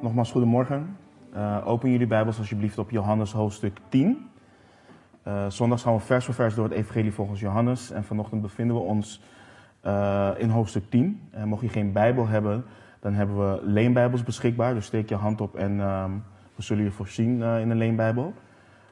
Nogmaals, 0.00 0.30
goedemorgen. 0.30 0.96
Uh, 1.34 1.62
open 1.64 1.90
jullie 1.90 2.06
Bijbels 2.06 2.38
alsjeblieft 2.38 2.78
op 2.78 2.90
Johannes 2.90 3.32
hoofdstuk 3.32 3.78
10. 3.88 4.28
Uh, 5.26 5.46
zondags 5.48 5.82
gaan 5.82 5.94
we 5.94 6.00
vers 6.00 6.24
voor 6.24 6.34
vers 6.34 6.54
door 6.54 6.64
het 6.64 6.74
Evangelie 6.74 7.12
volgens 7.12 7.40
Johannes. 7.40 7.90
En 7.90 8.04
vanochtend 8.04 8.42
bevinden 8.42 8.76
we 8.76 8.82
ons 8.82 9.22
uh, 9.86 10.30
in 10.36 10.48
hoofdstuk 10.48 10.90
10. 10.90 11.20
En 11.30 11.48
mocht 11.48 11.62
je 11.62 11.68
geen 11.68 11.92
Bijbel 11.92 12.26
hebben, 12.26 12.64
dan 13.00 13.14
hebben 13.14 13.36
we 13.36 13.60
leenbijbels 13.62 14.22
beschikbaar. 14.22 14.74
Dus 14.74 14.86
steek 14.86 15.08
je 15.08 15.14
hand 15.14 15.40
op 15.40 15.56
en 15.56 15.80
um, 15.80 16.24
we 16.54 16.62
zullen 16.62 16.84
je 16.84 16.90
voorzien 16.90 17.42
in 17.42 17.70
een 17.70 17.76
leenbijbel. 17.76 18.34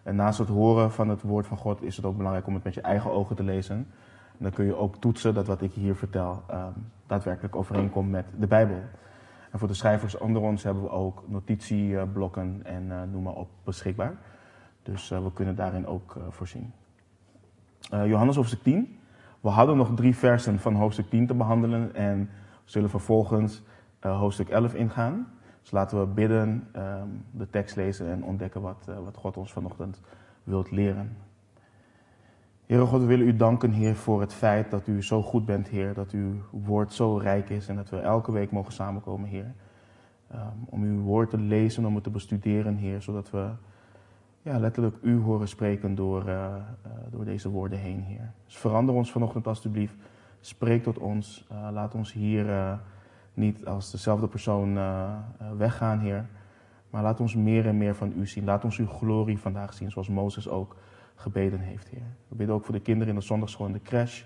En 0.02 0.16
naast 0.16 0.38
het 0.38 0.48
horen 0.48 0.92
van 0.92 1.08
het 1.08 1.22
woord 1.22 1.46
van 1.46 1.56
God 1.56 1.82
is 1.82 1.96
het 1.96 2.04
ook 2.04 2.16
belangrijk 2.16 2.46
om 2.46 2.54
het 2.54 2.64
met 2.64 2.74
je 2.74 2.80
eigen 2.80 3.10
ogen 3.12 3.36
te 3.36 3.42
lezen. 3.42 3.76
En 4.38 4.38
dan 4.38 4.52
kun 4.52 4.64
je 4.64 4.76
ook 4.76 4.96
toetsen 4.96 5.34
dat 5.34 5.46
wat 5.46 5.62
ik 5.62 5.72
hier 5.72 5.94
vertel 5.96 6.42
um, 6.50 6.86
daadwerkelijk 7.06 7.56
overeenkomt 7.56 8.10
met 8.10 8.24
de 8.38 8.46
Bijbel. 8.46 8.82
En 9.56 9.62
voor 9.62 9.70
de 9.70 9.78
schrijvers 9.78 10.18
onder 10.18 10.42
ons 10.42 10.62
hebben 10.62 10.82
we 10.82 10.90
ook 10.90 11.24
notitieblokken 11.26 12.60
en 12.64 12.84
uh, 12.86 13.02
noem 13.12 13.22
maar 13.22 13.34
op 13.34 13.48
beschikbaar. 13.64 14.16
Dus 14.82 15.10
uh, 15.10 15.22
we 15.22 15.32
kunnen 15.32 15.54
daarin 15.54 15.86
ook 15.86 16.14
uh, 16.14 16.22
voorzien. 16.28 16.72
Johannes 17.90 18.36
hoofdstuk 18.36 18.62
10. 18.62 18.98
We 19.40 19.48
hadden 19.48 19.76
nog 19.76 19.94
drie 19.94 20.16
versen 20.16 20.58
van 20.58 20.74
hoofdstuk 20.74 21.10
10 21.10 21.26
te 21.26 21.34
behandelen 21.34 21.94
en 21.94 22.30
zullen 22.64 22.90
vervolgens 22.90 23.62
hoofdstuk 24.00 24.48
11 24.48 24.74
ingaan. 24.74 25.26
Dus 25.60 25.70
laten 25.70 26.00
we 26.00 26.06
bidden, 26.06 26.68
um, 26.76 27.24
de 27.30 27.50
tekst 27.50 27.76
lezen 27.76 28.10
en 28.10 28.24
ontdekken 28.24 28.60
wat, 28.60 28.88
wat 29.04 29.16
God 29.16 29.36
ons 29.36 29.52
vanochtend 29.52 30.00
wilt 30.44 30.70
leren. 30.70 31.16
Heere 32.66 32.86
God, 32.86 33.00
we 33.00 33.06
willen 33.06 33.26
u 33.26 33.36
danken, 33.36 33.72
Heer, 33.72 33.94
voor 33.94 34.20
het 34.20 34.34
feit 34.34 34.70
dat 34.70 34.86
u 34.86 35.02
zo 35.02 35.22
goed 35.22 35.46
bent, 35.46 35.68
Heer. 35.68 35.94
Dat 35.94 36.10
uw 36.10 36.32
woord 36.50 36.92
zo 36.92 37.16
rijk 37.16 37.50
is 37.50 37.68
en 37.68 37.76
dat 37.76 37.90
we 37.90 37.98
elke 37.98 38.32
week 38.32 38.50
mogen 38.50 38.72
samenkomen, 38.72 39.28
Heer. 39.28 39.54
Um, 40.34 40.40
om 40.64 40.82
uw 40.82 41.00
woord 41.00 41.30
te 41.30 41.38
lezen, 41.38 41.84
om 41.84 41.94
het 41.94 42.04
te 42.04 42.10
bestuderen, 42.10 42.76
Heer. 42.76 43.02
Zodat 43.02 43.30
we 43.30 43.48
ja, 44.42 44.58
letterlijk 44.58 44.96
u 45.02 45.18
horen 45.18 45.48
spreken 45.48 45.94
door, 45.94 46.28
uh, 46.28 46.34
uh, 46.34 46.92
door 47.10 47.24
deze 47.24 47.48
woorden 47.48 47.78
heen, 47.78 48.02
Heer. 48.02 48.32
Dus 48.44 48.56
verander 48.56 48.94
ons 48.94 49.12
vanochtend 49.12 49.46
alstublieft. 49.46 49.94
Spreek 50.40 50.82
tot 50.82 50.98
ons. 50.98 51.46
Uh, 51.52 51.68
laat 51.72 51.94
ons 51.94 52.12
hier 52.12 52.78
niet 53.34 53.66
als 53.66 53.90
dezelfde 53.90 54.26
persoon 54.26 54.78
weggaan, 55.56 55.98
Heer. 55.98 56.26
Maar 56.90 57.02
laat 57.02 57.20
ons 57.20 57.34
meer 57.34 57.66
en 57.66 57.76
meer 57.76 57.94
van 57.94 58.12
u 58.16 58.26
zien. 58.26 58.44
Laat 58.44 58.64
ons 58.64 58.78
uw 58.78 58.86
glorie 58.86 59.38
vandaag 59.38 59.74
zien, 59.74 59.90
zoals 59.90 60.08
Mozes 60.08 60.48
ook 60.48 60.76
gebeden 61.16 61.60
heeft, 61.60 61.88
Heer. 61.88 62.06
We 62.28 62.36
bidden 62.36 62.56
ook 62.56 62.64
voor 62.64 62.74
de 62.74 62.80
kinderen 62.80 63.14
in 63.14 63.18
de 63.18 63.24
zondagschool 63.24 63.66
en 63.66 63.72
de 63.72 63.82
crash. 63.82 64.22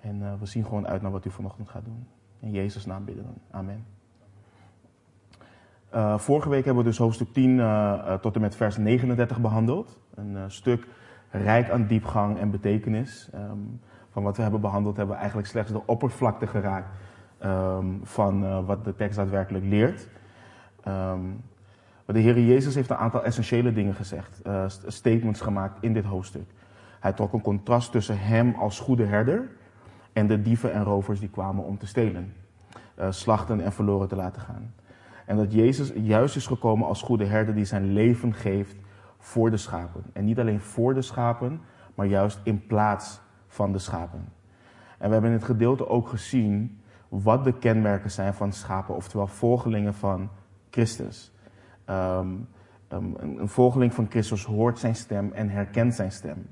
En 0.00 0.20
uh, 0.20 0.32
we 0.38 0.46
zien 0.46 0.64
gewoon 0.64 0.86
uit 0.86 1.02
naar 1.02 1.10
wat 1.10 1.24
u 1.24 1.30
vanochtend 1.30 1.68
gaat 1.68 1.84
doen. 1.84 2.06
In 2.40 2.50
Jezus' 2.50 2.86
naam 2.86 3.04
bidden. 3.04 3.34
Amen. 3.50 3.86
Uh, 5.94 6.18
vorige 6.18 6.48
week 6.48 6.64
hebben 6.64 6.82
we 6.82 6.88
dus 6.88 6.98
hoofdstuk 6.98 7.32
10 7.32 7.50
uh, 7.50 8.14
tot 8.14 8.34
en 8.34 8.40
met 8.40 8.56
vers 8.56 8.76
39 8.76 9.40
behandeld. 9.40 9.98
Een 10.14 10.50
stuk 10.50 10.86
rijk 11.30 11.70
aan 11.70 11.86
diepgang 11.86 12.38
en 12.38 12.50
betekenis. 12.50 13.30
Um, 13.34 13.80
van 14.10 14.22
wat 14.22 14.36
we 14.36 14.42
hebben 14.42 14.60
behandeld 14.60 14.96
hebben 14.96 15.14
we 15.14 15.20
eigenlijk 15.20 15.50
slechts 15.50 15.72
de 15.72 15.86
oppervlakte 15.86 16.46
geraakt 16.46 16.88
um, 17.44 18.00
van 18.02 18.64
wat 18.66 18.84
de 18.84 18.94
tekst 18.94 19.16
daadwerkelijk 19.16 19.64
leert. 19.64 20.08
Um, 20.88 21.42
maar 22.10 22.22
de 22.22 22.24
Heer 22.24 22.40
Jezus 22.40 22.74
heeft 22.74 22.90
een 22.90 22.96
aantal 22.96 23.24
essentiële 23.24 23.72
dingen 23.72 23.94
gezegd, 23.94 24.40
uh, 24.46 24.64
statements 24.86 25.40
gemaakt 25.40 25.78
in 25.80 25.92
dit 25.92 26.04
hoofdstuk. 26.04 26.50
Hij 27.00 27.12
trok 27.12 27.32
een 27.32 27.40
contrast 27.40 27.92
tussen 27.92 28.20
hem 28.20 28.54
als 28.54 28.80
goede 28.80 29.04
herder 29.04 29.50
en 30.12 30.26
de 30.26 30.42
dieven 30.42 30.72
en 30.72 30.84
rovers 30.84 31.20
die 31.20 31.28
kwamen 31.28 31.64
om 31.64 31.78
te 31.78 31.86
stelen, 31.86 32.34
uh, 32.98 33.06
slachten 33.10 33.60
en 33.60 33.72
verloren 33.72 34.08
te 34.08 34.16
laten 34.16 34.42
gaan. 34.42 34.74
En 35.26 35.36
dat 35.36 35.52
Jezus 35.52 35.92
juist 35.94 36.36
is 36.36 36.46
gekomen 36.46 36.86
als 36.86 37.02
goede 37.02 37.24
herder 37.24 37.54
die 37.54 37.64
zijn 37.64 37.92
leven 37.92 38.34
geeft 38.34 38.76
voor 39.18 39.50
de 39.50 39.56
schapen. 39.56 40.02
En 40.12 40.24
niet 40.24 40.38
alleen 40.38 40.60
voor 40.60 40.94
de 40.94 41.02
schapen, 41.02 41.60
maar 41.94 42.06
juist 42.06 42.40
in 42.42 42.66
plaats 42.66 43.20
van 43.46 43.72
de 43.72 43.78
schapen. 43.78 44.32
En 44.98 45.06
we 45.06 45.12
hebben 45.12 45.30
in 45.30 45.36
het 45.36 45.46
gedeelte 45.46 45.88
ook 45.88 46.08
gezien 46.08 46.80
wat 47.08 47.44
de 47.44 47.58
kenmerken 47.58 48.10
zijn 48.10 48.34
van 48.34 48.52
schapen, 48.52 48.94
oftewel 48.94 49.26
volgelingen 49.26 49.94
van 49.94 50.30
Christus. 50.70 51.32
Um, 51.90 52.48
um, 52.92 53.14
een, 53.18 53.48
volgeling 53.48 53.94
van 53.94 54.06
Christus 54.10 54.44
hoort 54.44 54.78
zijn 54.78 54.96
stem 54.96 55.32
en 55.32 55.48
herkent 55.48 55.94
zijn 55.94 56.12
stem. 56.12 56.46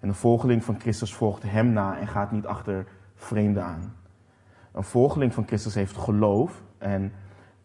En 0.00 0.08
een 0.08 0.14
volgeling 0.14 0.64
van 0.64 0.80
Christus 0.80 1.14
volgt 1.14 1.42
hem 1.42 1.72
na 1.72 1.98
en 1.98 2.06
gaat 2.06 2.32
niet 2.32 2.46
achter 2.46 2.86
vreemden 3.14 3.64
aan. 3.64 3.94
Een 4.72 4.82
volgeling 4.82 5.34
van 5.34 5.46
Christus 5.46 5.74
heeft 5.74 5.96
geloof 5.96 6.62
en 6.78 7.12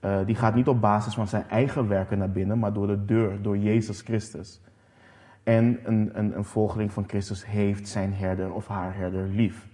uh, 0.02 0.20
die 0.26 0.36
gaat 0.36 0.56
niet 0.56 0.68
op 0.68 0.82
basis 0.82 1.14
van 1.14 1.28
zijn 1.28 1.50
eigen 1.50 1.88
werken 1.88 2.18
naar 2.18 2.32
binnen, 2.32 2.60
maar 2.60 2.74
door 2.74 2.88
de 2.88 3.06
deur, 3.06 3.42
door 3.42 3.58
Jezus 3.58 4.02
Christus. 4.02 4.62
En 5.44 5.80
een, 5.84 6.10
een, 6.14 6.38
een 6.38 6.46
volgeling 6.46 6.92
van 6.92 7.04
Christus 7.08 7.46
heeft 7.46 7.88
zijn 7.88 8.14
herder 8.14 8.54
of 8.54 8.68
haar 8.68 8.96
herder 8.96 9.28
lief. 9.28 9.68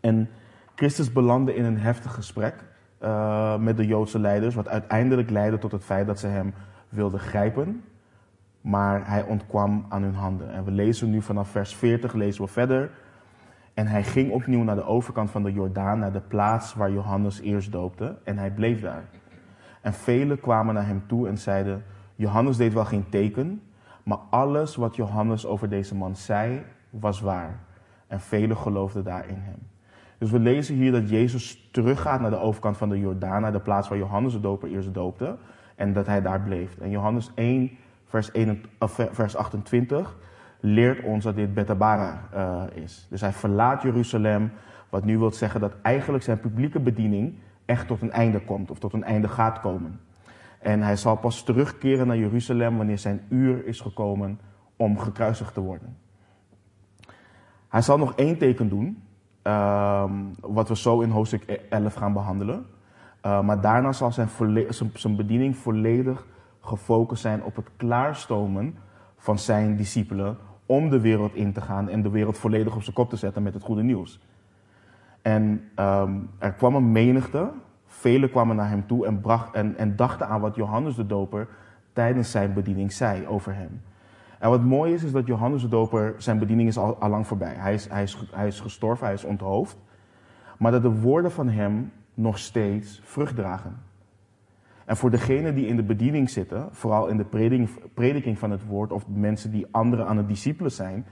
En 0.00 0.28
Christus 0.74 1.12
belandde 1.12 1.54
in 1.54 1.64
een 1.64 1.78
heftig 1.78 2.14
gesprek 2.14 2.64
uh, 3.02 3.56
met 3.56 3.76
de 3.76 3.86
Joodse 3.86 4.18
leiders, 4.18 4.54
wat 4.54 4.68
uiteindelijk 4.68 5.30
leidde 5.30 5.58
tot 5.58 5.72
het 5.72 5.84
feit 5.84 6.06
dat 6.06 6.18
ze 6.18 6.26
hem 6.26 6.54
wilden 6.88 7.20
grijpen, 7.20 7.84
maar 8.60 9.08
hij 9.08 9.22
ontkwam 9.22 9.86
aan 9.88 10.02
hun 10.02 10.14
handen. 10.14 10.52
En 10.52 10.64
we 10.64 10.70
lezen 10.70 11.10
nu 11.10 11.22
vanaf 11.22 11.48
vers 11.48 11.74
40, 11.74 12.12
lezen 12.12 12.44
we 12.44 12.50
verder. 12.50 12.90
En 13.74 13.86
hij 13.86 14.02
ging 14.02 14.30
opnieuw 14.30 14.62
naar 14.62 14.76
de 14.76 14.84
overkant 14.84 15.30
van 15.30 15.42
de 15.42 15.52
Jordaan, 15.52 15.98
naar 15.98 16.12
de 16.12 16.20
plaats 16.20 16.74
waar 16.74 16.92
Johannes 16.92 17.40
eerst 17.40 17.72
doopte, 17.72 18.16
en 18.24 18.38
hij 18.38 18.50
bleef 18.50 18.80
daar. 18.80 19.04
En 19.80 19.92
velen 19.92 20.40
kwamen 20.40 20.74
naar 20.74 20.86
hem 20.86 21.02
toe 21.06 21.28
en 21.28 21.38
zeiden: 21.38 21.84
Johannes 22.14 22.56
deed 22.56 22.72
wel 22.72 22.84
geen 22.84 23.08
teken, 23.08 23.62
maar 24.02 24.18
alles 24.30 24.76
wat 24.76 24.96
Johannes 24.96 25.46
over 25.46 25.68
deze 25.68 25.94
man 25.94 26.16
zei, 26.16 26.62
was 26.90 27.20
waar. 27.20 27.58
En 28.06 28.20
velen 28.20 28.56
geloofden 28.56 29.04
daar 29.04 29.28
in 29.28 29.38
hem. 29.38 29.71
Dus 30.22 30.30
we 30.30 30.38
lezen 30.38 30.74
hier 30.74 30.92
dat 30.92 31.08
Jezus 31.08 31.68
teruggaat 31.70 32.20
naar 32.20 32.30
de 32.30 32.38
overkant 32.38 32.76
van 32.76 32.88
de 32.88 32.98
Jordaan, 32.98 33.40
naar 33.40 33.52
de 33.52 33.60
plaats 33.60 33.88
waar 33.88 33.98
Johannes 33.98 34.32
de 34.32 34.40
Doper 34.40 34.68
eerst 34.68 34.94
doopte. 34.94 35.36
En 35.76 35.92
dat 35.92 36.06
hij 36.06 36.22
daar 36.22 36.40
bleef. 36.40 36.78
En 36.78 36.90
Johannes 36.90 37.30
1, 37.34 37.70
vers, 38.06 38.30
1, 38.30 38.62
vers 39.10 39.36
28 39.36 40.16
leert 40.60 41.04
ons 41.04 41.24
dat 41.24 41.34
dit 41.34 41.54
Betabara 41.54 42.28
uh, 42.34 42.62
is. 42.82 43.06
Dus 43.10 43.20
hij 43.20 43.32
verlaat 43.32 43.82
Jeruzalem, 43.82 44.52
wat 44.88 45.04
nu 45.04 45.18
wil 45.18 45.30
zeggen 45.30 45.60
dat 45.60 45.74
eigenlijk 45.82 46.24
zijn 46.24 46.40
publieke 46.40 46.80
bediening 46.80 47.34
echt 47.64 47.86
tot 47.86 48.02
een 48.02 48.12
einde 48.12 48.40
komt, 48.40 48.70
of 48.70 48.78
tot 48.78 48.92
een 48.92 49.04
einde 49.04 49.28
gaat 49.28 49.60
komen. 49.60 50.00
En 50.58 50.82
hij 50.82 50.96
zal 50.96 51.16
pas 51.16 51.42
terugkeren 51.42 52.06
naar 52.06 52.18
Jeruzalem 52.18 52.76
wanneer 52.76 52.98
zijn 52.98 53.20
uur 53.28 53.66
is 53.66 53.80
gekomen 53.80 54.38
om 54.76 54.98
gekruisigd 54.98 55.54
te 55.54 55.60
worden. 55.60 55.96
Hij 57.68 57.82
zal 57.82 57.98
nog 57.98 58.14
één 58.14 58.38
teken 58.38 58.68
doen, 58.68 59.02
Um, 59.44 60.34
wat 60.40 60.68
we 60.68 60.76
zo 60.76 61.00
in 61.00 61.10
hoofdstuk 61.10 61.42
11 61.70 61.94
gaan 61.94 62.12
behandelen. 62.12 62.66
Uh, 63.26 63.40
maar 63.40 63.60
daarna 63.60 63.92
zal 63.92 64.12
zijn, 64.12 64.28
zijn, 64.94 65.16
bediening 65.16 65.56
volledig 65.56 66.26
gefocust 66.60 67.22
zijn 67.22 67.44
op 67.44 67.56
het 67.56 67.68
klaarstomen 67.76 68.76
van 69.16 69.38
zijn 69.38 69.76
discipelen 69.76 70.36
om 70.66 70.90
de 70.90 71.00
wereld 71.00 71.34
in 71.34 71.52
te 71.52 71.60
gaan 71.60 71.88
en 71.88 72.02
de 72.02 72.10
wereld 72.10 72.38
volledig 72.38 72.74
op 72.74 72.82
zijn 72.82 72.94
kop 72.94 73.10
te 73.10 73.16
zetten 73.16 73.42
met 73.42 73.54
het 73.54 73.62
goede 73.62 73.82
nieuws. 73.82 74.20
En 75.22 75.70
um, 75.76 76.30
er 76.38 76.52
kwam 76.52 76.74
een 76.74 76.92
menigte, 76.92 77.50
velen 77.86 78.30
kwamen 78.30 78.56
naar 78.56 78.68
hem 78.68 78.86
toe 78.86 79.06
en, 79.06 79.20
bracht, 79.20 79.54
en 79.54 79.96
dachten 79.96 80.28
aan 80.28 80.40
wat 80.40 80.54
Johannes 80.54 80.94
de 80.94 81.06
Doper 81.06 81.48
tijdens 81.92 82.30
zijn 82.30 82.52
bediening 82.52 82.92
zei 82.92 83.26
over 83.26 83.54
hem. 83.54 83.80
En 84.42 84.50
wat 84.50 84.62
mooi 84.62 84.92
is, 84.92 85.02
is 85.02 85.12
dat 85.12 85.26
Johannes 85.26 85.62
de 85.62 85.68
Doper, 85.68 86.14
zijn 86.18 86.38
bediening 86.38 86.68
is 86.68 86.78
al, 86.78 86.96
lang 87.00 87.26
voorbij. 87.26 87.54
Hij 87.54 87.74
is, 87.74 87.88
hij, 87.88 88.02
is, 88.02 88.28
hij 88.32 88.46
is 88.46 88.60
gestorven, 88.60 89.04
hij 89.04 89.14
is 89.14 89.24
onthoofd. 89.24 89.78
Maar 90.58 90.72
dat 90.72 90.82
de 90.82 91.00
woorden 91.00 91.32
van 91.32 91.48
hem 91.48 91.92
nog 92.14 92.38
steeds 92.38 93.00
vrucht 93.04 93.36
dragen. 93.36 93.76
En 94.84 94.96
voor 94.96 95.10
degenen 95.10 95.54
die 95.54 95.66
in 95.66 95.76
de 95.76 95.82
bediening 95.82 96.30
zitten, 96.30 96.68
vooral 96.70 97.06
in 97.06 97.16
de 97.16 97.24
prediking, 97.24 97.68
prediking 97.94 98.38
van 98.38 98.50
het 98.50 98.66
woord 98.66 98.92
of 98.92 99.08
mensen 99.08 99.50
die 99.50 99.66
anderen 99.70 100.06
aan 100.06 100.16
het 100.16 100.28
discipelen 100.28 100.72
zijn, 100.72 101.06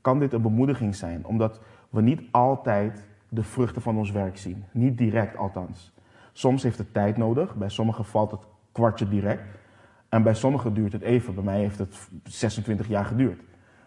kan 0.00 0.18
dit 0.18 0.32
een 0.32 0.42
bemoediging 0.42 0.94
zijn. 0.94 1.26
Omdat 1.26 1.60
we 1.90 2.00
niet 2.00 2.22
altijd 2.30 3.04
de 3.28 3.42
vruchten 3.42 3.82
van 3.82 3.96
ons 3.96 4.10
werk 4.10 4.38
zien. 4.38 4.64
Niet 4.72 4.98
direct 4.98 5.36
althans. 5.36 5.92
Soms 6.32 6.62
heeft 6.62 6.78
het 6.78 6.94
tijd 6.94 7.16
nodig, 7.16 7.54
bij 7.54 7.68
sommigen 7.68 8.04
valt 8.04 8.30
het 8.30 8.46
kwartje 8.72 9.08
direct. 9.08 9.42
En 10.10 10.22
bij 10.22 10.34
sommigen 10.34 10.74
duurt 10.74 10.92
het 10.92 11.02
even. 11.02 11.34
Bij 11.34 11.44
mij 11.44 11.58
heeft 11.58 11.78
het 11.78 12.08
26 12.24 12.88
jaar 12.88 13.04
geduurd. 13.04 13.40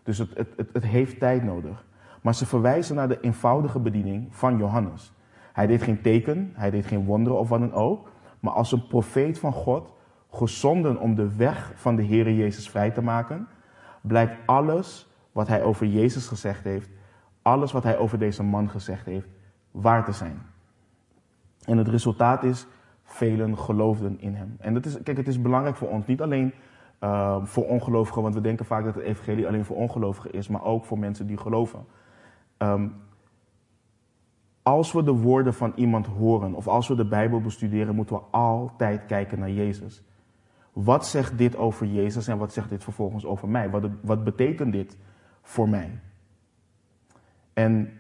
Dus 0.03 0.17
het, 0.17 0.29
het, 0.37 0.47
het, 0.57 0.69
het, 0.73 0.83
heeft 0.83 1.19
tijd 1.19 1.43
nodig. 1.43 1.85
Maar 2.21 2.35
ze 2.35 2.45
verwijzen 2.45 2.95
naar 2.95 3.07
de 3.07 3.19
eenvoudige 3.19 3.79
bediening 3.79 4.35
van 4.35 4.57
Johannes. 4.57 5.13
Hij 5.53 5.67
deed 5.67 5.81
geen 5.81 6.01
teken, 6.01 6.51
hij 6.53 6.69
deed 6.71 6.85
geen 6.85 7.05
wonderen 7.05 7.39
of 7.39 7.49
wat 7.49 7.59
dan 7.59 7.73
ook. 7.73 8.11
Maar 8.39 8.53
als 8.53 8.71
een 8.71 8.87
profeet 8.87 9.39
van 9.39 9.53
God, 9.53 9.91
gezonden 10.31 10.99
om 10.99 11.15
de 11.15 11.35
weg 11.35 11.71
van 11.75 11.95
de 11.95 12.05
Heere 12.05 12.35
Jezus 12.35 12.69
vrij 12.69 12.91
te 12.91 13.01
maken, 13.01 13.47
blijkt 14.01 14.37
alles 14.45 15.07
wat 15.31 15.47
hij 15.47 15.63
over 15.63 15.85
Jezus 15.87 16.27
gezegd 16.27 16.63
heeft, 16.63 16.89
alles 17.41 17.71
wat 17.71 17.83
hij 17.83 17.97
over 17.97 18.19
deze 18.19 18.43
man 18.43 18.69
gezegd 18.69 19.05
heeft, 19.05 19.27
waar 19.71 20.05
te 20.05 20.11
zijn. 20.11 20.41
En 21.65 21.77
het 21.77 21.87
resultaat 21.87 22.43
is 22.43 22.65
velen 23.13 23.57
geloofden 23.57 24.19
in 24.19 24.33
hem. 24.33 24.55
En 24.59 24.73
dat 24.73 24.85
is, 24.85 25.03
kijk, 25.03 25.17
het 25.17 25.27
is 25.27 25.41
belangrijk 25.41 25.75
voor 25.75 25.89
ons, 25.89 26.05
niet 26.05 26.21
alleen 26.21 26.53
uh, 27.03 27.37
voor 27.43 27.67
ongelovigen, 27.67 28.21
want 28.21 28.33
we 28.33 28.41
denken 28.41 28.65
vaak 28.65 28.83
dat 28.83 28.95
het 28.95 29.03
evangelie 29.03 29.47
alleen 29.47 29.65
voor 29.65 29.75
ongelovigen 29.75 30.31
is, 30.31 30.47
maar 30.47 30.63
ook 30.63 30.85
voor 30.85 30.99
mensen 30.99 31.27
die 31.27 31.37
geloven. 31.37 31.85
Um, 32.57 32.93
als 34.63 34.91
we 34.91 35.03
de 35.03 35.11
woorden 35.11 35.53
van 35.53 35.71
iemand 35.75 36.07
horen 36.07 36.53
of 36.53 36.67
als 36.67 36.87
we 36.87 36.95
de 36.95 37.05
Bijbel 37.05 37.41
bestuderen, 37.41 37.95
moeten 37.95 38.15
we 38.15 38.21
altijd 38.31 39.05
kijken 39.05 39.39
naar 39.39 39.51
Jezus. 39.51 40.03
Wat 40.73 41.07
zegt 41.07 41.37
dit 41.37 41.55
over 41.55 41.85
Jezus 41.87 42.27
en 42.27 42.37
wat 42.37 42.53
zegt 42.53 42.69
dit 42.69 42.83
vervolgens 42.83 43.25
over 43.25 43.49
mij? 43.49 43.69
Wat, 43.69 43.89
wat 44.01 44.23
betekent 44.23 44.71
dit 44.71 44.97
voor 45.41 45.69
mij? 45.69 45.99
En 47.53 47.93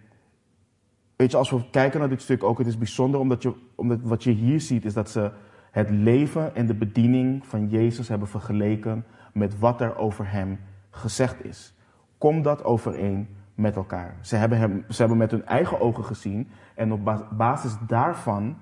weet 1.15 1.31
je, 1.31 1.37
als 1.37 1.49
we 1.49 1.69
kijken 1.69 1.99
naar 1.99 2.09
dit 2.09 2.21
stuk 2.21 2.43
ook, 2.43 2.57
het 2.57 2.67
is 2.67 2.77
bijzonder 2.77 3.19
omdat, 3.19 3.41
je, 3.41 3.53
omdat 3.83 4.01
wat 4.01 4.23
je 4.23 4.31
hier 4.31 4.61
ziet 4.61 4.85
is 4.85 4.93
dat 4.93 5.09
ze 5.09 5.31
het 5.71 5.89
leven 5.89 6.55
en 6.55 6.65
de 6.65 6.73
bediening 6.73 7.45
van 7.45 7.69
Jezus 7.69 8.07
hebben 8.07 8.27
vergeleken 8.27 9.05
met 9.33 9.59
wat 9.59 9.81
er 9.81 9.97
over 9.97 10.31
hem 10.31 10.59
gezegd 10.89 11.45
is. 11.45 11.73
Komt 12.17 12.43
dat 12.43 12.63
overeen 12.63 13.27
met 13.55 13.75
elkaar? 13.75 14.17
Ze 14.21 14.35
hebben, 14.35 14.57
hem, 14.57 14.85
ze 14.89 14.99
hebben 14.99 15.17
met 15.17 15.31
hun 15.31 15.45
eigen 15.45 15.79
ogen 15.79 16.03
gezien 16.03 16.47
en 16.75 16.91
op 16.91 17.27
basis 17.37 17.75
daarvan 17.87 18.57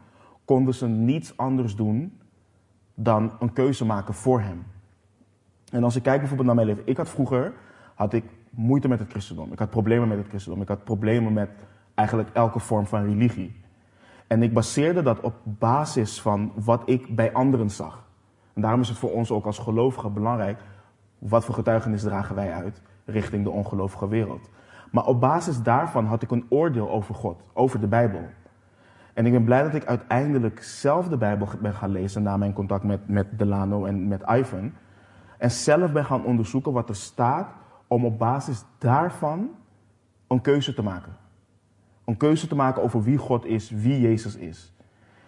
konden 0.45 0.73
ze 0.73 0.87
niets 0.87 1.37
anders 1.37 1.75
doen 1.75 2.19
dan 2.95 3.31
een 3.39 3.53
keuze 3.53 3.85
maken 3.85 4.13
voor 4.13 4.41
hem. 4.41 4.63
En 5.71 5.83
als 5.83 5.95
ik 5.95 6.03
kijk 6.03 6.19
bijvoorbeeld 6.19 6.47
naar 6.47 6.65
mijn 6.65 6.67
leven, 6.67 6.87
ik 6.87 6.97
had 6.97 7.09
vroeger 7.09 7.53
had 7.95 8.13
ik 8.13 8.23
moeite 8.49 8.87
met 8.87 8.99
het 8.99 9.09
christendom. 9.09 9.51
Ik 9.51 9.59
had 9.59 9.69
problemen 9.69 10.07
met 10.07 10.17
het 10.17 10.27
christendom. 10.27 10.61
Ik 10.61 10.67
had 10.67 10.83
problemen 10.83 11.33
met 11.33 11.49
eigenlijk 11.95 12.29
elke 12.33 12.59
vorm 12.59 12.85
van 12.85 13.03
religie. 13.03 13.60
En 14.31 14.43
ik 14.43 14.53
baseerde 14.53 15.01
dat 15.01 15.19
op 15.19 15.33
basis 15.43 16.21
van 16.21 16.51
wat 16.55 16.81
ik 16.85 17.15
bij 17.15 17.33
anderen 17.33 17.69
zag. 17.69 18.03
En 18.53 18.61
daarom 18.61 18.81
is 18.81 18.89
het 18.89 18.97
voor 18.97 19.11
ons 19.11 19.31
ook 19.31 19.45
als 19.45 19.57
gelovigen 19.57 20.13
belangrijk, 20.13 20.59
wat 21.17 21.45
voor 21.45 21.55
getuigenis 21.55 22.01
dragen 22.01 22.35
wij 22.35 22.53
uit 22.53 22.81
richting 23.05 23.43
de 23.43 23.49
ongelovige 23.49 24.07
wereld. 24.07 24.49
Maar 24.91 25.05
op 25.05 25.19
basis 25.19 25.61
daarvan 25.61 26.05
had 26.05 26.21
ik 26.21 26.31
een 26.31 26.45
oordeel 26.49 26.89
over 26.89 27.15
God, 27.15 27.43
over 27.53 27.79
de 27.79 27.87
Bijbel. 27.87 28.21
En 29.13 29.25
ik 29.25 29.31
ben 29.31 29.43
blij 29.43 29.63
dat 29.63 29.73
ik 29.73 29.85
uiteindelijk 29.85 30.63
zelf 30.63 31.07
de 31.07 31.17
Bijbel 31.17 31.47
ben 31.61 31.73
gaan 31.73 31.91
lezen 31.91 32.23
na 32.23 32.37
mijn 32.37 32.53
contact 32.53 32.83
met, 32.83 33.07
met 33.07 33.39
Delano 33.39 33.85
en 33.85 34.07
met 34.07 34.23
Ivan. 34.29 34.73
En 35.37 35.51
zelf 35.51 35.91
ben 35.91 36.05
gaan 36.05 36.25
onderzoeken 36.25 36.71
wat 36.71 36.89
er 36.89 36.95
staat 36.95 37.49
om 37.87 38.05
op 38.05 38.19
basis 38.19 38.63
daarvan 38.77 39.49
een 40.27 40.41
keuze 40.41 40.73
te 40.73 40.83
maken. 40.83 41.20
Een 42.05 42.17
keuze 42.17 42.47
te 42.47 42.55
maken 42.55 42.83
over 42.83 43.03
wie 43.03 43.17
God 43.17 43.45
is, 43.45 43.69
wie 43.69 43.99
Jezus 43.99 44.35
is. 44.35 44.73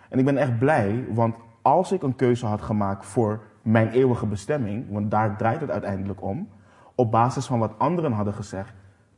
En 0.10 0.20
ik 0.20 0.26
ben 0.26 0.38
echt 0.38 0.58
blij, 0.58 1.06
want 1.10 1.36
als 1.62 1.92
ik 1.92 2.04
een 2.04 2.16
keuze 2.16 2.46
had 2.46 2.62
gemaakt 2.62 3.06
voor 3.06 3.44
mijn 3.62 3.90
eeuwige 3.90 4.26
bestemming, 4.26 4.92
want 4.92 5.12
daar 5.12 5.38
draait 5.38 5.62
het 5.62 5.70
uiteindelijk 5.70 6.22
om, 6.22 6.50
op 6.96 7.12
basis 7.12 7.46
van 7.46 7.60
wat 7.60 7.80
anderen 7.80 8.12
hadden 8.12 8.34
gezegd, 8.34 8.74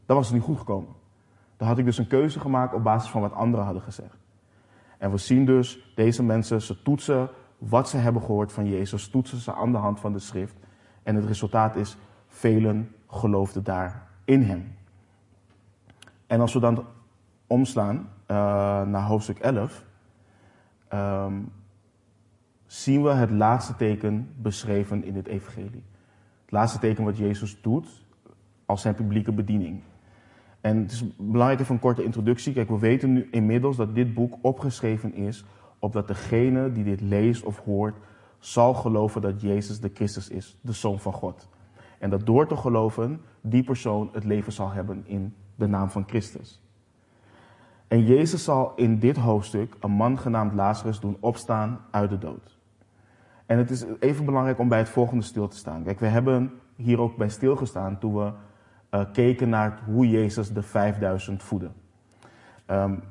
dan 0.06 0.16
was 0.16 0.26
het 0.26 0.36
niet 0.36 0.46
goed 0.46 0.58
gekomen. 0.58 0.94
Dan 1.58 1.68
had 1.68 1.78
ik 1.78 1.86
dus 1.86 1.98
een 1.98 2.08
keuze 2.08 2.40
gemaakt 2.40 2.74
op 2.74 2.84
basis 2.84 3.10
van 3.10 3.22
wat 3.22 3.34
anderen 3.34 3.66
hadden 3.66 3.84
gezegd. 3.84 4.18
En 4.98 5.12
we 5.12 5.18
zien 5.18 5.46
dus 5.46 5.92
deze 5.96 6.24
mensen, 6.24 6.62
ze 6.62 6.82
toetsen 6.82 7.30
wat 7.58 7.90
ze 7.90 7.98
hebben 7.98 8.22
gehoord 8.22 8.52
van 8.52 8.70
Jezus, 8.70 9.10
toetsen 9.10 9.38
ze 9.38 9.54
aan 9.54 9.72
de 9.72 9.78
hand 9.78 10.00
van 10.00 10.14
de 10.14 10.20
schrift. 10.20 10.56
En 11.04 11.16
het 11.16 11.26
resultaat 11.26 11.76
is, 11.76 11.98
velen 12.28 12.96
geloofden 13.08 13.64
daar 13.64 14.08
in 14.26 14.42
hem. 14.42 14.76
En 16.28 16.42
als 16.42 16.54
we 16.54 16.60
dan 16.60 16.86
omslaan 17.48 17.96
uh, 17.98 18.38
naar 18.82 19.02
hoofdstuk 19.02 19.40
11, 19.40 19.86
um, 20.94 21.52
zien 22.66 23.04
we 23.04 23.10
het 23.10 23.32
laatste 23.32 23.76
teken 23.76 24.30
beschreven 24.38 25.04
in 25.04 25.16
het 25.16 25.28
evangelie. 25.28 25.84
Het 26.42 26.52
laatste 26.52 26.80
teken 26.80 27.04
wat 27.04 27.18
Jezus 27.18 27.62
doet 27.62 28.04
als 28.66 28.82
zijn 28.82 28.96
publieke 28.96 29.32
bediening. 29.32 29.82
En 30.62 30.78
het 30.78 30.92
is 30.92 31.16
belangrijk 31.18 31.60
even 31.60 31.74
een 31.74 31.82
korte 31.82 32.04
introductie. 32.04 32.54
Kijk, 32.54 32.70
we 32.70 32.80
weten 32.80 33.14
nu 33.14 33.28
inmiddels 33.32 33.78
dat 33.78 33.96
dit 33.96 34.14
boek 34.14 34.38
opgeschreven 34.42 35.14
is 35.14 35.46
opdat 35.80 36.08
degene 36.08 36.72
die 36.72 36.84
dit 36.84 37.02
leest 37.02 37.44
of 37.44 37.60
hoort 37.60 37.96
zal 38.40 38.74
geloven 38.74 39.22
dat 39.22 39.42
Jezus 39.42 39.80
de 39.80 39.92
Christus 39.94 40.30
is, 40.30 40.58
de 40.62 40.72
Zoon 40.72 41.00
van 41.00 41.14
God. 41.14 41.50
En 42.00 42.10
dat 42.10 42.26
door 42.26 42.48
te 42.48 42.56
geloven, 42.56 43.22
die 43.42 43.64
persoon 43.64 44.10
het 44.14 44.24
leven 44.24 44.52
zal 44.52 44.72
hebben 44.72 45.04
in 45.06 45.34
de 45.56 45.68
naam 45.68 45.90
van 45.90 46.04
Christus. 46.08 46.62
En 47.88 48.04
Jezus 48.04 48.44
zal 48.44 48.74
in 48.76 49.00
dit 49.00 49.18
hoofdstuk 49.18 49.76
een 49.80 49.92
man 49.92 50.20
genaamd 50.20 50.54
Lazarus 50.54 51.00
doen 51.00 51.18
opstaan 51.20 51.80
uit 51.92 52.10
de 52.10 52.18
dood. 52.18 52.58
En 53.46 53.58
het 53.58 53.70
is 53.70 53.86
even 54.00 54.26
belangrijk 54.26 54.60
om 54.60 54.70
bij 54.70 54.80
het 54.80 54.90
volgende 54.90 55.24
stil 55.24 55.48
te 55.48 55.58
staan. 55.58 55.84
Kijk, 55.84 56.00
we 56.00 56.08
hebben 56.08 56.52
hier 56.76 57.00
ook 57.00 57.16
bij 57.18 57.30
stilgestaan 57.30 58.00
toen 58.00 58.16
we 58.16 58.32
uh, 58.92 59.02
keken 59.14 59.50
naar 59.50 59.80
hoe 59.86 60.10
Jezus 60.10 60.54
de 60.54 60.62
5000 60.62 61.44
voedde. 61.44 61.70
Um, 62.72 63.04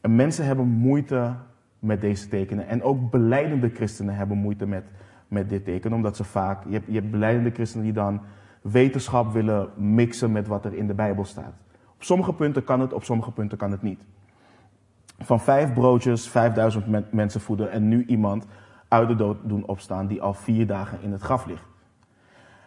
mensen 0.00 0.44
hebben 0.44 0.66
moeite 0.66 1.34
met 1.78 2.00
deze 2.00 2.28
tekenen. 2.28 2.66
En 2.66 2.82
ook 2.82 3.10
beleidende 3.10 3.68
christenen 3.68 4.14
hebben 4.14 4.36
moeite 4.36 4.66
met, 4.66 4.84
met 5.28 5.48
dit 5.48 5.64
teken, 5.64 5.92
omdat 5.92 6.16
ze 6.16 6.24
vaak, 6.24 6.64
je 6.64 6.72
hebt, 6.72 6.86
je 6.86 6.92
hebt 6.92 7.10
beleidende 7.10 7.50
christenen 7.50 7.84
die 7.84 7.94
dan 7.94 8.20
wetenschap 8.62 9.32
willen 9.32 9.70
mixen 9.76 10.32
met 10.32 10.46
wat 10.46 10.64
er 10.64 10.74
in 10.74 10.86
de 10.86 10.94
Bijbel 10.94 11.24
staat. 11.24 11.52
Op 11.94 12.02
sommige 12.02 12.32
punten 12.34 12.64
kan 12.64 12.80
het, 12.80 12.92
op 12.92 13.04
sommige 13.04 13.32
punten 13.32 13.58
kan 13.58 13.70
het 13.70 13.82
niet. 13.82 14.04
Van 15.18 15.40
vijf 15.40 15.72
broodjes 15.72 16.28
5000 16.28 17.12
mensen 17.12 17.40
voeden 17.40 17.70
en 17.70 17.88
nu 17.88 18.04
iemand 18.04 18.46
uit 18.88 19.08
de 19.08 19.14
dood 19.14 19.36
doen 19.42 19.66
opstaan 19.66 20.06
die 20.06 20.22
al 20.22 20.34
vier 20.34 20.66
dagen 20.66 20.98
in 21.02 21.12
het 21.12 21.22
graf 21.22 21.46
ligt. 21.46 21.64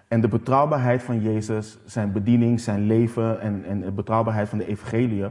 En 0.07 0.21
de 0.21 0.27
betrouwbaarheid 0.27 1.03
van 1.03 1.21
Jezus, 1.21 1.79
zijn 1.85 2.11
bediening, 2.11 2.59
zijn 2.59 2.85
leven 2.85 3.41
en, 3.41 3.65
en 3.65 3.81
de 3.81 3.91
betrouwbaarheid 3.91 4.49
van 4.49 4.57
de 4.57 4.67
evangelie 4.67 5.25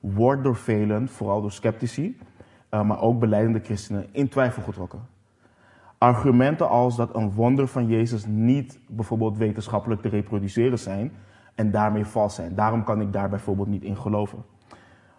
wordt 0.00 0.44
door 0.44 0.56
velen, 0.56 1.08
vooral 1.08 1.40
door 1.40 1.52
sceptici, 1.52 2.18
uh, 2.70 2.82
maar 2.82 3.00
ook 3.00 3.18
beleidende 3.18 3.60
christenen, 3.60 4.06
in 4.12 4.28
twijfel 4.28 4.62
getrokken. 4.62 5.00
Argumenten 5.98 6.68
als 6.68 6.96
dat 6.96 7.14
een 7.14 7.32
wonder 7.32 7.68
van 7.68 7.86
Jezus 7.86 8.26
niet 8.26 8.78
bijvoorbeeld 8.88 9.36
wetenschappelijk 9.36 10.02
te 10.02 10.08
reproduceren 10.08 10.78
zijn 10.78 11.12
en 11.54 11.70
daarmee 11.70 12.04
vals 12.04 12.34
zijn. 12.34 12.54
Daarom 12.54 12.84
kan 12.84 13.00
ik 13.00 13.12
daar 13.12 13.28
bijvoorbeeld 13.28 13.68
niet 13.68 13.82
in 13.82 13.96
geloven. 13.96 14.44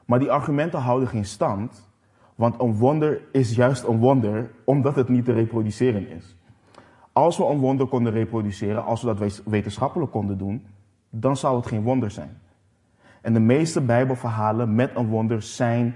Maar 0.06 0.20
die 0.20 0.32
argumenten 0.32 0.80
houden 0.80 1.08
geen 1.08 1.26
stand, 1.26 1.90
want 2.36 2.62
een 2.62 2.76
wonder 2.76 3.22
is 3.32 3.56
juist 3.56 3.84
een 3.84 3.98
wonder 3.98 4.52
omdat 4.64 4.96
het 4.96 5.10
niet 5.10 5.26
te 5.26 5.34
reproduceren 5.34 6.10
is. 6.10 6.36
Als 7.12 7.38
we 7.38 7.46
een 7.46 7.60
wonder 7.60 7.88
konden 7.88 8.14
reproduceren, 8.14 8.86
als 8.86 9.02
we 9.02 9.16
dat 9.16 9.42
wetenschappelijk 9.46 10.12
konden 10.12 10.38
doen, 10.38 10.66
dan 11.10 11.38
zou 11.38 11.56
het 11.56 11.68
geen 11.68 11.84
wonder 11.84 12.12
zijn. 12.12 12.38
En 13.22 13.34
de 13.34 13.40
meeste 13.40 13.82
Bijbelverhalen 13.82 14.76
met 14.76 14.96
een 14.96 15.08
wonder 15.08 15.42
zijn, 15.42 15.96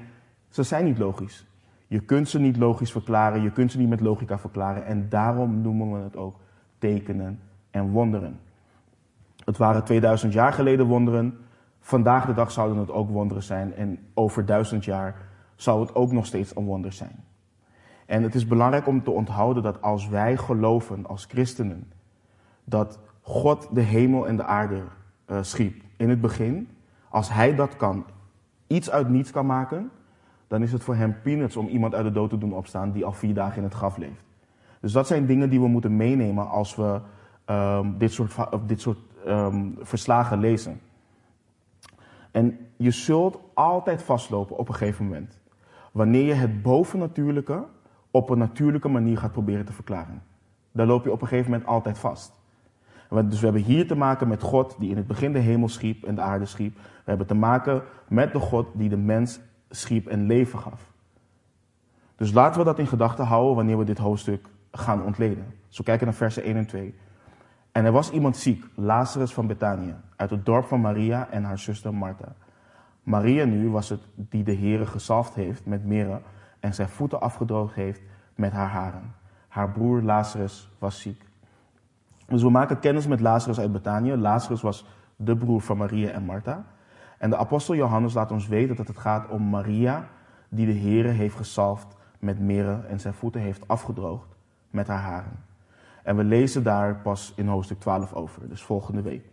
ze 0.49 0.63
zijn 0.63 0.85
niet 0.85 0.97
logisch. 0.97 1.45
Je 1.87 1.99
kunt 1.99 2.29
ze 2.29 2.39
niet 2.39 2.57
logisch 2.57 2.91
verklaren, 2.91 3.41
je 3.41 3.51
kunt 3.51 3.71
ze 3.71 3.77
niet 3.77 3.89
met 3.89 3.99
logica 3.99 4.39
verklaren 4.39 4.85
en 4.85 5.09
daarom 5.09 5.61
noemen 5.61 5.91
we 5.91 6.03
het 6.03 6.15
ook 6.15 6.35
tekenen 6.77 7.39
en 7.71 7.89
wonderen. 7.89 8.39
Het 9.45 9.57
waren 9.57 9.83
2000 9.83 10.33
jaar 10.33 10.53
geleden 10.53 10.85
wonderen, 10.85 11.37
vandaag 11.79 12.25
de 12.25 12.33
dag 12.33 12.51
zouden 12.51 12.77
het 12.77 12.91
ook 12.91 13.09
wonderen 13.09 13.43
zijn 13.43 13.75
en 13.75 13.99
over 14.13 14.45
duizend 14.45 14.85
jaar 14.85 15.15
zou 15.55 15.81
het 15.81 15.95
ook 15.95 16.11
nog 16.11 16.25
steeds 16.25 16.55
een 16.55 16.65
wonder 16.65 16.93
zijn. 16.93 17.23
En 18.05 18.23
het 18.23 18.35
is 18.35 18.47
belangrijk 18.47 18.87
om 18.87 19.03
te 19.03 19.11
onthouden 19.11 19.63
dat 19.63 19.81
als 19.81 20.07
wij 20.07 20.37
geloven 20.37 21.05
als 21.05 21.25
christenen 21.25 21.91
dat 22.63 22.99
God 23.21 23.67
de 23.71 23.81
hemel 23.81 24.27
en 24.27 24.35
de 24.35 24.43
aarde 24.43 24.81
uh, 25.27 25.37
schiep 25.41 25.81
in 25.97 26.09
het 26.09 26.21
begin, 26.21 26.69
als 27.09 27.33
Hij 27.33 27.55
dat 27.55 27.75
kan, 27.75 28.05
iets 28.67 28.89
uit 28.89 29.09
niets 29.09 29.31
kan 29.31 29.45
maken, 29.45 29.91
dan 30.47 30.61
is 30.61 30.71
het 30.71 30.83
voor 30.83 30.95
Hem 30.95 31.15
peanuts 31.21 31.55
om 31.55 31.67
iemand 31.67 31.95
uit 31.95 32.05
de 32.05 32.11
dood 32.11 32.29
te 32.29 32.37
doen 32.37 32.53
opstaan 32.53 32.91
die 32.91 33.05
al 33.05 33.11
vier 33.11 33.33
dagen 33.33 33.57
in 33.57 33.63
het 33.63 33.73
graf 33.73 33.97
leeft. 33.97 34.23
Dus 34.79 34.91
dat 34.91 35.07
zijn 35.07 35.25
dingen 35.25 35.49
die 35.49 35.59
we 35.59 35.67
moeten 35.67 35.95
meenemen 35.95 36.49
als 36.49 36.75
we 36.75 36.99
um, 37.45 37.97
dit 37.97 38.11
soort, 38.11 38.35
dit 38.65 38.81
soort 38.81 38.97
um, 39.27 39.77
verslagen 39.81 40.39
lezen. 40.39 40.79
En 42.31 42.67
je 42.77 42.91
zult 42.91 43.39
altijd 43.53 44.03
vastlopen 44.03 44.57
op 44.57 44.67
een 44.67 44.75
gegeven 44.75 45.05
moment. 45.05 45.39
Wanneer 45.91 46.25
je 46.25 46.33
het 46.33 46.61
bovennatuurlijke 46.61 47.65
op 48.11 48.29
een 48.29 48.37
natuurlijke 48.37 48.87
manier 48.87 49.17
gaat 49.17 49.31
proberen 49.31 49.65
te 49.65 49.73
verklaren. 49.73 50.23
Dan 50.71 50.87
loop 50.87 51.03
je 51.03 51.11
op 51.11 51.21
een 51.21 51.27
gegeven 51.27 51.51
moment 51.51 51.69
altijd 51.69 51.97
vast. 51.97 52.37
Dus 53.09 53.39
we 53.39 53.45
hebben 53.45 53.61
hier 53.61 53.87
te 53.87 53.95
maken 53.95 54.27
met 54.27 54.41
God 54.41 54.75
die 54.79 54.89
in 54.89 54.97
het 54.97 55.07
begin 55.07 55.33
de 55.33 55.39
hemel 55.39 55.69
schiep 55.69 56.03
en 56.03 56.15
de 56.15 56.21
aarde 56.21 56.45
schiep. 56.45 56.75
We 56.75 56.81
hebben 57.03 57.27
te 57.27 57.35
maken 57.35 57.81
met 58.07 58.33
de 58.33 58.39
God 58.39 58.67
die 58.73 58.89
de 58.89 58.97
mens 58.97 59.39
schiep 59.69 60.07
en 60.07 60.25
leven 60.25 60.59
gaf. 60.59 60.91
Dus 62.15 62.33
laten 62.33 62.59
we 62.59 62.65
dat 62.65 62.79
in 62.79 62.87
gedachten 62.87 63.25
houden 63.25 63.55
wanneer 63.55 63.77
we 63.77 63.83
dit 63.83 63.97
hoofdstuk 63.97 64.47
gaan 64.71 65.03
ontleden. 65.03 65.53
Zo 65.67 65.83
kijken 65.83 66.05
naar 66.05 66.15
versen 66.15 66.43
1 66.43 66.55
en 66.55 66.65
2. 66.65 66.95
En 67.71 67.85
er 67.85 67.91
was 67.91 68.11
iemand 68.11 68.37
ziek, 68.37 68.65
Lazarus 68.75 69.33
van 69.33 69.47
Betanië, 69.47 69.95
uit 70.15 70.29
het 70.29 70.45
dorp 70.45 70.65
van 70.65 70.81
Maria 70.81 71.27
en 71.29 71.43
haar 71.43 71.59
zuster 71.59 71.93
Martha. 71.93 72.35
Maria 73.03 73.45
nu 73.45 73.69
was 73.69 73.89
het 73.89 74.01
die 74.15 74.43
de 74.43 74.55
Heere 74.55 74.85
gezalfd 74.85 75.33
heeft 75.33 75.65
met 75.65 75.85
meren 75.85 76.21
en 76.59 76.73
zijn 76.73 76.89
voeten 76.89 77.21
afgedroogd 77.21 77.75
heeft 77.75 78.01
met 78.35 78.51
haar 78.51 78.69
haren. 78.69 79.15
Haar 79.47 79.71
broer 79.71 80.01
Lazarus 80.01 80.69
was 80.79 81.01
ziek. 81.01 81.23
Dus 82.27 82.41
we 82.41 82.49
maken 82.49 82.79
kennis 82.79 83.07
met 83.07 83.19
Lazarus 83.19 83.59
uit 83.59 83.71
Betanië. 83.71 84.15
Lazarus 84.15 84.61
was 84.61 84.85
de 85.15 85.37
broer 85.37 85.61
van 85.61 85.77
Maria 85.77 86.09
en 86.09 86.23
Martha. 86.23 86.65
En 87.17 87.29
de 87.29 87.37
apostel 87.37 87.75
Johannes 87.75 88.13
laat 88.13 88.31
ons 88.31 88.47
weten 88.47 88.75
dat 88.75 88.87
het 88.87 88.97
gaat 88.97 89.27
om 89.27 89.49
Maria, 89.49 90.07
die 90.49 90.65
de 90.65 90.79
Here 90.79 91.09
heeft 91.09 91.35
gesalfd 91.35 91.97
met 92.19 92.39
mirre 92.39 92.81
en 92.87 92.99
zijn 92.99 93.13
voeten 93.13 93.41
heeft 93.41 93.67
afgedroogd 93.67 94.35
met 94.69 94.87
haar 94.87 95.01
haren. 95.01 95.48
En 96.09 96.15
we 96.15 96.23
lezen 96.23 96.63
daar 96.63 96.95
pas 96.95 97.33
in 97.35 97.47
hoofdstuk 97.47 97.79
12 97.79 98.13
over, 98.13 98.49
dus 98.49 98.61
volgende 98.61 99.01
week. 99.01 99.25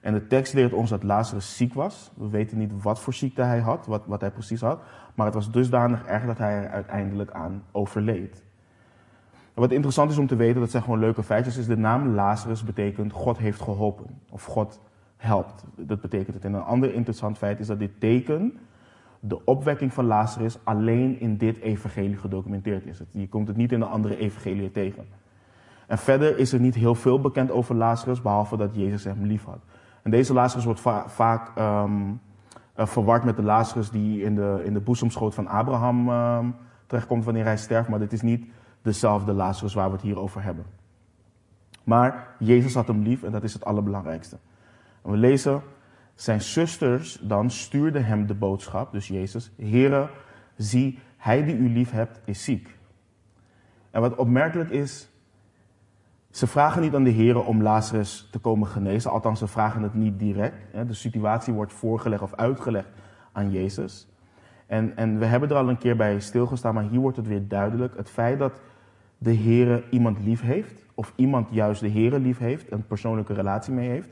En 0.00 0.12
de 0.12 0.26
tekst 0.26 0.54
leert 0.54 0.72
ons 0.72 0.90
dat 0.90 1.02
Lazarus 1.02 1.56
ziek 1.56 1.74
was. 1.74 2.10
We 2.14 2.28
weten 2.28 2.58
niet 2.58 2.82
wat 2.82 3.00
voor 3.00 3.14
ziekte 3.14 3.42
hij 3.42 3.58
had, 3.58 3.86
wat, 3.86 4.06
wat 4.06 4.20
hij 4.20 4.30
precies 4.30 4.60
had. 4.60 4.80
Maar 5.14 5.26
het 5.26 5.34
was 5.34 5.50
dusdanig 5.50 6.04
erg 6.06 6.26
dat 6.26 6.38
hij 6.38 6.62
er 6.62 6.68
uiteindelijk 6.68 7.30
aan 7.30 7.62
overleed. 7.72 8.42
wat 9.54 9.70
interessant 9.70 10.10
is 10.10 10.18
om 10.18 10.26
te 10.26 10.36
weten, 10.36 10.60
dat 10.60 10.70
zijn 10.70 10.82
gewoon 10.82 10.98
leuke 10.98 11.22
feitjes, 11.22 11.56
is 11.56 11.66
de 11.66 11.76
naam 11.76 12.14
Lazarus 12.14 12.64
betekent 12.64 13.12
God 13.12 13.38
heeft 13.38 13.60
geholpen. 13.60 14.06
Of 14.30 14.44
God 14.44 14.80
helpt. 15.16 15.64
Dat 15.76 16.00
betekent 16.00 16.34
het. 16.34 16.44
En 16.44 16.54
een 16.54 16.62
ander 16.62 16.94
interessant 16.94 17.38
feit 17.38 17.60
is 17.60 17.66
dat 17.66 17.78
dit 17.78 18.00
teken, 18.00 18.58
de 19.20 19.44
opwekking 19.44 19.92
van 19.92 20.04
Lazarus, 20.04 20.58
alleen 20.64 21.20
in 21.20 21.36
dit 21.36 21.58
evangelie 21.58 22.16
gedocumenteerd 22.16 22.86
is. 22.86 23.02
Je 23.10 23.28
komt 23.28 23.48
het 23.48 23.56
niet 23.56 23.72
in 23.72 23.80
de 23.80 23.86
andere 23.86 24.16
evangelie 24.16 24.70
tegen. 24.70 25.20
En 25.92 25.98
verder 25.98 26.38
is 26.38 26.52
er 26.52 26.60
niet 26.60 26.74
heel 26.74 26.94
veel 26.94 27.20
bekend 27.20 27.50
over 27.50 27.74
Lazarus, 27.74 28.22
behalve 28.22 28.56
dat 28.56 28.74
Jezus 28.74 29.04
hem 29.04 29.24
lief 29.24 29.44
had. 29.44 29.58
En 30.02 30.10
deze 30.10 30.32
Lazarus 30.32 30.64
wordt 30.64 30.80
vaak 31.06 31.58
um, 31.58 32.20
verward 32.76 33.24
met 33.24 33.36
de 33.36 33.42
Lazarus 33.42 33.90
die 33.90 34.22
in 34.22 34.34
de, 34.34 34.62
in 34.64 34.72
de 34.72 34.80
boezemschoot 34.80 35.34
van 35.34 35.46
Abraham 35.46 36.08
um, 36.08 36.54
terechtkomt 36.86 37.24
wanneer 37.24 37.44
hij 37.44 37.56
sterft. 37.56 37.88
Maar 37.88 37.98
dit 37.98 38.12
is 38.12 38.22
niet 38.22 38.46
dezelfde 38.82 39.32
Lazarus 39.32 39.74
waar 39.74 39.86
we 39.86 39.92
het 39.92 40.02
hier 40.02 40.18
over 40.18 40.42
hebben. 40.42 40.64
Maar 41.84 42.26
Jezus 42.38 42.74
had 42.74 42.86
hem 42.86 43.02
lief 43.02 43.22
en 43.22 43.32
dat 43.32 43.42
is 43.42 43.52
het 43.52 43.64
allerbelangrijkste. 43.64 44.38
We 45.02 45.16
lezen, 45.16 45.62
zijn 46.14 46.40
zusters 46.40 47.18
dan 47.22 47.50
stuurden 47.50 48.04
hem 48.04 48.26
de 48.26 48.34
boodschap, 48.34 48.92
dus 48.92 49.08
Jezus, 49.08 49.52
Heere, 49.56 50.08
zie, 50.56 50.98
hij 51.16 51.44
die 51.44 51.56
u 51.56 51.68
lief 51.68 51.90
hebt 51.90 52.20
is 52.24 52.44
ziek. 52.44 52.78
En 53.90 54.00
wat 54.00 54.14
opmerkelijk 54.14 54.70
is, 54.70 55.10
ze 56.32 56.46
vragen 56.46 56.82
niet 56.82 56.94
aan 56.94 57.04
de 57.04 57.10
heren 57.10 57.46
om 57.46 57.62
Lazarus 57.62 58.28
te 58.30 58.38
komen 58.38 58.68
genezen, 58.68 59.10
althans 59.10 59.38
ze 59.38 59.46
vragen 59.46 59.82
het 59.82 59.94
niet 59.94 60.18
direct. 60.18 60.56
De 60.86 60.94
situatie 60.94 61.52
wordt 61.52 61.72
voorgelegd 61.72 62.22
of 62.22 62.34
uitgelegd 62.34 62.88
aan 63.32 63.50
Jezus. 63.50 64.08
En, 64.66 64.96
en 64.96 65.18
we 65.18 65.24
hebben 65.24 65.50
er 65.50 65.56
al 65.56 65.68
een 65.68 65.78
keer 65.78 65.96
bij 65.96 66.20
stilgestaan, 66.20 66.74
maar 66.74 66.88
hier 66.88 67.00
wordt 67.00 67.16
het 67.16 67.26
weer 67.26 67.48
duidelijk. 67.48 67.96
Het 67.96 68.10
feit 68.10 68.38
dat 68.38 68.60
de 69.18 69.34
Heere 69.34 69.84
iemand 69.90 70.18
lief 70.24 70.40
heeft, 70.40 70.84
of 70.94 71.12
iemand 71.16 71.48
juist 71.50 71.80
de 71.80 71.90
Heere 71.90 72.18
lief 72.18 72.38
heeft, 72.38 72.72
een 72.72 72.86
persoonlijke 72.86 73.32
relatie 73.32 73.72
mee 73.72 73.88
heeft, 73.88 74.08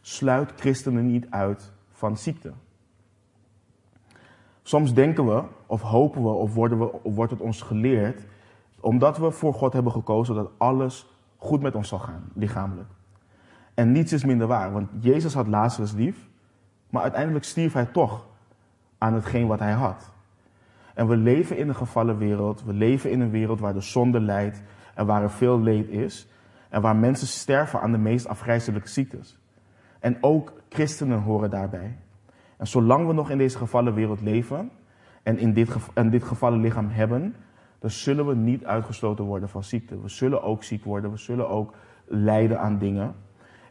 sluit 0.00 0.52
christenen 0.56 1.06
niet 1.06 1.26
uit 1.30 1.72
van 1.90 2.16
ziekte. 2.16 2.52
Soms 4.62 4.94
denken 4.94 5.26
we, 5.26 5.42
of 5.66 5.82
hopen 5.82 6.22
we, 6.22 6.28
of, 6.28 6.54
worden 6.54 6.78
we, 6.78 7.02
of 7.02 7.14
wordt 7.14 7.32
het 7.32 7.40
ons 7.40 7.62
geleerd, 7.62 8.26
omdat 8.80 9.18
we 9.18 9.30
voor 9.30 9.54
God 9.54 9.72
hebben 9.72 9.92
gekozen 9.92 10.34
dat 10.34 10.50
alles 10.56 11.19
goed 11.40 11.60
met 11.60 11.74
ons 11.74 11.88
zal 11.88 11.98
gaan, 11.98 12.24
lichamelijk. 12.34 12.88
En 13.74 13.92
niets 13.92 14.12
is 14.12 14.24
minder 14.24 14.46
waar, 14.46 14.72
want 14.72 14.88
Jezus 14.98 15.34
had 15.34 15.46
Lazarus 15.46 15.92
lief, 15.92 16.28
maar 16.90 17.02
uiteindelijk 17.02 17.44
stierf 17.44 17.72
hij 17.72 17.86
toch 17.86 18.26
aan 18.98 19.14
hetgeen 19.14 19.46
wat 19.46 19.58
hij 19.58 19.72
had. 19.72 20.12
En 20.94 21.08
we 21.08 21.16
leven 21.16 21.56
in 21.56 21.68
een 21.68 21.74
gevallen 21.74 22.18
wereld, 22.18 22.64
we 22.64 22.72
leven 22.72 23.10
in 23.10 23.20
een 23.20 23.30
wereld 23.30 23.60
waar 23.60 23.72
de 23.72 23.80
zonde 23.80 24.20
leidt 24.20 24.62
en 24.94 25.06
waar 25.06 25.22
er 25.22 25.30
veel 25.30 25.60
leed 25.60 25.88
is 25.88 26.28
en 26.68 26.80
waar 26.80 26.96
mensen 26.96 27.26
sterven 27.26 27.80
aan 27.80 27.92
de 27.92 27.98
meest 27.98 28.26
afgrijzelijke 28.26 28.88
ziektes. 28.88 29.38
En 29.98 30.16
ook 30.20 30.52
christenen 30.68 31.18
horen 31.18 31.50
daarbij. 31.50 31.98
En 32.56 32.66
zolang 32.66 33.06
we 33.06 33.12
nog 33.12 33.30
in 33.30 33.38
deze 33.38 33.58
gevallen 33.58 33.94
wereld 33.94 34.20
leven 34.20 34.70
en 35.22 35.38
in 35.38 35.52
dit, 35.52 35.76
en 35.94 36.10
dit 36.10 36.24
gevallen 36.24 36.60
lichaam 36.60 36.88
hebben, 36.88 37.34
dan 37.80 37.90
zullen 37.90 38.26
we 38.26 38.34
niet 38.34 38.64
uitgesloten 38.64 39.24
worden 39.24 39.48
van 39.48 39.64
ziekte. 39.64 40.00
We 40.00 40.08
zullen 40.08 40.42
ook 40.42 40.64
ziek 40.64 40.84
worden, 40.84 41.10
we 41.10 41.16
zullen 41.16 41.48
ook 41.48 41.74
lijden 42.04 42.60
aan 42.60 42.78
dingen. 42.78 43.14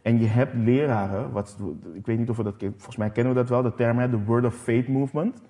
En 0.01 0.19
je 0.19 0.27
hebt 0.27 0.53
leraren, 0.53 1.31
wat, 1.31 1.57
ik 1.93 2.05
weet 2.05 2.17
niet 2.17 2.29
of 2.29 2.37
we 2.37 2.43
dat 2.43 2.55
volgens 2.59 2.97
mij 2.97 3.09
kennen 3.09 3.33
we 3.33 3.39
dat 3.39 3.49
wel, 3.49 3.61
de 3.61 3.73
term, 3.73 4.11
de 4.11 4.23
Word 4.23 4.45
of 4.45 4.55
Faith 4.55 4.87
Movement. 4.87 5.41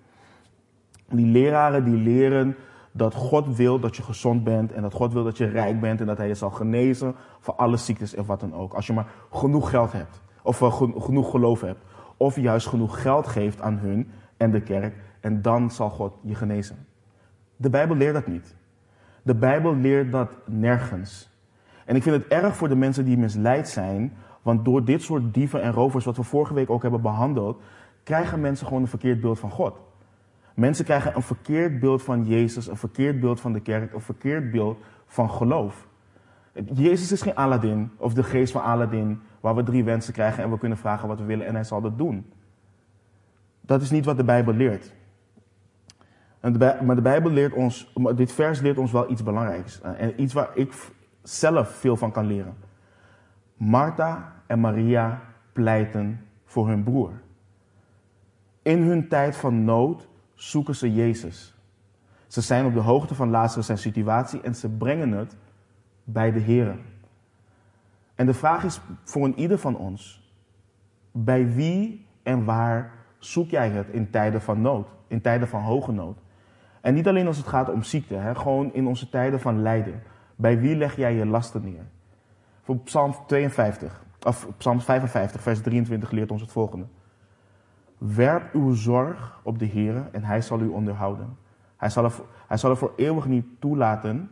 Die 1.09 1.25
leraren 1.25 1.83
die 1.83 1.97
leren 1.97 2.55
dat 2.91 3.13
God 3.13 3.55
wil 3.55 3.79
dat 3.79 3.95
je 3.95 4.03
gezond 4.03 4.43
bent 4.43 4.71
en 4.71 4.81
dat 4.81 4.93
God 4.93 5.13
wil 5.13 5.23
dat 5.23 5.37
je 5.37 5.45
rijk 5.45 5.79
bent 5.79 5.99
en 5.99 6.05
dat 6.05 6.17
Hij 6.17 6.27
je 6.27 6.35
zal 6.35 6.49
genezen 6.49 7.15
voor 7.39 7.55
alle 7.55 7.77
ziektes 7.77 8.15
en 8.15 8.25
wat 8.25 8.39
dan 8.39 8.53
ook. 8.53 8.73
Als 8.73 8.87
je 8.87 8.93
maar 8.93 9.11
genoeg 9.31 9.69
geld 9.69 9.91
hebt, 9.91 10.21
of 10.43 10.61
uh, 10.61 10.81
genoeg 10.97 11.29
geloof 11.29 11.61
hebt, 11.61 11.83
of 12.17 12.35
juist 12.35 12.67
genoeg 12.67 13.01
geld 13.01 13.27
geeft 13.27 13.61
aan 13.61 13.77
hun 13.77 14.11
en 14.37 14.51
de 14.51 14.61
kerk, 14.61 14.95
en 15.19 15.41
dan 15.41 15.71
zal 15.71 15.89
God 15.89 16.13
je 16.23 16.35
genezen. 16.35 16.87
De 17.61 17.69
Bijbel 17.69 17.95
leert 17.95 18.13
dat 18.13 18.27
niet. 18.27 18.55
De 19.21 19.35
Bijbel 19.35 19.75
leert 19.75 20.11
dat 20.11 20.31
nergens. 20.45 21.29
En 21.85 21.95
ik 21.95 22.03
vind 22.03 22.15
het 22.15 22.27
erg 22.27 22.55
voor 22.55 22.69
de 22.69 22.75
mensen 22.75 23.05
die 23.05 23.17
misleid 23.17 23.69
zijn, 23.69 24.13
want 24.41 24.65
door 24.65 24.85
dit 24.85 25.01
soort 25.01 25.33
dieven 25.33 25.61
en 25.61 25.71
rovers, 25.71 26.05
wat 26.05 26.17
we 26.17 26.23
vorige 26.23 26.53
week 26.53 26.69
ook 26.69 26.81
hebben 26.81 27.01
behandeld, 27.01 27.61
krijgen 28.03 28.41
mensen 28.41 28.67
gewoon 28.67 28.81
een 28.81 28.87
verkeerd 28.87 29.21
beeld 29.21 29.39
van 29.39 29.51
God. 29.51 29.79
Mensen 30.53 30.85
krijgen 30.85 31.15
een 31.15 31.21
verkeerd 31.21 31.79
beeld 31.79 32.03
van 32.03 32.25
Jezus, 32.25 32.67
een 32.67 32.77
verkeerd 32.77 33.19
beeld 33.19 33.41
van 33.41 33.53
de 33.53 33.61
kerk, 33.61 33.93
een 33.93 34.01
verkeerd 34.01 34.51
beeld 34.51 34.79
van 35.05 35.29
geloof. 35.29 35.87
Jezus 36.73 37.11
is 37.11 37.21
geen 37.21 37.35
Aladdin 37.35 37.91
of 37.97 38.13
de 38.13 38.23
geest 38.23 38.51
van 38.51 38.61
Aladdin, 38.61 39.21
waar 39.39 39.55
we 39.55 39.63
drie 39.63 39.83
wensen 39.83 40.13
krijgen 40.13 40.43
en 40.43 40.49
we 40.49 40.57
kunnen 40.57 40.77
vragen 40.77 41.07
wat 41.07 41.19
we 41.19 41.25
willen 41.25 41.45
en 41.45 41.53
hij 41.53 41.63
zal 41.63 41.81
dat 41.81 41.97
doen. 41.97 42.25
Dat 43.61 43.81
is 43.81 43.89
niet 43.89 44.05
wat 44.05 44.17
de 44.17 44.23
Bijbel 44.23 44.53
leert. 44.53 44.93
Maar 46.41 46.95
de 46.95 47.01
Bijbel 47.01 47.31
leert 47.31 47.53
ons, 47.53 47.93
dit 48.15 48.31
vers 48.31 48.59
leert 48.59 48.77
ons 48.77 48.91
wel 48.91 49.11
iets 49.11 49.23
belangrijks. 49.23 49.81
Eh, 49.81 50.01
en 50.01 50.21
iets 50.21 50.33
waar 50.33 50.49
ik 50.53 50.73
zelf 51.23 51.69
veel 51.69 51.97
van 51.97 52.11
kan 52.11 52.25
leren. 52.25 52.55
Martha 53.57 54.33
en 54.47 54.59
Maria 54.59 55.21
pleiten 55.53 56.25
voor 56.45 56.67
hun 56.67 56.83
broer. 56.83 57.11
In 58.61 58.81
hun 58.81 59.07
tijd 59.07 59.35
van 59.35 59.63
nood 59.63 60.07
zoeken 60.35 60.75
ze 60.75 60.93
Jezus. 60.93 61.55
Ze 62.27 62.41
zijn 62.41 62.65
op 62.65 62.73
de 62.73 62.79
hoogte 62.79 63.15
van 63.15 63.29
Lazarus 63.29 63.65
zijn 63.65 63.77
situatie 63.77 64.41
en 64.41 64.55
ze 64.55 64.69
brengen 64.69 65.11
het 65.11 65.35
bij 66.03 66.31
de 66.31 66.39
Heer. 66.39 66.75
En 68.15 68.25
de 68.25 68.33
vraag 68.33 68.63
is 68.63 68.81
voor 69.03 69.25
een 69.25 69.39
ieder 69.39 69.57
van 69.57 69.77
ons: 69.77 70.31
bij 71.11 71.53
wie 71.53 72.05
en 72.23 72.45
waar 72.45 72.91
zoek 73.17 73.49
jij 73.49 73.69
het 73.69 73.89
in 73.89 74.09
tijden 74.09 74.41
van 74.41 74.61
nood, 74.61 74.87
in 75.07 75.21
tijden 75.21 75.47
van 75.47 75.61
hoge 75.61 75.91
nood? 75.91 76.17
En 76.81 76.93
niet 76.93 77.07
alleen 77.07 77.27
als 77.27 77.37
het 77.37 77.47
gaat 77.47 77.69
om 77.69 77.83
ziekte, 77.83 78.15
hè, 78.15 78.35
gewoon 78.35 78.73
in 78.73 78.87
onze 78.87 79.09
tijden 79.09 79.39
van 79.39 79.61
lijden. 79.61 80.03
Bij 80.35 80.59
wie 80.59 80.75
leg 80.75 80.95
jij 80.95 81.13
je 81.13 81.25
lasten 81.25 81.63
neer? 81.63 81.85
Voor 82.61 82.77
Psalm 82.77 83.15
52, 83.27 84.03
of 84.25 84.47
Psalm 84.57 84.81
55, 84.81 85.41
vers 85.41 85.61
23 85.61 86.11
leert 86.11 86.31
ons 86.31 86.41
het 86.41 86.51
volgende. 86.51 86.85
Werp 87.97 88.53
uw 88.53 88.73
zorg 88.73 89.39
op 89.43 89.59
de 89.59 89.65
Heer 89.65 90.09
en 90.11 90.23
hij 90.23 90.41
zal 90.41 90.59
u 90.59 90.67
onderhouden. 90.67 91.37
Hij 91.77 91.89
zal, 91.89 92.03
er, 92.03 92.13
hij 92.47 92.57
zal 92.57 92.75
voor 92.75 92.93
eeuwig 92.95 93.25
niet 93.25 93.45
toelaten 93.59 94.31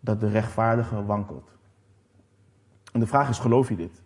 dat 0.00 0.20
de 0.20 0.28
rechtvaardige 0.28 1.04
wankelt. 1.04 1.56
En 2.92 3.00
de 3.00 3.06
vraag 3.06 3.28
is, 3.28 3.38
geloof 3.38 3.68
je 3.68 3.76
dit? 3.76 4.02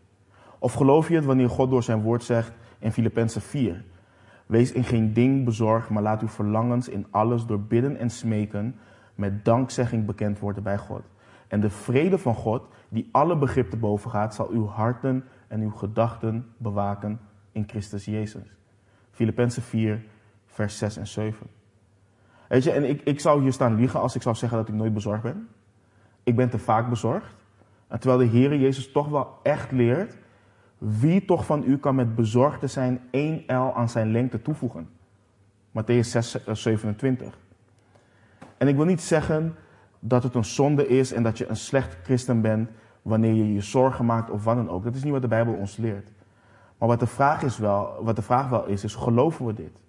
Of 0.58 0.72
geloof 0.72 1.08
je 1.08 1.14
het 1.14 1.24
wanneer 1.24 1.48
God 1.48 1.70
door 1.70 1.82
zijn 1.82 2.02
woord 2.02 2.24
zegt 2.24 2.52
in 2.78 2.92
Filippenzen 2.92 3.40
4, 3.40 3.84
Wees 4.52 4.72
in 4.72 4.84
geen 4.84 5.12
ding 5.12 5.44
bezorgd, 5.44 5.88
maar 5.88 6.02
laat 6.02 6.22
uw 6.22 6.28
verlangens 6.28 6.88
in 6.88 7.06
alles 7.10 7.46
door 7.46 7.60
bidden 7.60 7.96
en 7.96 8.10
smeken 8.10 8.76
met 9.14 9.44
dankzegging 9.44 10.06
bekend 10.06 10.38
worden 10.38 10.62
bij 10.62 10.78
God. 10.78 11.02
En 11.48 11.60
de 11.60 11.70
vrede 11.70 12.18
van 12.18 12.34
God, 12.34 12.68
die 12.88 13.08
alle 13.12 13.36
begrip 13.36 13.70
te 13.70 13.76
boven 13.76 14.10
gaat, 14.10 14.34
zal 14.34 14.48
uw 14.50 14.66
harten 14.66 15.24
en 15.48 15.60
uw 15.60 15.70
gedachten 15.70 16.46
bewaken 16.56 17.20
in 17.52 17.64
Christus 17.66 18.04
Jezus. 18.04 18.56
Filippenzen 19.10 19.62
4, 19.62 20.04
vers 20.46 20.78
6 20.78 20.96
en 20.96 21.06
7. 21.06 21.46
Weet 22.48 22.64
je, 22.64 22.70
en 22.70 22.88
ik, 22.88 23.02
ik 23.02 23.20
zou 23.20 23.42
hier 23.42 23.52
staan 23.52 23.74
liegen 23.74 24.00
als 24.00 24.14
ik 24.14 24.22
zou 24.22 24.34
zeggen 24.34 24.58
dat 24.58 24.68
ik 24.68 24.74
nooit 24.74 24.94
bezorgd 24.94 25.22
ben. 25.22 25.48
Ik 26.22 26.36
ben 26.36 26.50
te 26.50 26.58
vaak 26.58 26.88
bezorgd. 26.88 27.34
En 27.88 28.00
terwijl 28.00 28.20
de 28.20 28.38
Heer 28.38 28.56
Jezus 28.56 28.92
toch 28.92 29.08
wel 29.08 29.38
echt 29.42 29.70
leert 29.70 30.16
wie 30.84 31.24
toch 31.24 31.46
van 31.46 31.62
u 31.66 31.78
kan 31.78 31.94
met 31.94 32.14
bezorgde 32.14 32.66
zijn 32.66 33.00
één 33.10 33.42
L 33.46 33.72
aan 33.74 33.88
zijn 33.88 34.10
lengte 34.10 34.42
toevoegen? 34.42 34.88
Matthäus 35.70 36.08
6, 36.08 36.36
27. 36.46 37.26
Eh, 37.26 37.32
en 38.58 38.68
ik 38.68 38.76
wil 38.76 38.84
niet 38.84 39.02
zeggen 39.02 39.54
dat 39.98 40.22
het 40.22 40.34
een 40.34 40.44
zonde 40.44 40.88
is 40.88 41.12
en 41.12 41.22
dat 41.22 41.38
je 41.38 41.48
een 41.48 41.56
slecht 41.56 41.96
christen 42.02 42.40
bent 42.40 42.70
wanneer 43.02 43.34
je 43.34 43.52
je 43.52 43.60
zorgen 43.60 44.04
maakt 44.04 44.30
of 44.30 44.44
wat 44.44 44.56
dan 44.56 44.70
ook. 44.70 44.84
Dat 44.84 44.94
is 44.94 45.02
niet 45.02 45.12
wat 45.12 45.22
de 45.22 45.28
Bijbel 45.28 45.54
ons 45.54 45.76
leert. 45.76 46.12
Maar 46.78 46.88
wat 46.88 47.00
de 47.00 47.06
vraag, 47.06 47.42
is 47.42 47.58
wel, 47.58 47.96
wat 48.00 48.16
de 48.16 48.22
vraag 48.22 48.48
wel 48.48 48.66
is, 48.66 48.84
is 48.84 48.94
geloven 48.94 49.46
we 49.46 49.54
dit? 49.54 49.82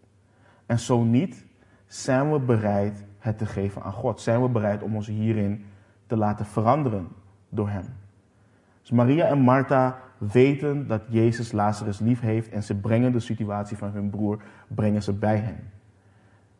En 0.65 0.79
zo 0.79 1.03
niet, 1.03 1.45
zijn 1.87 2.31
we 2.31 2.39
bereid 2.39 3.03
het 3.19 3.37
te 3.37 3.45
geven 3.45 3.83
aan 3.83 3.93
God? 3.93 4.21
Zijn 4.21 4.41
we 4.41 4.47
bereid 4.47 4.83
om 4.83 4.95
ons 4.95 5.07
hierin 5.07 5.65
te 6.07 6.17
laten 6.17 6.45
veranderen 6.45 7.07
door 7.49 7.69
Hem? 7.69 7.85
Dus 8.81 8.91
Maria 8.91 9.25
en 9.25 9.39
Martha 9.39 10.02
weten 10.17 10.87
dat 10.87 11.01
Jezus 11.07 11.51
Lazarus 11.51 11.99
lief 11.99 12.19
heeft 12.19 12.49
en 12.49 12.63
ze 12.63 12.75
brengen 12.75 13.11
de 13.11 13.19
situatie 13.19 13.77
van 13.77 13.89
hun 13.89 14.09
broer 14.09 14.41
brengen 14.67 15.03
ze 15.03 15.13
bij 15.13 15.37
hem. 15.37 15.69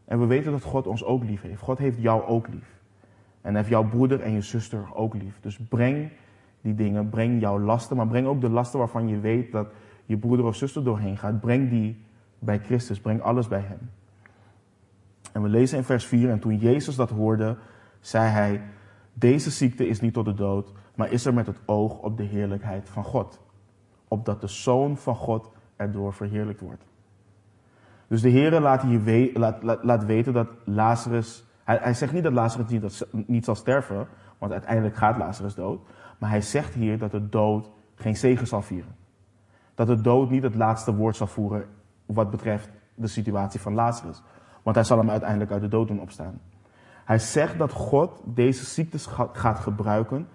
En 0.05 0.19
we 0.19 0.25
weten 0.25 0.51
dat 0.51 0.63
God 0.63 0.87
ons 0.87 1.03
ook 1.03 1.23
lief 1.23 1.41
heeft. 1.41 1.61
God 1.61 1.77
heeft 1.77 2.01
jou 2.01 2.23
ook 2.23 2.47
lief. 2.47 2.81
En 3.41 3.55
heeft 3.55 3.69
jouw 3.69 3.89
broeder 3.89 4.21
en 4.21 4.31
je 4.31 4.41
zuster 4.41 4.95
ook 4.95 5.13
lief. 5.13 5.39
Dus 5.41 5.59
breng 5.69 6.09
die 6.61 6.75
dingen, 6.75 7.09
breng 7.09 7.41
jouw 7.41 7.59
lasten, 7.59 7.97
maar 7.97 8.07
breng 8.07 8.27
ook 8.27 8.41
de 8.41 8.49
lasten 8.49 8.79
waarvan 8.79 9.07
je 9.07 9.19
weet 9.19 9.51
dat 9.51 9.67
je 10.05 10.17
broeder 10.17 10.45
of 10.45 10.55
zuster 10.55 10.83
doorheen 10.83 11.17
gaat. 11.17 11.39
Breng 11.39 11.69
die 11.69 11.97
bij 12.39 12.59
Christus, 12.59 12.99
breng 12.99 13.21
alles 13.21 13.47
bij 13.47 13.59
Hem. 13.59 13.89
En 15.31 15.41
we 15.41 15.49
lezen 15.49 15.77
in 15.77 15.83
vers 15.83 16.05
4, 16.05 16.29
en 16.29 16.39
toen 16.39 16.57
Jezus 16.57 16.95
dat 16.95 17.09
hoorde, 17.09 17.57
zei 17.99 18.29
hij, 18.29 18.61
deze 19.13 19.49
ziekte 19.49 19.87
is 19.87 20.01
niet 20.01 20.13
tot 20.13 20.25
de 20.25 20.33
dood, 20.33 20.71
maar 20.95 21.11
is 21.11 21.25
er 21.25 21.33
met 21.33 21.47
het 21.47 21.59
oog 21.65 21.99
op 21.99 22.17
de 22.17 22.23
heerlijkheid 22.23 22.89
van 22.89 23.03
God. 23.03 23.41
Opdat 24.13 24.41
de 24.41 24.47
Zoon 24.47 24.97
van 24.97 25.15
God 25.15 25.51
erdoor 25.75 26.13
verheerlijkt 26.13 26.61
wordt. 26.61 26.83
Dus 28.07 28.21
de 28.21 28.29
Heer 28.29 28.59
laat, 28.59 28.81
hier 28.81 29.31
laat, 29.33 29.83
laat, 29.83 30.05
weten 30.05 30.33
dat 30.33 30.47
Lazarus. 30.65 31.43
Hij, 31.63 31.93
zegt 31.93 32.13
niet 32.13 32.23
dat 32.23 32.33
Lazarus 32.33 32.69
niet, 32.69 33.05
niet 33.27 33.45
zal 33.45 33.55
sterven, 33.55 34.07
want 34.37 34.51
uiteindelijk 34.51 34.95
gaat 34.95 35.17
Lazarus 35.17 35.55
dood. 35.55 35.81
Maar 36.19 36.29
hij 36.29 36.41
zegt 36.41 36.73
hier 36.73 36.97
dat 36.97 37.11
de 37.11 37.29
dood 37.29 37.69
geen 37.95 38.15
zegen 38.15 38.47
zal 38.47 38.61
vieren. 38.61 38.95
Dat 39.75 39.87
de 39.87 40.01
dood 40.01 40.29
niet 40.29 40.43
het 40.43 40.55
laatste 40.55 40.95
woord 40.95 41.15
zal 41.15 41.27
voeren 41.27 41.65
wat 42.05 42.31
betreft 42.31 42.69
de 42.95 43.07
situatie 43.07 43.59
van 43.59 43.73
Lazarus. 43.73 44.21
Want 44.63 44.75
hij 44.75 44.85
zal 44.85 44.97
hem 44.97 45.09
uiteindelijk 45.09 45.51
uit 45.51 45.61
de 45.61 45.67
dood 45.67 45.87
doen 45.87 46.01
opstaan. 46.01 46.41
Hij 47.05 47.19
zegt 47.19 47.57
dat 47.57 47.71
God 47.71 48.21
deze 48.25 48.65
ziektes 48.65 49.05
gaat 49.33 49.59
gebruiken 49.59 50.27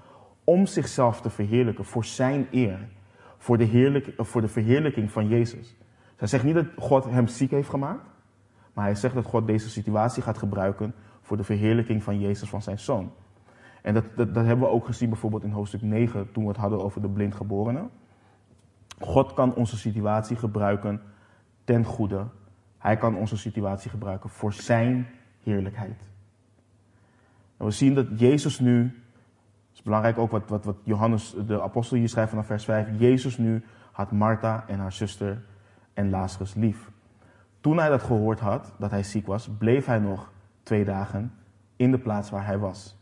om 0.44 0.66
zichzelf 0.66 1.20
te 1.20 1.30
verheerlijken 1.30 1.85
voor 1.85 2.04
zijn 2.04 2.49
eer. 2.50 2.97
Voor 3.38 3.59
de, 3.59 3.64
heerlijk, 3.64 4.12
voor 4.16 4.40
de 4.40 4.49
verheerlijking 4.49 5.11
van 5.11 5.28
Jezus. 5.28 5.76
Hij 6.16 6.28
zegt 6.28 6.45
niet 6.45 6.54
dat 6.54 6.66
God 6.76 7.04
hem 7.04 7.26
ziek 7.26 7.50
heeft 7.50 7.68
gemaakt. 7.68 8.07
Maar 8.73 8.85
hij 8.85 8.95
zegt 8.95 9.14
dat 9.14 9.25
God 9.25 9.47
deze 9.47 9.71
situatie 9.71 10.23
gaat 10.23 10.38
gebruiken 10.38 10.95
voor 11.21 11.37
de 11.37 11.45
verheerlijking 11.45 12.02
van 12.02 12.21
Jezus, 12.21 12.49
van 12.49 12.62
zijn 12.62 12.78
zoon. 12.78 13.12
En 13.83 13.95
dat, 13.95 14.04
dat, 14.16 14.35
dat 14.35 14.45
hebben 14.45 14.66
we 14.66 14.75
ook 14.75 14.87
gezien 14.87 15.09
bijvoorbeeld 15.09 15.42
in 15.42 15.50
hoofdstuk 15.50 15.83
9 15.83 16.33
toen 16.33 16.42
we 16.42 16.49
het 16.49 16.59
hadden 16.59 16.83
over 16.83 17.00
de 17.00 17.09
blindgeborene. 17.09 17.88
God 19.00 19.33
kan 19.33 19.54
onze 19.54 19.76
situatie 19.76 20.37
gebruiken 20.37 21.00
ten 21.64 21.85
goede. 21.85 22.26
Hij 22.78 22.97
kan 22.97 23.16
onze 23.16 23.37
situatie 23.37 23.90
gebruiken 23.90 24.30
voor 24.30 24.52
zijn 24.52 25.07
heerlijkheid. 25.42 26.00
En 27.57 27.64
we 27.64 27.71
zien 27.71 27.95
dat 27.95 28.07
Jezus 28.21 28.59
nu, 28.59 29.02
is 29.78 29.85
belangrijk 29.85 30.18
ook 30.18 30.30
wat, 30.30 30.49
wat, 30.49 30.64
wat 30.64 30.76
Johannes, 30.82 31.35
de 31.47 31.62
apostel 31.62 31.97
hier 31.97 32.08
schrijft 32.08 32.30
vanaf 32.30 32.47
vers 32.47 32.64
5, 32.64 32.88
Jezus 32.99 33.38
nu 33.38 33.64
had 33.92 34.12
Martha 34.12 34.64
en 34.66 34.78
haar 34.78 34.92
zuster 34.92 35.42
en 35.94 36.11
Lazarus 36.11 36.54
lief. 36.54 36.90
Toen 37.61 37.78
hij 37.78 37.88
dat 37.88 38.02
gehoord 38.02 38.40
had, 38.40 38.73
dat 38.78 38.90
hij 38.90 39.02
ziek 39.02 39.26
was, 39.26 39.49
bleef 39.58 39.87
hij 39.87 39.99
nog 39.99 40.30
twee 40.62 40.85
dagen 40.85 41.32
in 41.76 41.90
de 41.90 41.99
plaats 41.99 42.30
waar 42.30 42.47
hij 42.47 42.58
was. 42.58 42.97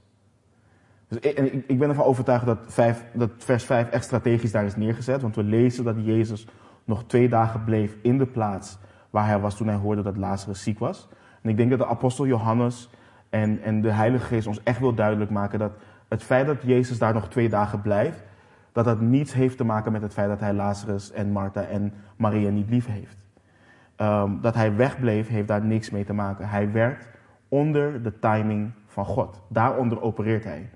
Dus 1.09 1.19
ik, 1.19 1.65
ik 1.67 1.79
ben 1.79 1.89
ervan 1.89 2.05
overtuigd 2.05 2.47
dat, 2.47 2.59
vijf, 2.67 3.05
dat 3.13 3.31
vers 3.37 3.65
5 3.65 3.89
echt 3.91 4.05
strategisch 4.05 4.53
daar 4.53 4.65
is 4.65 4.77
neergezet. 4.77 5.23
Want 5.23 5.37
we 5.37 5.43
lezen 5.43 5.85
dat 5.85 5.97
Jezus 5.99 6.47
nog 6.85 7.05
twee 7.05 7.29
dagen 7.29 7.65
bleef 7.65 7.97
in 8.03 8.19
de 8.19 8.27
plaats 8.27 8.79
waar 9.11 9.27
hij 9.27 9.39
was 9.39 9.57
toen 9.57 9.67
hij 9.67 9.77
hoorde 9.77 10.03
dat 10.03 10.17
Lazarus 10.17 10.63
ziek 10.63 10.79
was. 10.79 11.09
En 11.43 11.51
ik 11.51 11.57
denk 11.57 11.71
dat 11.71 11.79
de 11.79 11.87
apostel 11.87 12.27
Johannes 12.27 12.91
en, 13.31 13.63
en 13.63 13.81
de 13.81 13.91
Heilige 13.91 14.25
Geest 14.25 14.47
ons 14.47 14.63
echt 14.63 14.79
wil 14.79 14.95
duidelijk 14.95 15.31
maken 15.31 15.59
dat 15.59 15.73
het 16.09 16.23
feit 16.23 16.47
dat 16.47 16.63
Jezus 16.63 16.99
daar 16.99 17.15
nog 17.15 17.29
twee 17.29 17.49
dagen 17.49 17.83
blijft, 17.83 18.23
dat 18.73 18.85
dat 18.85 19.01
niets 19.01 19.33
heeft 19.33 19.57
te 19.57 19.65
maken 19.65 19.93
met 19.93 20.03
het 20.03 20.13
feit 20.13 20.29
dat 20.29 20.41
hij 20.41 20.53
Lazarus 20.53 21.13
en 21.13 21.33
Martha 21.33 21.63
en 21.63 21.93
Maria 22.17 22.51
niet 22.51 22.71
lief 22.71 22.87
heeft. 22.87 23.25
Um, 23.97 24.41
dat 24.41 24.55
hij 24.55 24.77
wegbleef, 24.77 25.29
heeft 25.29 25.49
daar 25.49 25.65
niks 25.65 25.91
mee 25.91 26.05
te 26.05 26.13
maken. 26.13 26.49
Hij 26.49 26.73
werkt 26.73 27.09
onder 27.49 28.03
de 28.03 28.19
timing 28.19 28.71
van 28.87 29.05
God. 29.05 29.41
Daaronder 29.49 30.03
opereert 30.03 30.45
hij. 30.45 30.71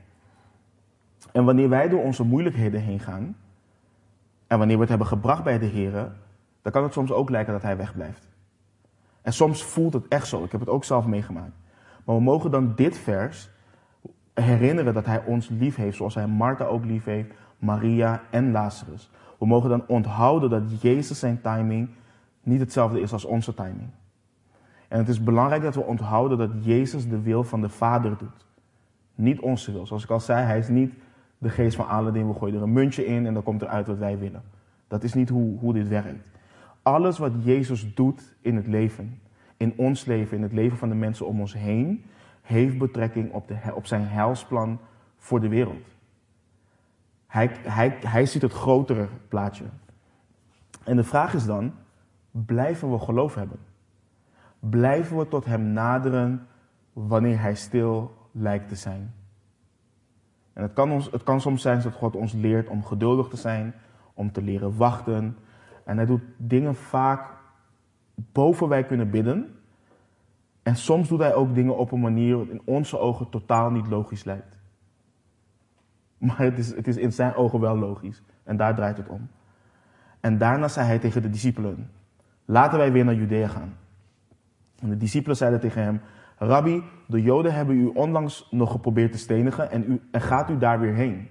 En 1.32 1.44
wanneer 1.44 1.68
wij 1.68 1.88
door 1.88 2.02
onze 2.02 2.24
moeilijkheden 2.24 2.80
heen 2.80 3.00
gaan, 3.00 3.36
en 4.46 4.58
wanneer 4.58 4.74
we 4.74 4.80
het 4.80 4.90
hebben 4.90 5.06
gebracht 5.06 5.44
bij 5.44 5.58
de 5.58 5.66
Heer, 5.66 5.92
dan 6.62 6.72
kan 6.72 6.82
het 6.82 6.92
soms 6.92 7.12
ook 7.12 7.30
lijken 7.30 7.52
dat 7.52 7.62
Hij 7.62 7.76
wegblijft. 7.76 8.28
En 9.22 9.32
soms 9.32 9.64
voelt 9.64 9.92
het 9.92 10.08
echt 10.08 10.26
zo. 10.26 10.44
Ik 10.44 10.52
heb 10.52 10.60
het 10.60 10.68
ook 10.68 10.84
zelf 10.84 11.06
meegemaakt. 11.06 11.52
Maar 12.04 12.16
we 12.16 12.22
mogen 12.22 12.50
dan 12.50 12.74
dit 12.74 12.98
vers 12.98 13.50
herinneren 14.34 14.94
dat 14.94 15.06
Hij 15.06 15.24
ons 15.24 15.48
lief 15.48 15.76
heeft, 15.76 15.96
zoals 15.96 16.14
Hij 16.14 16.26
Martha 16.26 16.64
ook 16.64 16.84
lief 16.84 17.04
heeft, 17.04 17.30
Maria 17.58 18.22
en 18.30 18.50
Lazarus. 18.50 19.10
We 19.38 19.46
mogen 19.46 19.68
dan 19.68 19.84
onthouden 19.86 20.50
dat 20.50 20.82
Jezus 20.82 21.18
zijn 21.18 21.40
timing 21.40 21.88
niet 22.42 22.60
hetzelfde 22.60 23.00
is 23.00 23.12
als 23.12 23.24
onze 23.24 23.54
timing. 23.54 23.88
En 24.88 24.98
het 24.98 25.08
is 25.08 25.22
belangrijk 25.22 25.62
dat 25.62 25.74
we 25.74 25.82
onthouden 25.82 26.38
dat 26.38 26.50
Jezus 26.64 27.08
de 27.08 27.20
wil 27.20 27.44
van 27.44 27.60
de 27.60 27.68
Vader 27.68 28.16
doet. 28.18 28.46
Niet 29.14 29.40
onze 29.40 29.72
wil. 29.72 29.86
Zoals 29.86 30.04
ik 30.04 30.10
al 30.10 30.20
zei, 30.20 30.44
hij 30.44 30.58
is 30.58 30.68
niet 30.68 30.92
de 31.38 31.48
geest 31.48 31.76
van 31.76 31.88
Aladdin. 31.88 32.28
We 32.28 32.34
gooien 32.34 32.56
er 32.56 32.62
een 32.62 32.72
muntje 32.72 33.06
in 33.06 33.26
en 33.26 33.34
dan 33.34 33.42
komt 33.42 33.62
eruit 33.62 33.86
wat 33.86 33.98
wij 33.98 34.18
willen. 34.18 34.42
Dat 34.88 35.04
is 35.04 35.14
niet 35.14 35.28
hoe, 35.28 35.58
hoe 35.58 35.72
dit 35.72 35.88
werkt. 35.88 36.28
Alles 36.82 37.18
wat 37.18 37.32
Jezus 37.38 37.94
doet 37.94 38.34
in 38.40 38.56
het 38.56 38.66
leven, 38.66 39.20
in 39.56 39.72
ons 39.76 40.04
leven, 40.04 40.36
in 40.36 40.42
het 40.42 40.52
leven 40.52 40.78
van 40.78 40.88
de 40.88 40.94
mensen 40.94 41.26
om 41.26 41.40
ons 41.40 41.54
heen, 41.54 42.04
heeft 42.50 42.78
betrekking 42.78 43.32
op, 43.32 43.48
de, 43.48 43.56
op 43.74 43.86
zijn 43.86 44.06
heilsplan 44.06 44.78
voor 45.16 45.40
de 45.40 45.48
wereld. 45.48 45.86
Hij, 47.26 47.50
hij, 47.62 47.96
hij 48.00 48.26
ziet 48.26 48.42
het 48.42 48.52
grotere 48.52 49.08
plaatje. 49.28 49.64
En 50.84 50.96
de 50.96 51.04
vraag 51.04 51.34
is 51.34 51.44
dan, 51.44 51.72
blijven 52.30 52.90
we 52.90 52.98
geloof 52.98 53.34
hebben? 53.34 53.58
Blijven 54.58 55.18
we 55.18 55.28
tot 55.28 55.44
Hem 55.44 55.62
naderen 55.62 56.46
wanneer 56.92 57.40
Hij 57.40 57.54
stil 57.54 58.14
lijkt 58.32 58.68
te 58.68 58.74
zijn? 58.74 59.14
En 60.52 60.62
het 60.62 60.72
kan, 60.72 60.90
ons, 60.90 61.10
het 61.10 61.22
kan 61.22 61.40
soms 61.40 61.62
zijn 61.62 61.82
dat 61.82 61.92
God 61.92 62.16
ons 62.16 62.32
leert 62.32 62.68
om 62.68 62.84
geduldig 62.84 63.28
te 63.28 63.36
zijn, 63.36 63.74
om 64.14 64.32
te 64.32 64.42
leren 64.42 64.76
wachten. 64.76 65.36
En 65.84 65.96
Hij 65.96 66.06
doet 66.06 66.22
dingen 66.36 66.74
vaak 66.74 67.38
boven 68.14 68.68
wij 68.68 68.84
kunnen 68.84 69.10
bidden. 69.10 69.54
En 70.62 70.76
soms 70.76 71.08
doet 71.08 71.18
Hij 71.18 71.34
ook 71.34 71.54
dingen 71.54 71.76
op 71.76 71.92
een 71.92 72.00
manier 72.00 72.36
wat 72.36 72.48
in 72.48 72.62
onze 72.64 72.98
ogen 72.98 73.28
totaal 73.28 73.70
niet 73.70 73.86
logisch 73.86 74.24
lijkt. 74.24 74.58
Maar 76.18 76.38
het 76.38 76.58
is, 76.58 76.74
het 76.74 76.86
is 76.86 76.96
in 76.96 77.12
zijn 77.12 77.34
ogen 77.34 77.60
wel 77.60 77.78
logisch. 77.78 78.22
En 78.44 78.56
daar 78.56 78.74
draait 78.74 78.96
het 78.96 79.08
om. 79.08 79.28
En 80.20 80.38
daarna 80.38 80.68
zei 80.68 80.86
hij 80.86 80.98
tegen 80.98 81.22
de 81.22 81.30
discipelen: 81.30 81.90
Laten 82.44 82.78
wij 82.78 82.92
weer 82.92 83.04
naar 83.04 83.14
Judea 83.14 83.48
gaan. 83.48 83.76
En 84.78 84.88
de 84.88 84.96
discipelen 84.96 85.36
zeiden 85.36 85.60
tegen 85.60 85.82
hem: 85.82 86.00
Rabbi, 86.38 86.82
de 87.06 87.22
Joden 87.22 87.54
hebben 87.54 87.76
u 87.76 87.86
onlangs 87.86 88.48
nog 88.50 88.70
geprobeerd 88.70 89.12
te 89.12 89.18
stenigen 89.18 89.70
en, 89.70 89.92
u, 89.92 90.00
en 90.10 90.20
gaat 90.20 90.50
u 90.50 90.58
daar 90.58 90.80
weer 90.80 90.94
heen? 90.94 91.28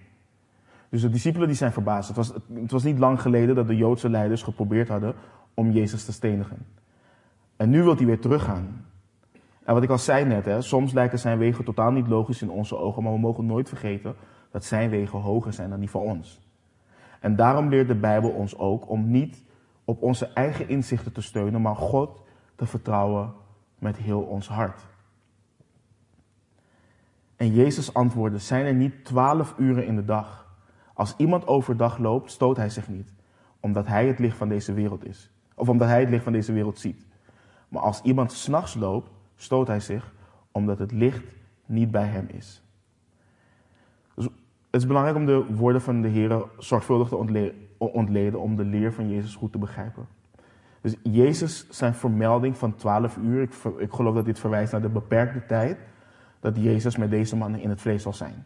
Dus 0.90 1.02
de 1.02 1.10
discipelen 1.10 1.48
die 1.48 1.58
zijn 1.58 1.72
verbaasd. 1.72 2.08
Het 2.08 2.18
was, 2.18 2.34
het 2.54 2.72
was 2.72 2.84
niet 2.84 3.00
lang 3.00 3.22
geleden 3.22 3.56
dat 3.56 3.68
de 3.68 3.76
Joodse 3.76 4.10
leiders 4.10 4.44
geprobeerd 4.44 4.88
hadden 4.88 5.16
om 5.54 5.72
Jezus 5.72 6.06
te 6.06 6.12
stenigen. 6.12 6.58
En 7.56 7.70
nu 7.70 7.84
wil 7.84 7.96
hij 7.96 8.06
weer 8.06 8.20
teruggaan. 8.20 8.86
En 9.70 9.76
wat 9.76 9.84
ik 9.84 9.90
al 9.90 9.98
zei 9.98 10.26
net, 10.26 10.46
hè, 10.46 10.62
soms 10.62 10.94
lijken 10.94 11.20
zijn 11.20 11.38
wegen 11.38 11.66
totaal 11.66 11.92
niet 11.92 12.08
logisch 12.08 12.42
in 12.42 12.50
onze 12.50 12.78
ogen, 12.78 13.04
maar 13.04 13.12
we 13.12 13.20
mogen 13.20 13.46
nooit 13.46 13.70
vergeten 13.70 14.16
dat 14.52 14.66
zijn 14.66 14.90
wegen 14.90 15.20
hoger 15.20 15.54
zijn 15.54 15.70
dan 15.70 15.80
die 15.80 15.90
van 15.90 16.02
ons. 16.02 16.40
En 17.20 17.36
daarom 17.36 17.70
leert 17.70 17.88
de 17.88 17.96
Bijbel 17.96 18.30
ons 18.30 18.58
ook 18.58 18.90
om 18.90 19.12
niet 19.12 19.44
op 19.86 20.02
onze 20.02 20.26
eigen 20.26 20.70
inzichten 20.70 21.12
te 21.12 21.22
steunen, 21.22 21.62
maar 21.62 21.76
God 21.76 22.22
te 22.56 22.66
vertrouwen 22.66 23.34
met 23.80 23.98
heel 23.98 24.22
ons 24.22 24.48
hart. 24.48 24.82
En 27.36 27.54
Jezus 27.54 27.94
antwoordde: 27.94 28.38
Zijn 28.38 28.66
er 28.66 28.76
niet 28.76 29.06
twaalf 29.06 29.54
uren 29.58 29.86
in 29.86 29.96
de 29.96 30.06
dag? 30.06 30.56
Als 30.94 31.14
iemand 31.18 31.48
overdag 31.48 31.98
loopt, 31.98 32.32
stoot 32.32 32.58
hij 32.58 32.70
zich 32.70 32.88
niet, 32.88 33.14
omdat 33.60 33.88
hij 33.88 34.08
het 34.08 34.20
licht 34.20 34.38
van 34.38 34.50
deze 34.50 34.74
wereld 34.74 35.06
is. 35.06 35.32
Of 35.56 35.70
omdat 35.70 35.88
hij 35.88 36.00
het 36.00 36.10
licht 36.10 36.24
van 36.24 36.34
deze 36.34 36.54
wereld 36.54 36.80
ziet. 36.80 37.06
Maar 37.68 37.82
als 37.82 38.02
iemand 38.02 38.32
s'nachts 38.32 38.76
loopt, 38.76 39.18
stoot 39.42 39.68
hij 39.68 39.80
zich, 39.80 40.14
omdat 40.52 40.80
het 40.80 40.92
licht 40.92 41.36
niet 41.66 41.92
bij 41.92 42.06
hem 42.06 42.28
is. 42.28 42.64
Dus 44.16 44.26
het 44.26 44.82
is 44.82 44.88
belangrijk 44.88 45.18
om 45.18 45.26
de 45.26 45.46
woorden 45.56 45.82
van 45.82 46.02
de 46.02 46.08
Heer 46.08 46.44
zorgvuldig 46.58 47.08
te 47.08 47.54
ontleden 47.78 48.40
om 48.40 48.56
de 48.56 48.64
leer 48.64 48.94
van 48.94 49.10
Jezus 49.10 49.36
goed 49.36 49.52
te 49.52 49.58
begrijpen. 49.58 50.08
Dus 50.82 50.96
Jezus, 51.04 51.70
zijn 51.70 51.94
vermelding 51.94 52.58
van 52.58 52.76
12 52.76 53.18
uur, 53.18 53.42
ik, 53.42 53.54
ik 53.78 53.94
geloof 53.94 54.16
dat 54.16 54.26
dit 54.26 54.40
verwijst 54.40 54.72
naar 54.72 54.82
de 54.82 54.90
beperkte 54.90 55.46
tijd 55.46 55.78
dat 56.40 56.58
Jezus 56.58 56.98
met 56.98 57.10
deze 57.10 57.36
mannen 57.36 57.62
in 57.62 57.70
het 57.70 57.82
vlees 57.82 58.02
zal 58.02 58.14
zijn. 58.14 58.46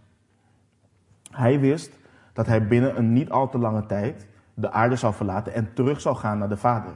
Hij 1.31 1.59
wist 1.59 1.97
dat 2.33 2.45
hij 2.45 2.67
binnen 2.67 2.97
een 2.97 3.13
niet 3.13 3.29
al 3.29 3.49
te 3.49 3.57
lange 3.57 3.85
tijd 3.85 4.27
de 4.53 4.71
aarde 4.71 4.95
zou 4.95 5.13
verlaten 5.13 5.53
en 5.53 5.73
terug 5.73 6.01
zou 6.01 6.15
gaan 6.15 6.37
naar 6.37 6.49
de 6.49 6.57
Vader. 6.57 6.93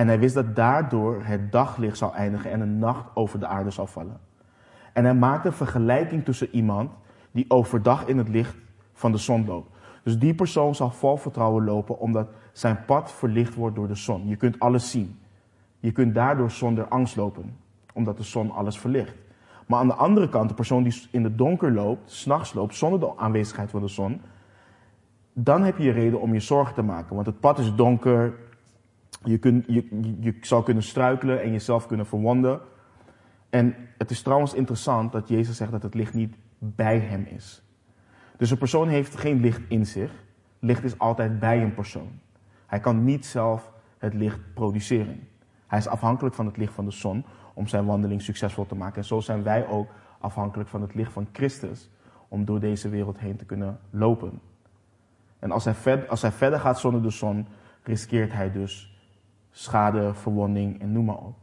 En 0.00 0.08
hij 0.08 0.18
wist 0.18 0.34
dat 0.34 0.56
daardoor 0.56 1.20
het 1.22 1.52
daglicht 1.52 1.98
zou 1.98 2.14
eindigen 2.14 2.50
en 2.50 2.60
een 2.60 2.78
nacht 2.78 3.04
over 3.14 3.38
de 3.38 3.46
aarde 3.46 3.70
zou 3.70 3.88
vallen. 3.88 4.20
En 4.92 5.04
hij 5.04 5.14
maakt 5.14 5.44
een 5.44 5.52
vergelijking 5.52 6.24
tussen 6.24 6.48
iemand 6.50 6.90
die 7.30 7.44
overdag 7.48 8.06
in 8.06 8.18
het 8.18 8.28
licht 8.28 8.56
van 8.92 9.12
de 9.12 9.18
zon 9.18 9.46
loopt. 9.46 9.70
Dus 10.02 10.18
die 10.18 10.34
persoon 10.34 10.74
zal 10.74 10.90
vol 10.90 11.16
vertrouwen 11.16 11.64
lopen 11.64 11.98
omdat 11.98 12.28
zijn 12.52 12.84
pad 12.84 13.12
verlicht 13.12 13.54
wordt 13.54 13.76
door 13.76 13.88
de 13.88 13.94
zon. 13.94 14.28
Je 14.28 14.36
kunt 14.36 14.60
alles 14.60 14.90
zien. 14.90 15.18
Je 15.78 15.92
kunt 15.92 16.14
daardoor 16.14 16.50
zonder 16.50 16.88
angst 16.88 17.16
lopen, 17.16 17.56
omdat 17.94 18.16
de 18.16 18.22
zon 18.22 18.50
alles 18.50 18.78
verlicht. 18.78 19.14
Maar 19.66 19.78
aan 19.78 19.88
de 19.88 19.94
andere 19.94 20.28
kant, 20.28 20.48
de 20.48 20.54
persoon 20.54 20.82
die 20.82 21.08
in 21.10 21.24
het 21.24 21.38
donker 21.38 21.72
loopt, 21.72 22.10
s'nachts 22.10 22.54
loopt, 22.54 22.74
zonder 22.74 23.00
de 23.00 23.16
aanwezigheid 23.16 23.70
van 23.70 23.80
de 23.80 23.88
zon, 23.88 24.20
dan 25.32 25.62
heb 25.62 25.78
je 25.78 25.90
reden 25.90 26.20
om 26.20 26.32
je 26.32 26.40
zorgen 26.40 26.74
te 26.74 26.82
maken. 26.82 27.14
Want 27.14 27.26
het 27.26 27.40
pad 27.40 27.58
is 27.58 27.74
donker, 27.74 28.34
je, 29.22 29.64
je, 30.20 30.36
zou 30.40 30.64
kunnen 30.64 30.82
struikelen 30.82 31.42
en 31.42 31.52
jezelf 31.52 31.86
kunnen 31.86 32.06
verwonden. 32.06 32.60
En 33.50 33.74
het 33.98 34.10
is 34.10 34.22
trouwens 34.22 34.54
interessant 34.54 35.12
dat 35.12 35.28
Jezus 35.28 35.56
zegt 35.56 35.70
dat 35.70 35.82
het 35.82 35.94
licht 35.94 36.14
niet 36.14 36.36
bij 36.58 36.98
hem 36.98 37.26
is. 37.28 37.62
Dus 38.36 38.50
een 38.50 38.58
persoon 38.58 38.88
heeft 38.88 39.16
geen 39.16 39.40
licht 39.40 39.60
in 39.68 39.86
zich. 39.86 40.10
Licht 40.58 40.84
is 40.84 40.98
altijd 40.98 41.38
bij 41.38 41.62
een 41.62 41.74
persoon. 41.74 42.10
Hij 42.66 42.80
kan 42.80 43.04
niet 43.04 43.26
zelf 43.26 43.72
het 43.98 44.14
licht 44.14 44.38
produceren. 44.54 45.28
Hij 45.66 45.78
is 45.78 45.88
afhankelijk 45.88 46.34
van 46.34 46.46
het 46.46 46.56
licht 46.56 46.74
van 46.74 46.84
de 46.84 46.90
zon 46.90 47.24
om 47.54 47.66
zijn 47.66 47.84
wandeling 47.84 48.22
succesvol 48.22 48.66
te 48.66 48.74
maken. 48.74 48.96
En 48.96 49.04
zo 49.04 49.20
zijn 49.20 49.42
wij 49.42 49.66
ook 49.66 49.88
afhankelijk 50.18 50.68
van 50.68 50.82
het 50.82 50.94
licht 50.94 51.12
van 51.12 51.28
Christus 51.32 51.90
om 52.28 52.44
door 52.44 52.60
deze 52.60 52.88
wereld 52.88 53.18
heen 53.18 53.36
te 53.36 53.44
kunnen 53.44 53.78
lopen. 53.90 54.40
En 55.38 55.50
als 55.50 55.64
hij, 55.64 56.08
als 56.08 56.22
hij 56.22 56.32
verder 56.32 56.60
gaat 56.60 56.78
zonder 56.78 57.02
de 57.02 57.10
zon, 57.10 57.46
riskeert 57.82 58.32
hij 58.32 58.52
dus 58.52 58.89
schade, 59.50 60.14
verwonding 60.14 60.80
en 60.80 60.92
noem 60.92 61.04
maar 61.04 61.16
op. 61.16 61.36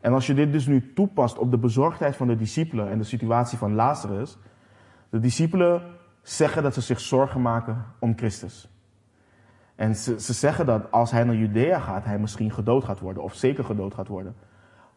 En 0.00 0.12
als 0.12 0.26
je 0.26 0.34
dit 0.34 0.52
dus 0.52 0.66
nu 0.66 0.92
toepast 0.92 1.38
op 1.38 1.50
de 1.50 1.58
bezorgdheid 1.58 2.16
van 2.16 2.26
de 2.26 2.36
discipelen 2.36 2.90
en 2.90 2.98
de 2.98 3.04
situatie 3.04 3.58
van 3.58 3.74
Lazarus, 3.74 4.38
de 5.10 5.20
discipelen 5.20 5.82
zeggen 6.22 6.62
dat 6.62 6.74
ze 6.74 6.80
zich 6.80 7.00
zorgen 7.00 7.42
maken 7.42 7.84
om 7.98 8.16
Christus. 8.16 8.68
En 9.74 9.96
ze, 9.96 10.20
ze 10.20 10.32
zeggen 10.32 10.66
dat 10.66 10.90
als 10.90 11.10
hij 11.10 11.24
naar 11.24 11.34
Judea 11.34 11.78
gaat, 11.78 12.04
hij 12.04 12.18
misschien 12.18 12.50
gedood 12.50 12.84
gaat 12.84 13.00
worden, 13.00 13.22
of 13.22 13.34
zeker 13.34 13.64
gedood 13.64 13.94
gaat 13.94 14.08
worden. 14.08 14.34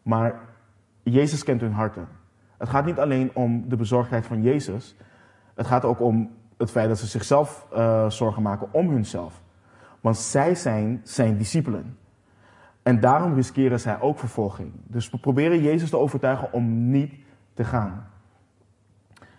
Maar 0.02 0.40
Jezus 1.02 1.44
kent 1.44 1.60
hun 1.60 1.72
harten. 1.72 2.08
Het 2.58 2.68
gaat 2.68 2.84
niet 2.84 2.98
alleen 2.98 3.30
om 3.34 3.68
de 3.68 3.76
bezorgdheid 3.76 4.26
van 4.26 4.42
Jezus, 4.42 4.96
het 5.54 5.66
gaat 5.66 5.84
ook 5.84 6.00
om 6.00 6.30
het 6.56 6.70
feit 6.70 6.88
dat 6.88 6.98
ze 6.98 7.06
zichzelf 7.06 7.66
uh, 7.72 8.10
zorgen 8.10 8.42
maken 8.42 8.68
om 8.72 8.88
hunzelf. 8.88 9.42
Want 10.00 10.16
zij 10.16 10.54
zijn 10.54 11.00
zijn 11.02 11.36
discipelen. 11.36 11.98
En 12.84 13.00
daarom 13.00 13.34
riskeren 13.34 13.80
zij 13.80 14.00
ook 14.00 14.18
vervolging. 14.18 14.72
Dus 14.86 15.10
we 15.10 15.18
proberen 15.18 15.62
Jezus 15.62 15.90
te 15.90 15.96
overtuigen 15.96 16.52
om 16.52 16.90
niet 16.90 17.14
te 17.54 17.64
gaan. 17.64 18.06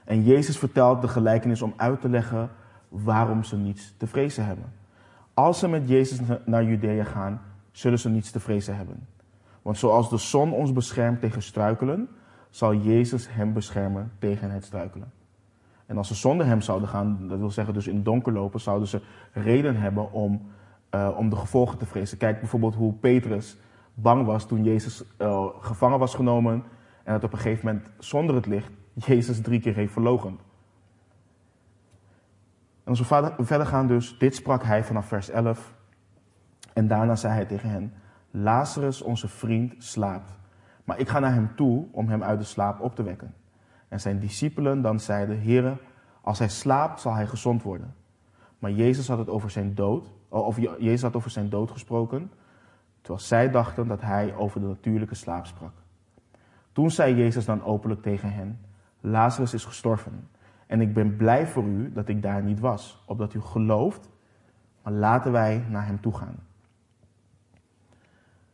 En 0.04 0.24
Jezus 0.24 0.58
vertelt 0.58 1.02
de 1.02 1.08
gelijkenis 1.08 1.62
om 1.62 1.74
uit 1.76 2.02
te 2.02 2.10
leggen 2.10 2.50
waarom 2.90 3.44
ze 3.44 3.58
niets 3.58 3.94
te 3.98 4.08
vrezen 4.08 4.46
hebben. 4.46 4.66
Als 5.34 5.60
ze 5.60 5.68
met 5.68 5.88
Jezus 5.90 6.20
naar 6.46 6.64
Judea 6.64 7.04
gaan, 7.04 7.42
zullen 7.72 8.00
ze 8.00 8.10
niets 8.10 8.32
te 8.32 8.40
vrezen 8.40 8.76
hebben. 8.76 9.08
Want 9.62 9.78
zoals 9.78 10.10
de 10.10 10.18
zon 10.18 10.52
ons 10.52 10.74
beschermt 10.74 11.20
tegen 11.20 11.42
struikelen, 11.42 12.08
zal 12.50 12.76
Jezus 12.76 13.28
hem 13.30 13.54
beschermen 13.54 14.12
tegen 14.20 14.52
het 14.52 14.64
struikelen. 14.64 15.12
En 15.86 15.98
als 15.98 16.08
ze 16.08 16.16
zonder 16.16 16.46
hem 16.46 16.62
zouden 16.62 16.90
gaan, 16.90 17.28
dat 17.28 17.40
wil 17.40 17.52
zeggen 17.52 17.74
dus 17.74 17.88
in 17.88 18.04
donker 18.04 18.34
lopen, 18.34 18.60
zouden 18.60 18.88
ze 18.88 19.02
reden 19.34 19.76
hebben 19.76 20.12
om, 20.12 20.42
uh, 20.96 21.18
om 21.18 21.30
de 21.30 21.36
gevolgen 21.36 21.78
te 21.78 21.86
vrezen. 21.86 22.18
Kijk 22.18 22.40
bijvoorbeeld 22.40 22.76
hoe 22.76 22.94
Petrus 22.94 23.58
bang 23.94 24.26
was 24.26 24.46
toen 24.48 24.64
Jezus 24.64 25.04
uh, 25.22 25.46
gevangen 25.60 26.00
was 26.00 26.16
genomen 26.16 26.64
en 27.04 27.14
dat 27.14 27.24
op 27.24 27.34
een 27.34 27.40
gegeven 27.40 27.66
moment 27.66 27.90
zonder 28.00 28.36
het 28.36 28.46
licht 28.46 28.72
Jezus 28.94 29.42
drie 29.42 29.60
keer 29.60 29.76
heeft 29.76 29.94
verlogen. 29.94 30.40
En 32.84 32.92
als 32.92 33.00
we 33.00 33.34
verder 33.40 33.68
gaan 33.68 33.88
dus, 33.88 34.18
dit 34.18 34.36
sprak 34.36 34.64
hij 34.64 34.84
vanaf 34.84 35.08
vers 35.08 35.30
11. 35.30 35.74
En 36.74 36.88
daarna 36.88 37.16
zei 37.16 37.34
hij 37.34 37.46
tegen 37.46 37.70
hen, 37.70 37.94
Lazarus, 38.32 39.02
onze 39.02 39.28
vriend, 39.28 39.84
slaapt. 39.84 40.34
Maar 40.84 41.00
ik 41.00 41.10
ga 41.10 41.20
naar 41.20 41.34
hem 41.34 41.56
toe 41.56 41.88
om 41.92 42.10
hem 42.10 42.24
uit 42.24 42.40
de 42.40 42.46
slaap 42.46 42.80
op 42.80 42.96
te 42.96 43.04
wekken. 43.04 43.34
En 43.88 44.00
zijn 44.00 44.20
discipelen 44.20 44.82
dan 44.82 45.00
zeiden, 45.00 45.42
Heere, 45.42 45.78
als 46.22 46.40
hij 46.40 46.50
slaapt, 46.50 47.02
zal 47.02 47.14
hij 47.14 47.28
gezond 47.28 47.64
worden. 47.64 47.96
Maar 48.60 48.72
Jezus 48.72 49.08
had 49.08 49.18
het 49.18 49.30
over 49.30 49.50
zijn 49.50 49.76
dood, 49.76 50.12
of 50.44 50.60
Jezus 50.60 51.02
had 51.02 51.16
over 51.16 51.30
zijn 51.30 51.50
dood 51.50 51.72
gesproken, 51.72 52.32
terwijl 53.02 53.26
zij 53.26 53.52
dachten 53.52 53.88
dat 53.88 54.02
hij 54.02 54.36
over 54.36 54.60
de 54.60 54.68
natuurlijke 54.68 55.16
slaap 55.16 55.46
sprak. 55.46 55.74
Toen 56.72 56.92
zei 56.92 57.16
Jezus 57.16 57.46
dan 57.46 57.64
openlijk 57.64 58.02
tegen 58.02 58.34
hen, 58.34 58.60
Lazarus 59.02 59.54
is 59.54 59.66
gestorven. 59.66 60.30
En 60.68 60.82
ik 60.82 60.94
ben 60.94 61.16
blij 61.16 61.48
voor 61.48 61.64
u 61.64 61.92
dat 61.94 62.08
ik 62.08 62.22
daar 62.22 62.44
niet 62.44 62.60
was, 62.60 63.04
opdat 63.06 63.34
u 63.34 63.42
gelooft, 63.42 64.10
maar 64.84 64.94
laten 64.94 65.32
wij 65.32 65.66
naar 65.70 65.86
hem 65.86 66.02
toe 66.02 66.14
gaan. 66.14 66.36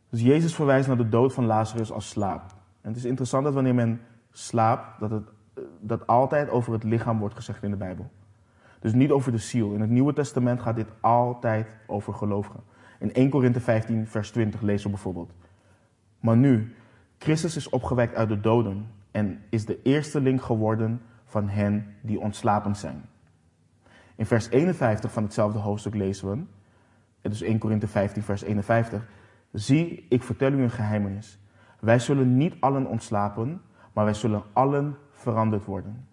Dus 0.08 0.20
Jezus 0.20 0.54
verwijst 0.54 0.88
naar 0.88 0.96
de 0.96 1.08
dood 1.08 1.32
van 1.32 1.46
Lazarus 1.46 1.92
als 1.92 2.08
slaap. 2.08 2.42
En 2.80 2.88
het 2.88 2.96
is 2.96 3.04
interessant 3.04 3.44
dat 3.44 3.54
wanneer 3.54 3.74
men 3.74 4.00
slaapt, 4.30 5.00
dat, 5.00 5.10
het, 5.10 5.28
dat 5.80 6.06
altijd 6.06 6.50
over 6.50 6.72
het 6.72 6.84
lichaam 6.84 7.18
wordt 7.18 7.34
gezegd 7.34 7.62
in 7.62 7.70
de 7.70 7.76
Bijbel. 7.76 8.10
Dus 8.82 8.92
niet 8.92 9.10
over 9.10 9.32
de 9.32 9.38
ziel. 9.38 9.72
In 9.72 9.80
het 9.80 9.90
Nieuwe 9.90 10.12
Testament 10.12 10.60
gaat 10.60 10.76
dit 10.76 10.88
altijd 11.00 11.76
over 11.86 12.14
gelovigen. 12.14 12.60
In 12.98 13.12
1 13.12 13.30
Korinthe 13.30 13.60
15, 13.60 14.06
vers 14.06 14.30
20 14.30 14.60
lezen 14.60 14.84
we 14.84 14.90
bijvoorbeeld. 14.90 15.32
Maar 16.20 16.36
nu, 16.36 16.74
Christus 17.18 17.56
is 17.56 17.68
opgewekt 17.68 18.14
uit 18.14 18.28
de 18.28 18.40
doden 18.40 18.86
en 19.10 19.42
is 19.48 19.64
de 19.64 19.82
eersteling 19.82 20.42
geworden 20.42 21.00
van 21.24 21.48
hen 21.48 21.94
die 22.00 22.20
ontslapen 22.20 22.76
zijn. 22.76 23.04
In 24.16 24.26
vers 24.26 24.48
51 24.50 25.12
van 25.12 25.22
hetzelfde 25.22 25.58
hoofdstuk 25.58 25.94
lezen 25.94 26.30
we, 26.30 26.44
het 27.20 27.32
is 27.32 27.42
1 27.42 27.58
Korinthe 27.58 27.88
15, 27.88 28.22
vers 28.22 28.42
51. 28.42 29.08
Zie, 29.52 30.06
ik 30.08 30.22
vertel 30.22 30.52
u 30.52 30.62
een 30.62 30.70
geheimenis. 30.70 31.38
Wij 31.80 31.98
zullen 31.98 32.36
niet 32.36 32.54
allen 32.60 32.86
ontslapen, 32.86 33.60
maar 33.92 34.04
wij 34.04 34.14
zullen 34.14 34.42
allen 34.52 34.96
veranderd 35.10 35.64
worden. 35.64 36.06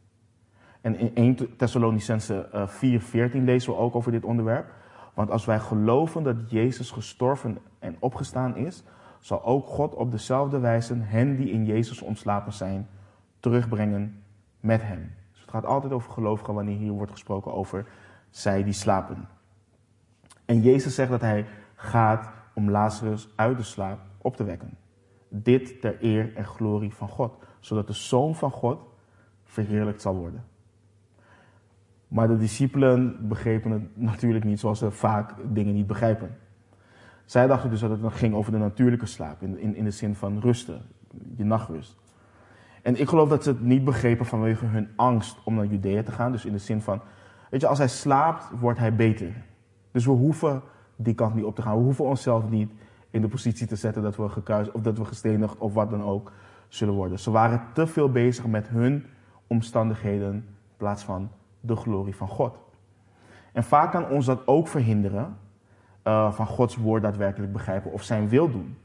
En 0.81 0.95
in 0.95 1.15
1 1.15 1.57
Thessalonicense 1.57 2.65
4, 2.65 3.01
14 3.01 3.43
lezen 3.43 3.73
we 3.73 3.79
ook 3.79 3.95
over 3.95 4.11
dit 4.11 4.23
onderwerp. 4.23 4.73
Want 5.13 5.31
als 5.31 5.45
wij 5.45 5.59
geloven 5.59 6.23
dat 6.23 6.51
Jezus 6.51 6.91
gestorven 6.91 7.57
en 7.79 7.95
opgestaan 7.99 8.55
is, 8.55 8.83
zal 9.19 9.43
ook 9.43 9.67
God 9.67 9.95
op 9.95 10.11
dezelfde 10.11 10.59
wijze 10.59 10.95
hen 10.95 11.35
die 11.35 11.49
in 11.49 11.65
Jezus 11.65 12.01
ontslapen 12.01 12.53
zijn, 12.53 12.87
terugbrengen 13.39 14.23
met 14.59 14.81
hem. 14.81 15.11
Dus 15.31 15.41
het 15.41 15.49
gaat 15.49 15.65
altijd 15.65 15.93
over 15.93 16.11
gelovigen 16.11 16.53
wanneer 16.53 16.77
hier 16.77 16.91
wordt 16.91 17.11
gesproken 17.11 17.53
over 17.53 17.85
zij 18.29 18.63
die 18.63 18.73
slapen. 18.73 19.27
En 20.45 20.61
Jezus 20.61 20.95
zegt 20.95 21.09
dat 21.09 21.21
hij 21.21 21.45
gaat 21.75 22.29
om 22.53 22.69
Lazarus 22.69 23.29
uit 23.35 23.57
de 23.57 23.63
slaap 23.63 23.99
op 24.17 24.35
te 24.35 24.43
wekken. 24.43 24.77
Dit 25.27 25.81
ter 25.81 25.97
eer 26.03 26.35
en 26.35 26.45
glorie 26.45 26.93
van 26.93 27.07
God, 27.07 27.33
zodat 27.59 27.87
de 27.87 27.93
Zoon 27.93 28.35
van 28.35 28.51
God 28.51 28.81
verheerlijkt 29.43 30.01
zal 30.01 30.15
worden. 30.15 30.43
Maar 32.09 32.27
de 32.27 32.37
discipelen 32.37 33.27
begrepen 33.27 33.71
het 33.71 33.97
natuurlijk 33.97 34.45
niet 34.45 34.59
zoals 34.59 34.79
ze 34.79 34.91
vaak 34.91 35.33
dingen 35.43 35.73
niet 35.73 35.87
begrijpen. 35.87 36.37
Zij 37.25 37.47
dachten 37.47 37.69
dus 37.69 37.79
dat 37.79 38.01
het 38.01 38.13
ging 38.13 38.33
over 38.33 38.51
de 38.51 38.57
natuurlijke 38.57 39.05
slaap, 39.05 39.41
in, 39.41 39.59
in, 39.59 39.75
in 39.75 39.83
de 39.83 39.91
zin 39.91 40.15
van 40.15 40.39
rusten, 40.39 40.81
je 41.35 41.43
nachtrust. 41.43 41.97
En 42.81 42.99
ik 42.99 43.09
geloof 43.09 43.29
dat 43.29 43.43
ze 43.43 43.49
het 43.49 43.61
niet 43.61 43.83
begrepen 43.83 44.25
vanwege 44.25 44.65
hun 44.65 44.87
angst 44.95 45.37
om 45.43 45.55
naar 45.55 45.65
Judea 45.65 46.03
te 46.03 46.11
gaan. 46.11 46.31
Dus 46.31 46.45
in 46.45 46.51
de 46.51 46.57
zin 46.57 46.81
van, 46.81 47.01
weet 47.49 47.61
je, 47.61 47.67
als 47.67 47.77
hij 47.77 47.87
slaapt, 47.87 48.49
wordt 48.59 48.79
hij 48.79 48.95
beter. 48.95 49.43
Dus 49.91 50.05
we 50.05 50.11
hoeven 50.11 50.61
die 50.95 51.13
kant 51.13 51.35
niet 51.35 51.43
op 51.43 51.55
te 51.55 51.61
gaan. 51.61 51.77
We 51.77 51.83
hoeven 51.83 52.05
onszelf 52.05 52.49
niet 52.49 52.71
in 53.09 53.21
de 53.21 53.27
positie 53.27 53.67
te 53.67 53.75
zetten 53.75 54.01
dat 54.01 54.15
we 54.15 54.29
gekruist 54.29 54.71
of 54.71 54.81
dat 54.81 54.97
we 54.97 55.05
gestenigd 55.05 55.57
of 55.57 55.73
wat 55.73 55.89
dan 55.89 56.03
ook 56.03 56.31
zullen 56.67 56.93
worden. 56.93 57.19
Ze 57.19 57.31
waren 57.31 57.61
te 57.73 57.87
veel 57.87 58.11
bezig 58.11 58.45
met 58.47 58.67
hun 58.67 59.05
omstandigheden 59.47 60.33
in 60.33 60.43
plaats 60.77 61.03
van 61.03 61.29
de 61.59 61.75
glorie 61.75 62.15
van 62.15 62.27
God. 62.27 62.59
En 63.53 63.63
vaak 63.63 63.91
kan 63.91 64.09
ons 64.09 64.25
dat 64.25 64.47
ook 64.47 64.67
verhinderen 64.67 65.37
uh, 66.03 66.31
van 66.31 66.47
Gods 66.47 66.75
woord 66.75 67.01
daadwerkelijk 67.01 67.53
begrijpen 67.53 67.91
of 67.91 68.03
zijn 68.03 68.29
wil 68.29 68.51
doen. 68.51 68.77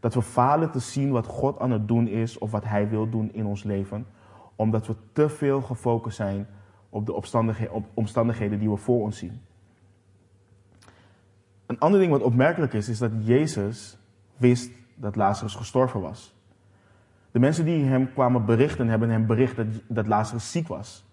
Dat 0.00 0.14
we 0.14 0.22
falen 0.22 0.70
te 0.70 0.78
zien 0.78 1.10
wat 1.10 1.26
God 1.26 1.58
aan 1.58 1.70
het 1.70 1.88
doen 1.88 2.06
is 2.06 2.38
of 2.38 2.50
wat 2.50 2.64
Hij 2.64 2.88
wil 2.88 3.10
doen 3.10 3.32
in 3.32 3.46
ons 3.46 3.62
leven, 3.62 4.06
omdat 4.56 4.86
we 4.86 4.94
te 5.12 5.28
veel 5.28 5.60
gefocust 5.60 6.16
zijn 6.16 6.46
op 6.88 7.06
de 7.06 7.12
omstandigheden, 7.12 7.74
op 7.74 7.84
omstandigheden 7.94 8.58
die 8.58 8.70
we 8.70 8.76
voor 8.76 9.02
ons 9.02 9.18
zien. 9.18 9.40
Een 11.66 11.78
ander 11.78 12.00
ding 12.00 12.12
wat 12.12 12.22
opmerkelijk 12.22 12.72
is, 12.72 12.88
is 12.88 12.98
dat 12.98 13.10
Jezus 13.20 13.98
wist 14.36 14.70
dat 14.94 15.16
Lazarus 15.16 15.54
gestorven 15.54 16.00
was. 16.00 16.34
De 17.30 17.38
mensen 17.38 17.64
die 17.64 17.84
hem 17.84 18.12
kwamen 18.12 18.44
berichten, 18.44 18.88
hebben 18.88 19.08
hem 19.08 19.26
bericht 19.26 19.56
dat 19.86 20.06
Lazarus 20.06 20.50
ziek 20.50 20.68
was. 20.68 21.07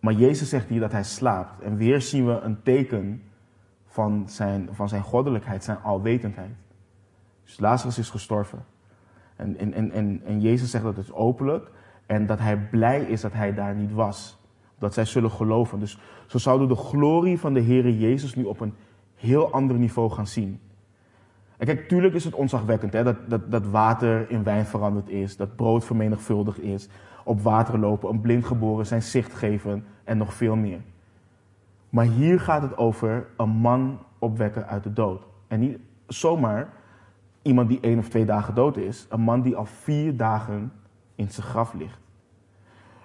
Maar 0.00 0.12
Jezus 0.12 0.48
zegt 0.48 0.68
hier 0.68 0.80
dat 0.80 0.92
hij 0.92 1.04
slaapt. 1.04 1.60
En 1.60 1.76
weer 1.76 2.00
zien 2.00 2.26
we 2.26 2.32
een 2.32 2.62
teken 2.62 3.22
van 3.86 4.28
zijn, 4.28 4.68
van 4.72 4.88
zijn 4.88 5.02
goddelijkheid, 5.02 5.64
zijn 5.64 5.82
alwetendheid. 5.82 6.54
Dus 7.44 7.58
Lazarus 7.58 7.98
is 7.98 8.10
gestorven. 8.10 8.64
En, 9.36 9.56
en, 9.58 9.72
en, 9.72 9.90
en, 9.90 10.22
en 10.24 10.40
Jezus 10.40 10.70
zegt 10.70 10.84
dat 10.84 10.96
het 10.96 11.12
openlijk 11.12 11.70
en 12.06 12.26
dat 12.26 12.38
hij 12.38 12.58
blij 12.58 13.00
is 13.00 13.20
dat 13.20 13.32
hij 13.32 13.54
daar 13.54 13.74
niet 13.74 13.92
was. 13.92 14.38
Dat 14.78 14.94
zij 14.94 15.04
zullen 15.04 15.30
geloven. 15.30 15.78
Dus 15.78 15.98
zo 16.26 16.38
zouden 16.38 16.68
de 16.68 16.76
glorie 16.76 17.38
van 17.38 17.54
de 17.54 17.62
Heere 17.62 17.98
Jezus 17.98 18.34
nu 18.34 18.44
op 18.44 18.60
een 18.60 18.74
heel 19.14 19.52
ander 19.52 19.76
niveau 19.76 20.10
gaan 20.10 20.26
zien. 20.26 20.60
En 21.56 21.66
kijk, 21.66 21.88
tuurlijk 21.88 22.14
is 22.14 22.24
het 22.24 22.34
onzagwekkend 22.34 22.92
hè, 22.92 23.04
dat, 23.04 23.16
dat, 23.28 23.50
dat 23.50 23.66
water 23.66 24.30
in 24.30 24.42
wijn 24.42 24.66
veranderd 24.66 25.08
is, 25.08 25.36
dat 25.36 25.56
brood 25.56 25.84
vermenigvuldigd 25.84 26.60
is, 26.60 26.88
op 27.28 27.40
water 27.40 27.78
lopen, 27.78 28.10
een 28.10 28.20
blind 28.20 28.44
geboren, 28.44 28.86
zijn 28.86 29.02
zicht 29.02 29.34
geven 29.34 29.84
en 30.04 30.18
nog 30.18 30.34
veel 30.34 30.56
meer. 30.56 30.80
Maar 31.88 32.04
hier 32.04 32.40
gaat 32.40 32.62
het 32.62 32.76
over 32.76 33.26
een 33.36 33.48
man 33.48 33.98
opwekken 34.18 34.66
uit 34.66 34.82
de 34.82 34.92
dood. 34.92 35.22
En 35.48 35.60
niet 35.60 35.78
zomaar 36.06 36.68
iemand 37.42 37.68
die 37.68 37.80
één 37.80 37.98
of 37.98 38.08
twee 38.08 38.24
dagen 38.24 38.54
dood 38.54 38.76
is, 38.76 39.06
een 39.08 39.20
man 39.20 39.42
die 39.42 39.56
al 39.56 39.64
vier 39.64 40.16
dagen 40.16 40.72
in 41.14 41.30
zijn 41.30 41.46
graf 41.46 41.74
ligt. 41.74 42.00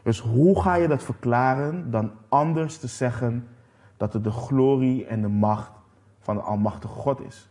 Dus 0.03 0.19
hoe 0.19 0.61
ga 0.61 0.75
je 0.75 0.87
dat 0.87 1.03
verklaren 1.03 1.91
dan 1.91 2.11
anders 2.29 2.77
te 2.77 2.87
zeggen 2.87 3.47
dat 3.97 4.13
het 4.13 4.23
de 4.23 4.31
glorie 4.31 5.05
en 5.05 5.21
de 5.21 5.27
macht 5.27 5.71
van 6.19 6.35
de 6.35 6.41
Almachtige 6.41 6.93
God 6.93 7.21
is? 7.21 7.49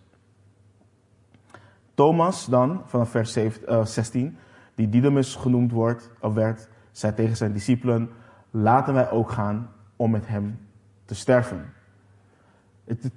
Thomas 1.95 2.47
dan, 2.47 2.83
vanaf 2.85 3.11
vers 3.11 3.33
16, 3.33 4.27
eh, 4.27 4.33
die 4.75 4.89
Didymus 4.89 5.35
genoemd 5.35 5.73
wordt, 5.73 6.11
of 6.21 6.35
werd, 6.35 6.69
zei 6.91 7.15
tegen 7.15 7.37
zijn 7.37 7.53
discipelen, 7.53 8.11
laten 8.51 8.95
wij 8.95 9.11
ook 9.11 9.31
gaan 9.31 9.69
om 9.97 10.11
met 10.11 10.29
hem 10.29 10.59
te 11.05 11.15
sterven. 11.15 11.73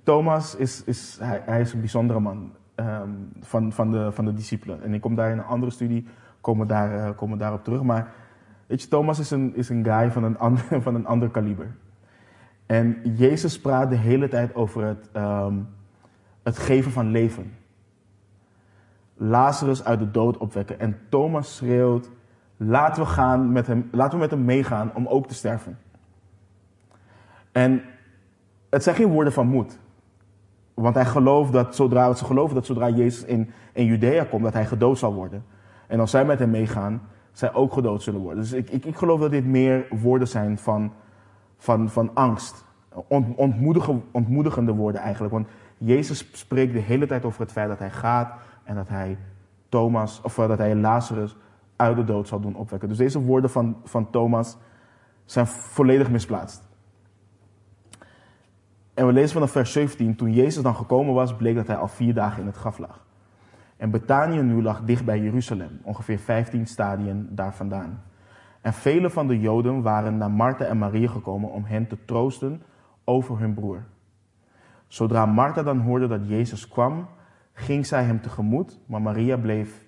Thomas 0.04 0.56
is, 0.56 0.84
is, 0.84 1.18
hij, 1.22 1.62
is 1.62 1.74
een 1.74 1.80
bijzondere 1.80 2.20
man 2.20 2.52
um, 2.76 3.32
van, 3.40 3.72
van, 3.72 3.92
de, 3.92 4.12
van 4.12 4.26
de 4.26 4.34
discipelen. 4.34 4.84
En 4.84 4.94
ik 4.94 5.02
kom 5.02 5.16
daar 5.16 5.32
in 5.32 5.38
een 5.38 5.44
andere 5.44 5.72
studie, 5.72 6.08
komen 6.42 6.68
daar, 6.68 6.96
uh, 6.96 7.16
komen 7.16 7.38
daarop 7.38 7.64
terug. 7.64 7.84
Maar 7.84 8.14
weet 8.68 8.82
je, 8.82 8.88
Thomas 8.88 9.20
is 9.20 9.32
een, 9.32 9.56
is 9.56 9.70
een 9.70 9.84
guy 9.84 10.12
van 10.12 10.24
een, 10.24 10.38
ander, 10.38 10.64
van 10.82 10.96
een 10.96 11.06
ander 11.06 11.30
kaliber. 11.30 11.76
En 12.66 12.98
Jezus 13.16 13.60
praat 13.60 13.90
de 13.90 13.96
hele 13.96 14.28
tijd 14.28 14.56
over 14.56 14.84
het, 14.84 15.10
um, 15.16 15.68
het 16.44 16.58
geven 16.58 16.92
van 16.92 17.08
leven. 17.08 17.52
Lazarus 19.18 19.84
uit 19.84 20.00
de 20.00 20.12
dood 20.12 20.38
opwekken. 20.38 20.80
En 20.80 20.98
Thomas 21.10 21.56
schreeuwt: 21.56 22.10
laten 22.58 23.04
we, 23.04 23.10
gaan 23.10 23.52
met 23.52 23.68
hem, 23.68 23.90
laten 23.92 24.14
we 24.14 24.24
met 24.24 24.32
hem 24.32 24.46
meegaan 24.46 24.92
om 24.94 25.08
ook 25.08 25.28
te 25.28 25.34
sterven. 25.34 25.78
En 27.52 27.82
het 28.70 28.84
zijn 28.84 28.96
geen 28.96 29.12
woorden 29.12 29.34
van 29.34 29.48
moed. 29.48 29.80
Want 30.74 30.96
hij 30.96 31.06
gelooft 31.06 31.52
dat 31.52 31.76
zodra, 31.76 32.14
ze 32.14 32.26
geloven 32.26 32.56
dat 32.56 32.66
zodra 32.66 32.90
Jezus 32.90 33.24
in, 33.24 33.52
in 33.74 33.86
Judea 33.86 34.24
komt, 34.24 34.44
dat 34.44 34.54
hij 34.54 34.66
gedood 34.66 34.98
zal 34.98 35.14
worden. 35.14 35.44
En 35.88 36.00
als 36.00 36.12
zij 36.12 36.26
met 36.26 36.40
hem 36.40 36.50
meegaan, 36.50 37.02
zij 37.32 37.54
ook 37.54 37.74
gedood 37.74 38.04
zullen 38.04 38.22
worden. 38.22 38.42
Dus 38.42 38.52
ik, 38.52 38.70
ik, 38.70 38.86
ik 38.86 38.96
geloof 38.96 39.20
dat 39.20 39.32
dit 39.32 39.46
meer 39.46 39.86
woorden 39.90 40.28
zijn 40.28 40.58
van, 40.58 40.94
van, 41.58 41.90
van 41.90 42.12
angst. 42.14 42.66
ontmoedigende 44.12 44.74
woorden 44.74 45.02
eigenlijk. 45.02 45.34
Want 45.34 45.48
Jezus 45.78 46.30
spreekt 46.32 46.74
de 46.74 46.80
hele 46.80 47.08
tijd 47.08 47.26
over 47.26 47.42
het 47.42 47.52
feit 47.52 47.68
dat 47.68 47.80
hij 47.80 47.92
gaat 47.92 48.34
en 48.66 48.76
dat 48.76 48.88
hij 48.88 49.18
Thomas, 49.70 50.22
of 50.22 50.36
dat 50.36 50.58
hij 50.58 50.76
Lazarus 50.76 51.36
uit 51.76 51.96
de 51.96 52.04
dood 52.04 52.28
zal 52.28 52.40
doen 52.40 52.56
opwekken. 52.56 52.90
Dus 52.90 52.98
deze 52.98 53.22
woorden 53.22 53.50
van, 53.50 53.78
van 53.84 54.10
Thomas 54.10 54.58
zijn 55.26 55.48
volledig 55.48 56.10
misplaatst. 56.10 56.68
En 58.94 59.06
we 59.06 59.14
lezen 59.14 59.34
vanaf 59.34 59.52
vers 59.52 59.72
17, 59.72 60.16
toen 60.16 60.34
Jezus 60.34 60.64
dan 60.64 60.76
gekomen 60.76 61.14
was, 61.14 61.36
bleek 61.36 61.56
dat 61.56 61.68
hij 61.68 61.78
al 61.78 61.88
vier 61.88 62.14
dagen 62.14 62.42
in 62.42 62.48
het 62.48 62.58
graf 62.58 62.78
lag. 62.78 63.06
En 63.78 63.92
Betanië 63.92 64.42
nu 64.42 64.62
lag 64.62 64.82
dicht 64.84 65.06
bij 65.06 65.20
Jeruzalem, 65.20 65.80
ongeveer 65.84 66.20
15 66.20 66.68
stadien 66.68 67.28
daar 67.32 67.54
vandaan. 67.54 68.04
En 68.62 68.74
vele 68.74 69.10
van 69.10 69.28
de 69.28 69.40
Joden 69.40 69.82
waren 69.82 70.18
naar 70.18 70.32
Martha 70.32 70.66
en 70.66 70.78
Maria 70.78 71.08
gekomen 71.10 71.52
om 71.52 71.64
hen 71.66 71.88
te 71.88 71.98
troosten 72.06 72.62
over 73.04 73.40
hun 73.40 73.54
broer. 73.54 73.84
Zodra 74.88 75.26
Martha 75.26 75.64
dan 75.64 75.80
hoorde 75.80 76.08
dat 76.08 76.28
Jezus 76.28 76.68
kwam, 76.68 77.08
ging 77.56 77.86
zij 77.86 78.04
hem 78.04 78.22
tegemoet, 78.22 78.80
maar 78.86 79.02
Maria 79.02 79.38
bleef 79.38 79.84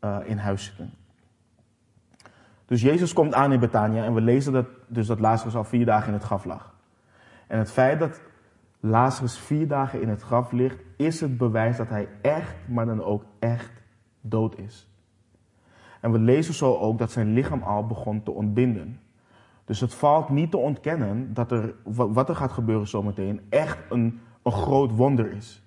uh, 0.00 0.18
in 0.24 0.38
huis 0.38 0.64
zitten. 0.64 0.90
Dus 2.66 2.82
Jezus 2.82 3.12
komt 3.12 3.34
aan 3.34 3.52
in 3.52 3.60
Betania 3.60 4.04
en 4.04 4.14
we 4.14 4.20
lezen 4.20 4.52
dat, 4.52 4.66
dus 4.86 5.06
dat 5.06 5.20
Lazarus 5.20 5.54
al 5.54 5.64
vier 5.64 5.84
dagen 5.84 6.06
in 6.06 6.12
het 6.12 6.22
graf 6.22 6.44
lag. 6.44 6.74
En 7.46 7.58
het 7.58 7.72
feit 7.72 7.98
dat 7.98 8.20
Lazarus 8.80 9.38
vier 9.38 9.68
dagen 9.68 10.02
in 10.02 10.08
het 10.08 10.22
graf 10.22 10.52
ligt, 10.52 10.78
is 10.96 11.20
het 11.20 11.38
bewijs 11.38 11.76
dat 11.76 11.88
hij 11.88 12.08
echt, 12.22 12.54
maar 12.68 12.86
dan 12.86 13.02
ook 13.02 13.24
echt 13.38 13.70
dood 14.20 14.58
is. 14.58 14.88
En 16.00 16.12
we 16.12 16.18
lezen 16.18 16.54
zo 16.54 16.76
ook 16.76 16.98
dat 16.98 17.10
zijn 17.10 17.32
lichaam 17.32 17.62
al 17.62 17.86
begon 17.86 18.22
te 18.22 18.30
ontbinden. 18.30 19.00
Dus 19.64 19.80
het 19.80 19.94
valt 19.94 20.28
niet 20.28 20.50
te 20.50 20.56
ontkennen 20.56 21.34
dat 21.34 21.52
er, 21.52 21.74
wat 21.84 22.28
er 22.28 22.36
gaat 22.36 22.52
gebeuren 22.52 22.88
zometeen 22.88 23.40
echt 23.48 23.78
een, 23.90 24.20
een 24.42 24.52
groot 24.52 24.90
wonder 24.90 25.32
is. 25.32 25.61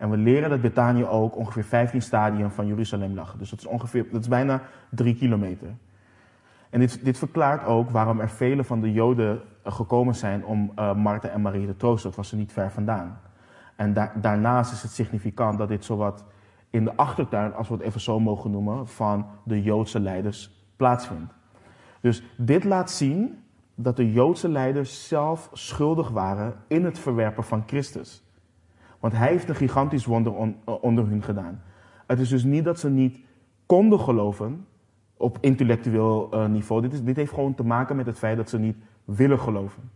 En 0.00 0.10
we 0.10 0.16
leren 0.16 0.50
dat 0.50 0.60
Betanië 0.60 1.04
ook 1.04 1.36
ongeveer 1.36 1.64
15 1.64 2.02
stadien 2.02 2.50
van 2.50 2.66
Jeruzalem 2.66 3.14
lag. 3.14 3.36
Dus 3.36 3.50
dat 3.50 3.58
is, 3.58 3.66
ongeveer, 3.66 4.06
dat 4.10 4.20
is 4.20 4.28
bijna 4.28 4.62
drie 4.90 5.14
kilometer. 5.14 5.68
En 6.70 6.80
dit, 6.80 7.04
dit 7.04 7.18
verklaart 7.18 7.64
ook 7.64 7.90
waarom 7.90 8.20
er 8.20 8.30
vele 8.30 8.64
van 8.64 8.80
de 8.80 8.92
Joden 8.92 9.40
gekomen 9.64 10.14
zijn 10.14 10.44
om 10.44 10.72
uh, 10.78 10.94
Martha 10.94 11.28
en 11.28 11.40
Marie 11.40 11.66
te 11.66 11.76
troosten. 11.76 12.08
Dat 12.08 12.18
was 12.18 12.28
ze 12.28 12.36
niet 12.36 12.52
ver 12.52 12.70
vandaan. 12.70 13.20
En 13.76 13.92
da 13.92 14.12
daarnaast 14.14 14.72
is 14.72 14.82
het 14.82 14.90
significant 14.90 15.58
dat 15.58 15.68
dit 15.68 15.84
zowat 15.84 16.24
in 16.70 16.84
de 16.84 16.96
achtertuin, 16.96 17.54
als 17.54 17.68
we 17.68 17.74
het 17.74 17.82
even 17.82 18.00
zo 18.00 18.20
mogen 18.20 18.50
noemen, 18.50 18.86
van 18.88 19.26
de 19.44 19.62
Joodse 19.62 20.00
leiders 20.00 20.64
plaatsvindt. 20.76 21.32
Dus 22.00 22.22
dit 22.36 22.64
laat 22.64 22.90
zien 22.90 23.44
dat 23.74 23.96
de 23.96 24.12
Joodse 24.12 24.48
leiders 24.48 25.08
zelf 25.08 25.50
schuldig 25.52 26.08
waren 26.08 26.54
in 26.66 26.84
het 26.84 26.98
verwerpen 26.98 27.44
van 27.44 27.62
Christus. 27.66 28.22
Want 29.00 29.12
hij 29.12 29.28
heeft 29.28 29.48
een 29.48 29.54
gigantisch 29.54 30.04
wonder 30.04 30.34
on, 30.34 30.56
uh, 30.68 30.74
onder 30.82 31.06
hun 31.06 31.22
gedaan. 31.22 31.62
Het 32.06 32.18
is 32.18 32.28
dus 32.28 32.44
niet 32.44 32.64
dat 32.64 32.78
ze 32.78 32.90
niet 32.90 33.18
konden 33.66 34.00
geloven 34.00 34.66
op 35.16 35.38
intellectueel 35.40 36.28
uh, 36.34 36.46
niveau. 36.46 36.88
Dit, 36.88 37.16
heeft 37.16 37.32
gewoon 37.32 37.54
te 37.54 37.64
maken 37.64 37.96
met 37.96 38.06
het 38.06 38.18
feit 38.18 38.36
dat 38.36 38.48
ze 38.48 38.58
niet 38.58 38.76
willen 39.04 39.38
geloven. 39.38 39.90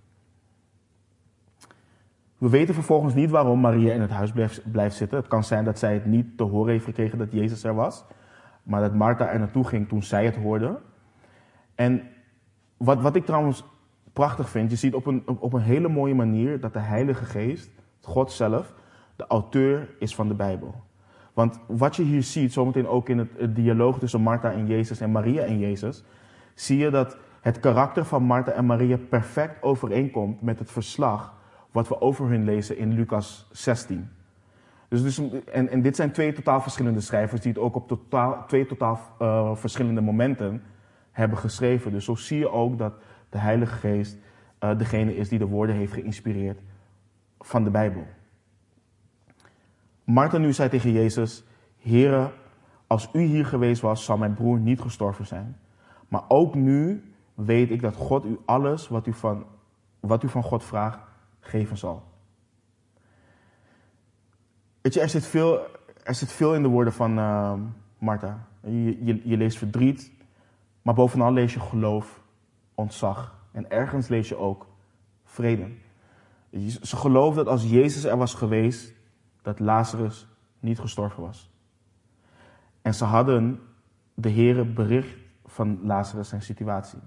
We 2.39 2.49
weten 2.49 2.75
vervolgens 2.75 3.15
niet 3.15 3.31
waarom 3.31 3.61
Maria 3.61 3.93
in 3.93 4.01
het 4.01 4.11
huis 4.11 4.33
blijft, 4.33 4.71
blijft, 4.73 4.97
zitten. 4.97 5.19
Het 5.19 5.27
kan 5.27 5.45
zijn 5.45 5.65
dat 5.65 5.79
zij 5.79 5.95
het 5.95 6.07
niet 6.07 6.37
te 6.37 6.43
horen 6.43 6.73
heeft 6.73 6.85
gekregen 6.85 7.19
dat 7.19 7.33
Jezus 7.33 7.65
er 7.65 7.75
was. 7.75 8.05
Maar 8.63 8.81
dat 8.81 8.95
Martha 8.95 9.29
er 9.29 9.39
naartoe 9.39 9.65
ging 9.65 9.89
toen 9.89 10.03
zij 10.03 10.25
het 10.25 10.37
hoorde. 10.37 10.81
En 11.75 12.03
wat, 12.77 13.01
wat 13.01 13.17
ik 13.17 13.25
trouwens 13.25 13.65
prachtig 14.13 14.49
vind, 14.49 14.71
je 14.71 14.77
ziet 14.77 14.95
op 14.95 15.07
een, 15.07 15.23
op 15.27 15.53
een 15.53 15.61
hele 15.61 15.89
mooie 15.89 16.15
manier 16.15 16.61
dat 16.61 16.73
de 16.73 16.79
Heilige 16.79 17.25
Geest, 17.25 17.71
God 18.01 18.33
zelf, 18.33 18.75
de 19.17 19.27
auteur 19.27 19.89
is 19.99 20.15
van 20.15 20.29
de 20.29 20.35
Bijbel. 20.35 20.75
Want 21.33 21.59
wat 21.67 21.97
je 21.97 22.03
hier 22.03 22.23
ziet, 22.23 22.53
zometeen 22.53 22.89
ook 22.89 23.09
in 23.09 23.19
het, 23.19 23.55
dialoog 23.55 23.99
tussen 23.99 24.21
Martha 24.21 24.53
en 24.53 24.67
Jezus 24.67 25.01
en 25.01 25.13
Maria 25.13 25.43
en 25.43 25.59
Jezus, 25.59 26.05
zie 26.55 26.79
je 26.79 26.91
dat 26.91 27.17
het 27.41 27.61
karakter 27.61 28.05
van 28.05 28.23
Martha 28.23 28.53
en 28.53 28.67
Maria 28.67 28.97
perfect 29.09 29.63
overeenkomt 29.63 30.43
met 30.43 30.59
het 30.59 30.71
verslag 30.71 31.35
wat 31.71 31.89
we 31.89 32.01
over 32.01 32.29
hun 32.29 32.45
lezen 32.45 32.79
in 32.79 32.93
Lucas 32.93 33.49
16. 33.53 34.09
Dus, 34.89 35.03
dus, 35.03 35.21
en, 35.45 35.69
en 35.69 35.83
dit 35.83 35.97
zijn 35.97 36.13
twee 36.13 36.33
totaal 36.33 36.61
verschillende 36.61 37.01
schrijvers 37.01 37.41
die 37.41 37.53
het 37.53 37.61
ook 37.61 37.75
op 37.75 37.89
totaal, 37.89 38.45
twee 38.47 38.67
totaal 38.67 39.01
uh, 39.21 39.55
verschillende 39.55 40.01
momenten 40.01 40.63
hebben 41.11 41.39
geschreven. 41.39 41.93
Dus 41.93 42.05
zo 42.05 42.15
zie 42.15 42.39
je 42.39 42.51
ook 42.51 42.79
dat 42.79 42.95
de 43.29 43.39
Heilige 43.39 43.75
Geest 43.75 44.17
uh, 44.61 44.79
degene 44.79 45.17
is 45.17 45.29
die 45.29 45.39
de 45.39 45.47
woorden 45.47 45.77
heeft 45.77 45.93
geïnspireerd 45.93 46.61
van 47.41 47.65
de 47.65 47.71
Bijbel. 47.71 48.07
Martha 50.05 50.39
nu 50.39 50.53
zei 50.53 50.69
tegen 50.69 50.93
Jezus: 50.93 51.45
Heere, 51.79 52.31
als 52.87 53.09
u 53.13 53.21
hier 53.21 53.47
geweest 53.47 53.83
was, 53.83 54.05
zou 54.05 54.19
mijn 54.19 54.35
broer 54.35 54.59
niet 54.59 54.81
gestorven 54.81 55.27
zijn. 55.27 55.57
Maar 56.09 56.23
ook 56.29 56.55
nu 56.55 57.03
weet 57.35 57.71
ik 57.71 57.81
dat 57.81 57.97
God 57.97 58.25
u 58.25 58.39
alles 58.45 58.89
wat 58.89 59.07
u 59.07 59.13
van, 59.13 59.47
wat 60.01 60.23
u 60.23 60.29
van 60.29 60.43
God 60.43 60.65
vraagt, 60.65 60.99
geven 61.41 61.77
zal. 61.77 62.03
Weet 64.81 64.95
je, 64.95 65.01
er 65.01 65.09
zit 65.09 65.27
veel, 65.27 65.59
er 66.03 66.15
zit 66.15 66.33
veel 66.33 66.55
in 66.55 66.63
de 66.63 66.69
woorden 66.69 66.93
van 66.93 67.19
uh, 67.19 67.53
Martha. 67.99 68.47
Je, 68.61 69.05
je, 69.05 69.21
je 69.25 69.37
leest 69.37 69.59
verdriet, 69.59 70.13
maar 70.83 70.95
bovenal 70.95 71.33
lees 71.33 71.55
je 71.55 71.61
geloof, 71.61 72.21
ontzag. 72.75 73.35
En 73.53 73.71
ergens 73.71 74.09
lees 74.09 74.29
je 74.29 74.37
ook 74.37 74.67
vrede. 75.25 75.67
Ze 76.83 76.97
geloofde 76.97 77.45
dat 77.45 77.53
als 77.53 77.71
Jezus 77.71 78.05
er 78.05 78.17
was 78.17 78.35
geweest, 78.35 78.93
dat 79.45 79.59
Lazarus 79.59 80.27
niet 80.61 80.79
gestorven 80.79 81.23
was. 81.23 81.51
En 82.83 82.95
ze 82.95 83.05
hadden 83.05 83.61
de 84.15 84.31
Heere 84.31 84.65
bericht 84.65 85.19
van 85.45 85.79
Lazarus 85.83 86.29
zijn 86.29 86.43
situatie. 86.43 86.99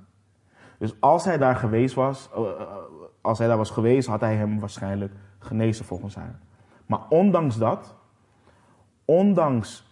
Dus 0.77 1.01
als 1.01 1.25
hij 1.25 1.37
daar 1.37 1.55
geweest 1.55 1.95
was, 1.95 2.29
eh, 2.35 2.41
eh, 2.41 2.67
als 3.21 3.37
hij 3.37 3.47
daar 3.47 3.57
was 3.57 3.69
geweest, 3.69 4.07
had 4.07 4.21
hij 4.21 4.35
hem 4.35 4.59
waarschijnlijk 4.59 5.13
genezen 5.39 5.85
volgens 5.85 6.15
haar. 6.15 6.39
Maar 6.85 7.07
ondanks 7.09 7.57
dat, 7.57 7.95
ondanks 9.05 9.85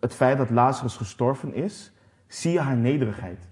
het 0.00 0.14
feit 0.14 0.38
dat 0.38 0.50
Lazarus 0.50 0.96
gestorven 0.96 1.54
is, 1.54 1.92
zie 2.26 2.52
je 2.52 2.60
haar 2.60 2.76
nederigheid. 2.76 3.48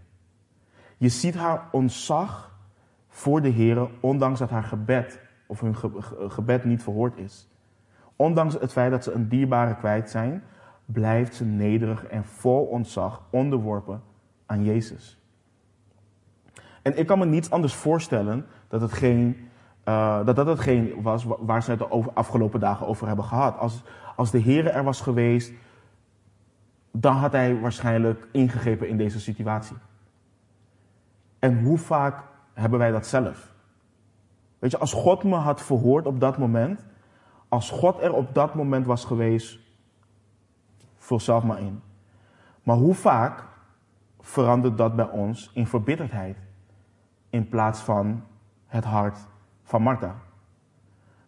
Je 0.96 1.08
ziet 1.08 1.34
haar 1.34 1.68
ontzag 1.70 2.58
voor 3.08 3.40
de 3.40 3.48
Heer, 3.48 3.88
ondanks 4.00 4.38
dat 4.38 4.50
haar 4.50 4.62
gebed 4.62 5.20
of 5.46 5.60
hun 5.60 5.74
gebed 6.30 6.64
niet 6.64 6.82
verhoord 6.82 7.16
is. 7.16 7.48
Ondanks 8.16 8.54
het 8.60 8.72
feit 8.72 8.90
dat 8.90 9.04
ze 9.04 9.12
een 9.12 9.28
dierbare 9.28 9.76
kwijt 9.76 10.10
zijn, 10.10 10.42
blijft 10.84 11.34
ze 11.34 11.44
nederig 11.44 12.06
en 12.06 12.24
vol 12.24 12.64
ontzag 12.64 13.22
onderworpen 13.30 14.02
aan 14.46 14.64
Jezus. 14.64 15.18
En 16.82 16.98
ik 16.98 17.06
kan 17.06 17.18
me 17.18 17.24
niets 17.24 17.50
anders 17.50 17.74
voorstellen 17.74 18.46
dat 18.68 18.80
het 18.80 18.92
geen, 18.92 19.48
uh, 19.84 20.24
dat 20.24 20.36
dat 20.36 20.46
hetgeen 20.46 21.02
was 21.02 21.26
waar 21.38 21.62
ze 21.62 21.70
het 21.70 21.78
de 21.78 21.88
afgelopen 22.14 22.60
dagen 22.60 22.86
over 22.86 23.06
hebben 23.06 23.24
gehad. 23.24 23.58
Als, 23.58 23.82
als 24.16 24.30
de 24.30 24.38
Heer 24.38 24.66
er 24.66 24.84
was 24.84 25.00
geweest, 25.00 25.52
dan 26.90 27.14
had 27.14 27.32
hij 27.32 27.60
waarschijnlijk 27.60 28.28
ingegrepen 28.32 28.88
in 28.88 28.96
deze 28.96 29.20
situatie. 29.20 29.76
En 31.38 31.62
hoe 31.62 31.78
vaak 31.78 32.22
hebben 32.52 32.78
wij 32.78 32.90
dat 32.90 33.06
zelf? 33.06 33.52
Weet 34.58 34.70
je, 34.70 34.78
als 34.78 34.92
God 34.92 35.24
me 35.24 35.36
had 35.36 35.62
verhoord 35.62 36.06
op 36.06 36.20
dat 36.20 36.38
moment, 36.38 36.84
als 37.54 37.70
God 37.70 38.02
er 38.02 38.12
op 38.12 38.34
dat 38.34 38.54
moment 38.54 38.86
was 38.86 39.04
geweest, 39.04 39.58
vul 40.96 41.20
zelf 41.20 41.44
maar 41.44 41.58
in. 41.58 41.80
Maar 42.62 42.76
hoe 42.76 42.94
vaak 42.94 43.44
verandert 44.20 44.78
dat 44.78 44.96
bij 44.96 45.08
ons 45.08 45.50
in 45.54 45.66
verbitterdheid 45.66 46.36
in 47.30 47.48
plaats 47.48 47.80
van 47.80 48.24
het 48.66 48.84
hart 48.84 49.18
van 49.62 49.82
Martha? 49.82 50.14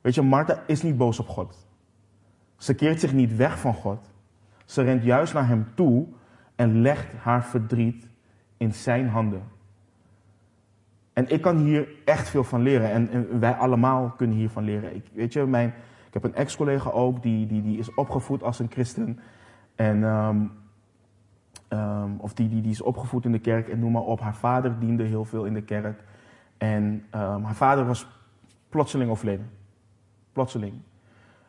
Weet 0.01 0.15
je, 0.15 0.23
Martha 0.23 0.63
is 0.67 0.83
niet 0.83 0.97
boos 0.97 1.19
op 1.19 1.29
God. 1.29 1.67
Ze 2.57 2.75
keert 2.75 3.01
zich 3.01 3.13
niet 3.13 3.37
weg 3.37 3.59
van 3.59 3.75
God. 3.75 4.11
Ze 4.65 4.83
rent 4.83 5.03
juist 5.03 5.35
naar 5.35 5.49
hem 5.49 5.67
toe 5.75 6.07
en 6.55 6.81
legt 6.81 7.13
haar 7.13 7.45
verdriet 7.45 8.09
in 8.57 8.75
zijn 8.75 9.09
handen. 9.09 9.43
En 11.13 11.29
ik 11.29 11.43
kan 11.43 11.57
hier 11.57 11.89
echt 12.05 12.29
veel 12.29 12.45
van 12.45 12.63
leren. 12.63 13.11
En, 13.11 13.41
wij 13.41 13.53
allemaal 13.53 14.11
kunnen 14.17 14.37
hiervan 14.37 14.65
leren. 14.65 14.95
Ik, 14.95 15.05
weet 15.13 15.33
je, 15.33 15.45
mijn, 15.47 15.75
heb 16.23 16.25
een 16.25 16.35
ex-collega 16.35 16.91
ook, 16.91 17.23
die, 17.23 17.47
die, 17.47 17.63
die 17.63 17.79
is 17.79 17.95
opgevoed 17.95 18.43
als 18.43 18.59
een 18.59 18.71
christen. 18.71 19.19
En, 19.75 20.03
um, 20.03 20.53
um, 21.69 22.17
of 22.19 22.35
die, 22.35 22.49
die, 22.49 22.63
die 22.63 22.71
is 22.71 22.83
opgevoed 22.83 23.25
in 23.25 23.33
de 23.33 23.39
kerk 23.39 23.69
en 23.69 23.79
noem 23.79 23.93
maar 23.93 24.03
op. 24.03 24.21
Haar 24.21 24.37
vader 24.37 24.79
diende 24.79 25.03
heel 25.03 25.25
veel 25.25 25.45
in 25.45 25.55
de 25.55 25.63
kerk. 25.63 26.03
En 26.59 26.83
um, 27.15 27.45
haar 27.45 27.55
vader 27.55 27.87
was 27.87 28.07
plotseling 28.69 29.11
overleden. 29.11 29.51
Plotseling. 30.33 30.75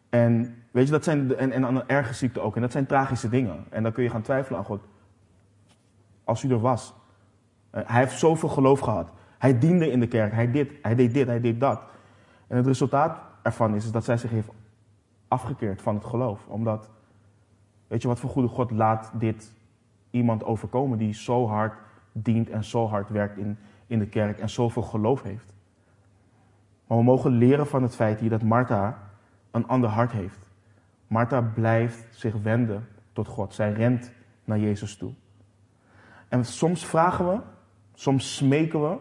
En 0.10 0.56
weet 0.72 0.86
je, 0.86 0.92
dat 0.92 1.04
zijn, 1.04 1.36
en, 1.36 1.52
en 1.52 1.66
aan 1.66 1.76
een 1.76 1.88
erge 1.88 2.14
ziekte 2.14 2.40
ook. 2.40 2.56
En 2.56 2.62
dat 2.62 2.72
zijn 2.72 2.86
tragische 2.86 3.30
dingen. 3.30 3.66
En 3.70 3.84
dan 3.84 3.92
kun 3.92 4.04
je 4.04 4.10
gaan 4.10 4.22
twijfelen 4.22 4.60
aan 4.60 4.66
God. 4.66 4.82
Als 6.24 6.44
u 6.44 6.50
er 6.50 6.60
was. 6.60 6.94
Uh, 7.76 7.82
hij 7.86 8.02
heeft 8.02 8.20
zoveel 8.20 8.50
geloof 8.50 8.80
gehad. 8.80 9.10
Hij 9.38 9.60
diende 9.60 9.92
in 9.92 10.00
de 10.00 10.08
kerk. 10.08 10.34
Hij, 10.34 10.52
dit, 10.52 10.72
hij 10.82 10.96
deed 10.96 11.14
dit, 11.14 11.28
hij 11.28 11.42
deed 11.42 11.60
dat. 11.60 11.82
En 12.48 12.58
het 12.58 12.66
resultaat 12.66 13.20
ervan 13.42 13.76
is, 13.76 13.86
is 13.86 13.92
dat 13.92 14.04
zij 14.04 14.18
zich 14.18 14.30
heeft 14.30 14.50
afgekeerd 15.28 15.82
van 15.82 15.96
het 15.96 16.06
geloof. 16.06 16.48
Omdat, 16.48 16.90
weet 17.88 18.02
je 18.02 18.08
wat 18.08 18.20
voor 18.20 18.30
goede 18.30 18.48
God 18.48 18.72
laat 18.72 19.12
dit 19.14 19.54
iemand 20.10 20.44
overkomen 20.44 20.98
die 20.98 21.14
zo 21.14 21.48
hard 21.48 21.74
dient 22.12 22.50
en 22.50 22.64
zo 22.64 22.88
hard 22.88 23.10
werkt 23.10 23.38
in, 23.38 23.58
in 23.88 24.00
de 24.00 24.08
kerk 24.08 24.40
en 24.40 24.50
zoveel 24.50 24.82
geloof 24.82 25.22
heeft. 25.22 25.54
Maar 26.88 26.98
we 26.98 27.04
mogen 27.04 27.32
leren 27.32 27.68
van 27.68 27.84
het 27.84 27.96
feit 27.96 28.20
hier 28.20 28.30
dat 28.30 28.42
Martha 28.42 29.10
een 29.52 29.68
ander 29.68 29.90
hart 29.90 30.12
heeft. 30.12 30.52
Martha 31.08 31.42
blijft 31.42 32.16
zich 32.16 32.36
wenden 32.42 32.88
tot 33.14 33.28
God. 33.28 33.54
Zij 33.54 33.72
rent 33.72 34.12
naar 34.44 34.60
Jezus 34.60 34.98
toe. 34.98 35.14
En 36.28 36.46
soms 36.46 36.86
vragen 36.86 37.28
we, 37.28 37.40
soms 37.94 38.36
smeken 38.36 38.90
we 38.90 38.98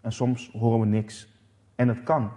en 0.00 0.12
soms 0.12 0.50
horen 0.52 0.80
we 0.80 0.86
niks. 0.86 1.28
En 1.74 1.88
het 1.88 2.02
kan. 2.02 2.30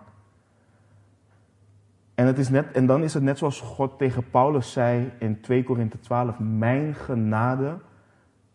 En, 2.22 2.28
het 2.28 2.38
is 2.38 2.50
net, 2.50 2.72
en 2.72 2.86
dan 2.86 3.04
is 3.04 3.14
het 3.14 3.24
net 3.24 3.38
zoals 3.38 3.60
God 3.60 3.98
tegen 3.98 4.30
Paulus 4.30 4.72
zei 4.72 5.12
in 5.20 5.42
2 5.42 5.64
Korinthe 5.64 6.00
12: 6.00 6.40
Mijn 6.40 6.96
genade 6.96 7.78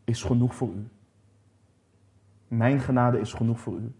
is 0.04 0.22
genoeg 0.22 0.54
voor 0.54 0.68
u. 0.68 0.88
Mijn 2.48 2.80
genade 2.80 3.20
is 3.20 3.32
genoeg 3.32 3.60
voor 3.60 3.74
u. 3.78 3.92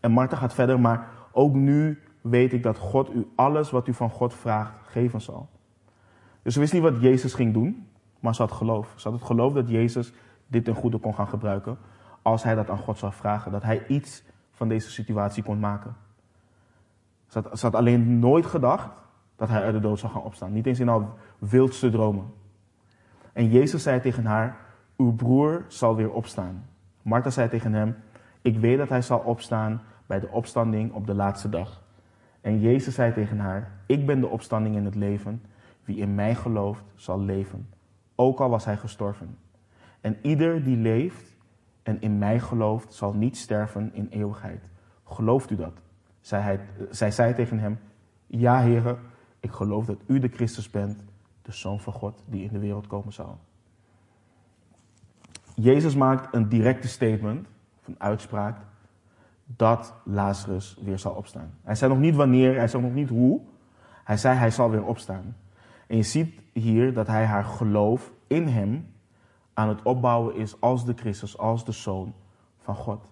En 0.00 0.10
Martha 0.10 0.36
gaat 0.36 0.54
verder, 0.54 0.80
maar 0.80 1.08
ook 1.32 1.54
nu 1.54 2.02
weet 2.20 2.52
ik 2.52 2.62
dat 2.62 2.78
God 2.78 3.14
u 3.14 3.26
alles 3.34 3.70
wat 3.70 3.88
u 3.88 3.94
van 3.94 4.10
God 4.10 4.34
vraagt 4.34 4.72
geven 4.86 5.20
zal. 5.20 5.48
Dus 6.42 6.54
ze 6.54 6.60
wist 6.60 6.72
niet 6.72 6.82
wat 6.82 7.00
Jezus 7.00 7.34
ging 7.34 7.52
doen, 7.52 7.86
maar 8.20 8.34
ze 8.34 8.42
had 8.42 8.52
geloof. 8.52 8.92
Ze 8.96 9.08
had 9.08 9.18
het 9.18 9.26
geloof 9.26 9.52
dat 9.52 9.68
Jezus 9.68 10.12
dit 10.46 10.64
ten 10.64 10.74
goede 10.74 10.98
kon 10.98 11.14
gaan 11.14 11.28
gebruiken 11.28 11.78
als 12.22 12.42
hij 12.42 12.54
dat 12.54 12.70
aan 12.70 12.78
God 12.78 12.98
zou 12.98 13.12
vragen. 13.12 13.52
Dat 13.52 13.62
hij 13.62 13.86
iets 13.86 14.22
van 14.50 14.68
deze 14.68 14.90
situatie 14.90 15.42
kon 15.42 15.58
maken. 15.58 16.01
Ze 17.32 17.42
had, 17.60 17.74
alleen 17.74 18.18
nooit 18.18 18.46
gedacht 18.46 18.90
dat 19.36 19.48
hij 19.48 19.62
uit 19.62 19.74
de 19.74 19.80
dood 19.80 19.98
zou 19.98 20.12
gaan 20.12 20.22
opstaan. 20.22 20.52
Niet 20.52 20.66
eens 20.66 20.80
in 20.80 20.88
al 20.88 21.08
wildste 21.38 21.90
dromen. 21.90 22.24
En 23.32 23.48
Jezus 23.48 23.82
zei 23.82 24.00
tegen 24.00 24.24
haar, 24.24 24.56
uw 24.96 25.12
broer 25.12 25.64
zal 25.68 25.96
weer 25.96 26.10
opstaan. 26.10 26.64
Martha 27.02 27.30
zei 27.30 27.48
tegen 27.48 27.72
hem, 27.72 27.96
ik 28.42 28.58
weet 28.58 28.78
dat 28.78 28.88
hij 28.88 29.02
zal 29.02 29.18
opstaan 29.18 29.82
bij 30.06 30.20
de 30.20 30.28
opstanding 30.28 30.92
op 30.92 31.06
de 31.06 31.14
laatste 31.14 31.48
dag. 31.48 31.82
En 32.40 32.60
Jezus 32.60 32.94
zei 32.94 33.12
tegen 33.12 33.38
haar, 33.38 33.70
ik 33.86 34.06
ben 34.06 34.20
de 34.20 34.28
opstanding 34.28 34.76
in 34.76 34.84
het 34.84 34.94
leven. 34.94 35.42
Wie 35.84 35.96
in 35.96 36.14
mij 36.14 36.34
gelooft, 36.34 36.84
zal 36.94 37.20
leven. 37.20 37.68
Ook 38.14 38.40
al 38.40 38.48
was 38.48 38.64
hij 38.64 38.76
gestorven. 38.76 39.38
En 40.00 40.16
ieder 40.22 40.64
die 40.64 40.76
leeft 40.76 41.36
en 41.82 42.00
in 42.00 42.18
mij 42.18 42.40
gelooft, 42.40 42.94
zal 42.94 43.12
niet 43.12 43.36
sterven 43.36 43.90
in 43.94 44.08
eeuwigheid. 44.10 44.68
Gelooft 45.04 45.50
u 45.50 45.56
dat? 45.56 45.80
Zij, 46.22 46.58
hij, 46.90 47.10
zei 47.10 47.34
tegen 47.34 47.58
hem, 47.58 47.78
ja 48.26 48.60
heren, 48.60 48.98
ik 49.40 49.50
geloof 49.50 49.84
dat 49.84 49.98
u 50.06 50.18
de 50.18 50.28
Christus 50.28 50.70
bent, 50.70 51.04
de 51.42 51.52
Zoon 51.52 51.80
van 51.80 51.92
God 51.92 52.22
die 52.26 52.44
in 52.44 52.52
de 52.52 52.58
wereld 52.58 52.86
komen 52.86 53.12
zal. 53.12 53.38
Jezus 55.54 55.94
maakt 55.94 56.34
een 56.34 56.48
directe 56.48 56.88
statement, 56.88 57.48
een 57.84 57.96
uitspraak, 57.98 58.56
dat 59.44 59.94
Lazarus 60.04 60.78
weer 60.82 60.98
zal 60.98 61.12
opstaan. 61.12 61.54
Hij 61.62 61.74
zei 61.74 61.92
nog 61.92 62.00
niet 62.00 62.14
wanneer, 62.14 62.56
hij 62.56 62.68
zei 62.68 62.82
nog 62.82 62.92
niet 62.92 63.08
hoe. 63.08 63.40
Hij 64.04 64.16
zei 64.16 64.36
hij 64.38 64.50
zal 64.50 64.70
weer 64.70 64.84
opstaan. 64.84 65.36
En 65.86 65.96
je 65.96 66.02
ziet 66.02 66.40
hier 66.52 66.94
dat 66.94 67.06
hij 67.06 67.24
haar 67.24 67.44
geloof 67.44 68.12
in 68.26 68.46
hem 68.46 68.94
aan 69.54 69.68
het 69.68 69.82
opbouwen 69.82 70.34
is 70.34 70.60
als 70.60 70.84
de 70.84 70.94
Christus, 70.96 71.38
als 71.38 71.64
de 71.64 71.72
Zoon 71.72 72.14
van 72.58 72.74
God. 72.74 73.11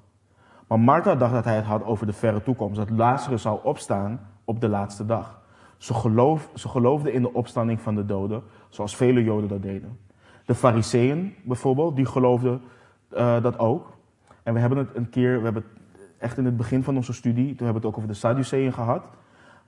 Maar 0.70 0.80
Martha 0.80 1.14
dacht 1.14 1.32
dat 1.32 1.44
hij 1.44 1.56
het 1.56 1.64
had 1.64 1.84
over 1.84 2.06
de 2.06 2.12
verre 2.12 2.42
toekomst, 2.42 2.76
dat 2.76 2.90
Lazarus 2.90 3.42
zou 3.42 3.58
opstaan 3.62 4.20
op 4.44 4.60
de 4.60 4.68
laatste 4.68 5.06
dag. 5.06 5.40
Ze, 5.76 5.94
geloof, 5.94 6.50
ze 6.54 6.68
geloofden 6.68 7.12
in 7.12 7.22
de 7.22 7.32
opstanding 7.32 7.80
van 7.80 7.94
de 7.94 8.06
doden, 8.06 8.42
zoals 8.68 8.96
vele 8.96 9.24
Joden 9.24 9.48
dat 9.48 9.62
deden. 9.62 9.98
De 10.44 10.54
Fariseeën 10.54 11.34
bijvoorbeeld, 11.42 11.96
die 11.96 12.06
geloofden 12.06 12.62
uh, 13.12 13.42
dat 13.42 13.58
ook. 13.58 13.96
En 14.42 14.54
we 14.54 14.60
hebben 14.60 14.78
het 14.78 14.88
een 14.94 15.10
keer, 15.10 15.38
we 15.38 15.44
hebben 15.44 15.62
het 15.62 16.02
echt 16.18 16.38
in 16.38 16.44
het 16.44 16.56
begin 16.56 16.82
van 16.82 16.96
onze 16.96 17.12
studie, 17.12 17.54
toen 17.54 17.66
hebben 17.66 17.82
we 17.82 17.86
het 17.86 17.86
ook 17.86 17.96
over 17.96 18.08
de 18.08 18.14
Sadduceeën 18.14 18.72
gehad. 18.72 19.02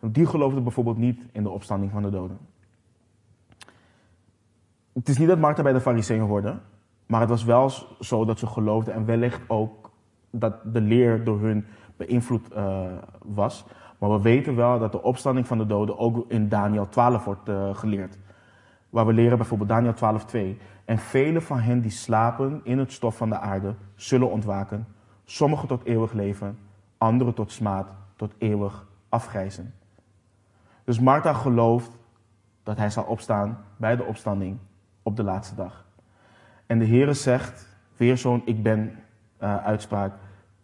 Die 0.01 0.27
geloofden 0.27 0.63
bijvoorbeeld 0.63 0.99
niet 0.99 1.27
in 1.33 1.43
de 1.43 1.51
opstanding 1.51 1.93
van 1.93 2.03
de 2.03 2.11
doden. 2.11 2.39
Het 4.93 5.09
is 5.09 5.19
niet 5.19 5.29
dat 5.29 5.39
Martha 5.39 5.63
bij 5.63 5.73
de 5.73 5.81
Fariseeën 5.81 6.21
hoorde, 6.21 6.59
maar 7.07 7.21
het 7.21 7.29
was 7.31 7.45
wel 7.45 7.71
zo 8.01 8.25
dat 8.25 8.39
ze 8.39 8.47
geloofden 8.47 8.95
en 8.95 9.05
wellicht 9.05 9.41
ook 9.47 9.82
dat 10.33 10.55
de 10.65 10.81
leer 10.81 11.25
door 11.25 11.41
hun 11.41 11.65
beïnvloed 11.97 12.53
uh, 12.53 12.85
was. 13.19 13.65
Maar 13.99 14.11
we 14.11 14.21
weten 14.21 14.57
wel 14.57 14.79
dat 14.79 14.93
de 14.93 15.03
opstanding 15.03 15.47
van 15.47 15.59
de 15.59 15.67
doden 15.67 15.99
ook 15.99 16.25
in 16.29 16.49
Daniel 16.49 16.89
12 16.89 17.25
wordt 17.25 17.49
uh, 17.49 17.75
geleerd. 17.75 18.19
Waar 18.91 19.07
we 19.07 19.13
leren 19.13 19.37
bijvoorbeeld 19.37 19.69
Daniel 19.69 19.95
12:2. 20.57 20.63
En 20.85 20.99
vele 20.99 21.41
van 21.41 21.59
hen 21.59 21.81
die 21.81 21.91
slapen 21.91 22.61
in 22.65 22.79
het 22.79 22.93
stof 22.93 23.17
van 23.17 23.29
de 23.29 23.39
aarde 23.39 23.75
zullen 23.95 24.31
ontwaken. 24.31 24.87
Sommigen 25.25 25.69
tot 25.69 25.85
eeuwig 25.85 26.13
leven, 26.13 26.59
anderen 26.99 27.35
tot 27.35 27.53
smaad, 27.53 27.95
tot 28.17 28.35
eeuwig 28.39 28.87
afgrijzen. 29.09 29.75
Dus 30.85 31.01
Martha 31.01 31.33
gelooft 31.33 31.99
dat 32.63 32.77
hij 32.77 32.91
zal 32.91 33.05
opstaan 33.05 33.59
bij 33.77 33.97
de 33.97 34.05
opstanding 34.05 34.59
op 35.03 35.17
de 35.17 35.23
laatste 35.23 35.55
dag. 35.55 35.85
En 36.67 36.79
de 36.79 36.87
Heere 36.87 37.15
zegt, 37.15 37.69
weer 37.97 38.19
zo'n 38.19 38.43
ik 38.45 38.63
ben 38.63 38.99
uh, 39.43 39.57
uitspraak. 39.57 40.15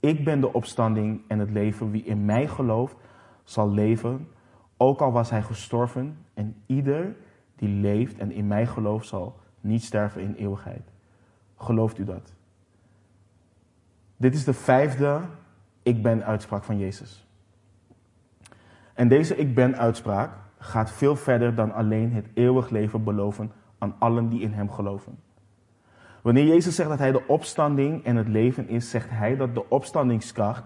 Ik 0.00 0.24
ben 0.24 0.40
de 0.40 0.52
opstanding 0.52 1.20
en 1.28 1.38
het 1.38 1.50
leven. 1.50 1.90
Wie 1.90 2.04
in 2.04 2.24
mij 2.24 2.48
gelooft, 2.48 2.96
zal 3.44 3.70
leven. 3.70 4.28
Ook 4.76 5.00
al 5.00 5.12
was 5.12 5.30
hij 5.30 5.42
gestorven. 5.42 6.18
En 6.34 6.56
ieder 6.66 7.16
die 7.56 7.68
leeft 7.68 8.18
en 8.18 8.32
in 8.32 8.46
mij 8.46 8.66
gelooft, 8.66 9.08
zal 9.08 9.36
niet 9.60 9.82
sterven 9.84 10.22
in 10.22 10.34
eeuwigheid. 10.34 10.92
Gelooft 11.56 11.98
u 11.98 12.04
dat? 12.04 12.34
Dit 14.16 14.34
is 14.34 14.44
de 14.44 14.52
vijfde 14.52 15.20
ik 15.82 16.02
ben 16.02 16.24
uitspraak 16.24 16.64
van 16.64 16.78
Jezus. 16.78 17.26
En 18.94 19.08
deze 19.08 19.36
ik 19.36 19.54
ben 19.54 19.76
uitspraak 19.76 20.30
gaat 20.58 20.90
veel 20.90 21.16
verder 21.16 21.54
dan 21.54 21.72
alleen 21.72 22.12
het 22.12 22.26
eeuwig 22.34 22.70
leven 22.70 23.04
beloven 23.04 23.52
aan 23.78 23.94
allen 23.98 24.28
die 24.28 24.40
in 24.40 24.52
hem 24.52 24.70
geloven. 24.70 25.18
Wanneer 26.28 26.46
Jezus 26.46 26.74
zegt 26.74 26.88
dat 26.88 26.98
hij 26.98 27.12
de 27.12 27.26
opstanding 27.26 28.04
en 28.04 28.16
het 28.16 28.28
leven 28.28 28.68
is, 28.68 28.90
zegt 28.90 29.10
hij 29.10 29.36
dat 29.36 29.54
de 29.54 29.68
opstandingskracht 29.68 30.64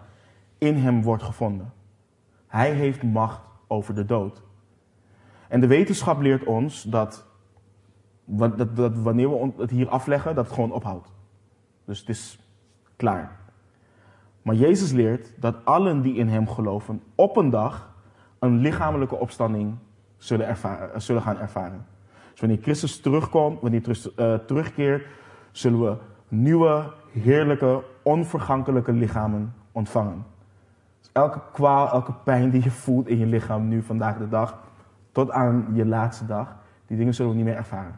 in 0.58 0.76
hem 0.76 1.02
wordt 1.02 1.22
gevonden. 1.22 1.72
Hij 2.46 2.72
heeft 2.72 3.02
macht 3.02 3.40
over 3.66 3.94
de 3.94 4.04
dood. 4.04 4.42
En 5.48 5.60
de 5.60 5.66
wetenschap 5.66 6.20
leert 6.20 6.44
ons 6.44 6.82
dat, 6.82 7.26
dat, 8.24 8.96
wanneer 8.96 9.30
we 9.30 9.52
het 9.56 9.70
hier 9.70 9.88
afleggen, 9.88 10.34
dat 10.34 10.44
het 10.44 10.54
gewoon 10.54 10.72
ophoudt. 10.72 11.12
Dus 11.84 12.00
het 12.00 12.08
is 12.08 12.38
klaar. 12.96 13.36
Maar 14.42 14.54
Jezus 14.54 14.92
leert 14.92 15.32
dat 15.36 15.64
allen 15.64 16.02
die 16.02 16.14
in 16.14 16.28
hem 16.28 16.48
geloven 16.48 17.02
op 17.14 17.36
een 17.36 17.50
dag 17.50 17.94
een 18.38 18.58
lichamelijke 18.58 19.16
opstanding 19.16 19.76
zullen, 20.16 20.46
ervaren, 20.46 21.02
zullen 21.02 21.22
gaan 21.22 21.38
ervaren. 21.38 21.86
Dus 22.30 22.40
wanneer 22.40 22.58
Christus 22.62 23.00
terugkomt, 23.00 23.60
wanneer 23.60 23.82
hij 23.82 23.96
uh, 24.26 24.38
terugkeert, 24.46 25.06
zullen 25.52 25.80
we 25.80 25.96
nieuwe, 26.28 26.92
heerlijke, 27.12 27.82
onvergankelijke 28.02 28.92
lichamen 28.92 29.54
ontvangen. 29.72 30.24
Dus 31.00 31.10
elke 31.12 31.40
kwaal, 31.52 31.90
elke 31.90 32.12
pijn 32.12 32.50
die 32.50 32.62
je 32.62 32.70
voelt 32.70 33.08
in 33.08 33.18
je 33.18 33.26
lichaam 33.26 33.68
nu, 33.68 33.82
vandaag 33.82 34.18
de 34.18 34.28
dag, 34.28 34.58
tot 35.12 35.30
aan 35.30 35.66
je 35.72 35.86
laatste 35.86 36.26
dag, 36.26 36.56
die 36.86 36.96
dingen 36.96 37.14
zullen 37.14 37.30
we 37.30 37.36
niet 37.36 37.46
meer 37.46 37.56
ervaren. 37.56 37.96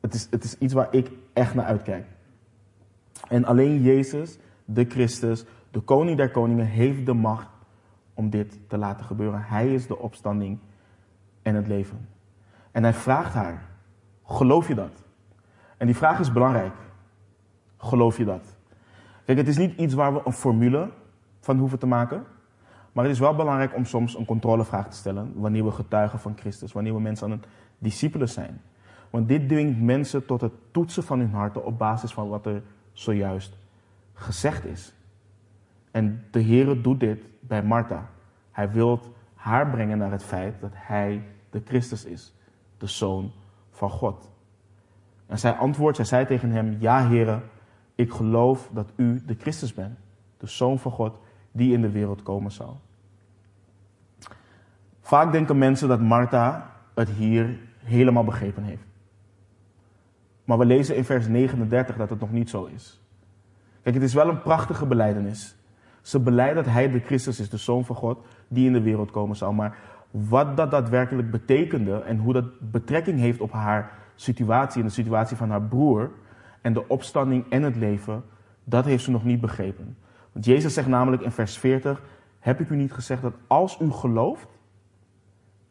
Het 0.00 0.14
is, 0.14 0.28
het 0.30 0.44
is 0.44 0.58
iets 0.58 0.74
waar 0.74 0.88
ik 0.90 1.10
echt 1.32 1.54
naar 1.54 1.64
uitkijk. 1.64 2.06
En 3.28 3.44
alleen 3.44 3.82
Jezus, 3.82 4.38
de 4.64 4.84
Christus, 4.84 5.44
de 5.70 5.80
koning 5.80 6.16
der 6.16 6.30
koningen, 6.30 6.66
heeft 6.66 7.06
de 7.06 7.12
macht 7.12 7.48
om 8.14 8.30
dit 8.30 8.58
te 8.68 8.78
laten 8.78 9.04
gebeuren. 9.04 9.42
Hij 9.42 9.74
is 9.74 9.86
de 9.86 9.98
opstanding 9.98 10.58
en 11.42 11.54
het 11.54 11.66
leven. 11.66 12.08
En 12.70 12.82
hij 12.82 12.94
vraagt 12.94 13.34
haar: 13.34 13.62
geloof 14.24 14.68
je 14.68 14.74
dat? 14.74 15.04
En 15.78 15.86
die 15.86 15.96
vraag 15.96 16.18
is 16.18 16.32
belangrijk. 16.32 16.74
Geloof 17.76 18.16
je 18.16 18.24
dat? 18.24 18.56
Kijk, 19.24 19.38
het 19.38 19.48
is 19.48 19.56
niet 19.56 19.78
iets 19.78 19.94
waar 19.94 20.14
we 20.14 20.20
een 20.24 20.32
formule 20.32 20.90
van 21.40 21.58
hoeven 21.58 21.78
te 21.78 21.86
maken. 21.86 22.24
Maar 22.92 23.04
het 23.04 23.12
is 23.12 23.20
wel 23.20 23.34
belangrijk 23.34 23.74
om 23.74 23.84
soms 23.84 24.16
een 24.16 24.24
controlevraag 24.24 24.88
te 24.88 24.96
stellen 24.96 25.32
wanneer 25.34 25.64
we 25.64 25.70
getuigen 25.70 26.18
van 26.18 26.36
Christus, 26.36 26.72
wanneer 26.72 26.94
we 26.94 27.00
mensen 27.00 27.26
aan 27.26 27.32
het 27.32 27.46
discipelen 27.78 28.28
zijn. 28.28 28.60
Want 29.10 29.28
dit 29.28 29.48
dwingt 29.48 29.80
mensen 29.80 30.26
tot 30.26 30.40
het 30.40 30.52
toetsen 30.70 31.02
van 31.02 31.18
hun 31.18 31.32
harten 31.32 31.64
op 31.64 31.78
basis 31.78 32.12
van 32.12 32.28
wat 32.28 32.46
er 32.46 32.62
zojuist 32.92 33.58
gezegd 34.14 34.64
is. 34.64 34.94
En 35.90 36.24
de 36.30 36.42
Heere 36.42 36.80
doet 36.80 37.00
dit 37.00 37.24
bij 37.40 37.62
Martha. 37.62 38.10
Hij 38.50 38.70
wil 38.70 39.00
haar 39.34 39.70
brengen 39.70 39.98
naar 39.98 40.10
het 40.10 40.24
feit 40.24 40.60
dat 40.60 40.72
hij 40.74 41.22
de 41.50 41.62
Christus 41.64 42.04
is, 42.04 42.34
de 42.78 42.86
Zoon 42.86 43.32
van 43.70 43.90
God. 43.90 44.30
En 45.28 45.38
zij 45.38 45.52
antwoordt, 45.52 45.96
zij 45.96 46.04
zei 46.04 46.26
tegen 46.26 46.50
hem, 46.50 46.76
ja 46.78 47.08
Heere, 47.08 47.40
ik 47.94 48.12
geloof 48.12 48.70
dat 48.72 48.92
u 48.96 49.22
de 49.26 49.36
Christus 49.38 49.74
bent, 49.74 49.98
de 50.36 50.46
Zoon 50.46 50.78
van 50.78 50.92
God, 50.92 51.18
die 51.52 51.72
in 51.72 51.80
de 51.80 51.90
wereld 51.90 52.22
komen 52.22 52.50
zal. 52.50 52.80
Vaak 55.00 55.32
denken 55.32 55.58
mensen 55.58 55.88
dat 55.88 56.00
Martha 56.00 56.70
het 56.94 57.08
hier 57.08 57.58
helemaal 57.78 58.24
begrepen 58.24 58.62
heeft. 58.62 58.82
Maar 60.44 60.58
we 60.58 60.64
lezen 60.64 60.96
in 60.96 61.04
vers 61.04 61.26
39 61.26 61.96
dat 61.96 62.10
het 62.10 62.20
nog 62.20 62.32
niet 62.32 62.50
zo 62.50 62.64
is. 62.64 63.00
Kijk, 63.82 63.94
het 63.94 64.04
is 64.04 64.14
wel 64.14 64.28
een 64.28 64.42
prachtige 64.42 64.86
beleidenis. 64.86 65.56
Ze 66.02 66.20
beleiden 66.20 66.64
dat 66.64 66.72
hij 66.72 66.90
de 66.90 67.00
Christus 67.00 67.40
is, 67.40 67.50
de 67.50 67.56
Zoon 67.56 67.84
van 67.84 67.96
God, 67.96 68.26
die 68.48 68.66
in 68.66 68.72
de 68.72 68.80
wereld 68.80 69.10
komen 69.10 69.36
zal. 69.36 69.52
Maar 69.52 69.78
wat 70.10 70.56
dat 70.56 70.70
daadwerkelijk 70.70 71.30
betekende 71.30 72.00
en 72.00 72.18
hoe 72.18 72.32
dat 72.32 72.70
betrekking 72.70 73.18
heeft 73.18 73.40
op 73.40 73.52
haar 73.52 73.92
situatie 74.20 74.80
en 74.80 74.86
de 74.86 74.92
situatie 74.92 75.36
van 75.36 75.50
haar 75.50 75.62
broer 75.62 76.10
en 76.60 76.72
de 76.72 76.88
opstanding 76.88 77.50
en 77.50 77.62
het 77.62 77.76
leven, 77.76 78.24
dat 78.64 78.84
heeft 78.84 79.04
ze 79.04 79.10
nog 79.10 79.24
niet 79.24 79.40
begrepen. 79.40 79.96
Want 80.32 80.44
Jezus 80.44 80.74
zegt 80.74 80.88
namelijk 80.88 81.22
in 81.22 81.30
vers 81.30 81.58
40, 81.58 82.02
heb 82.38 82.60
ik 82.60 82.68
u 82.68 82.76
niet 82.76 82.92
gezegd 82.92 83.22
dat 83.22 83.34
als 83.46 83.80
u 83.80 83.90
gelooft, 83.90 84.48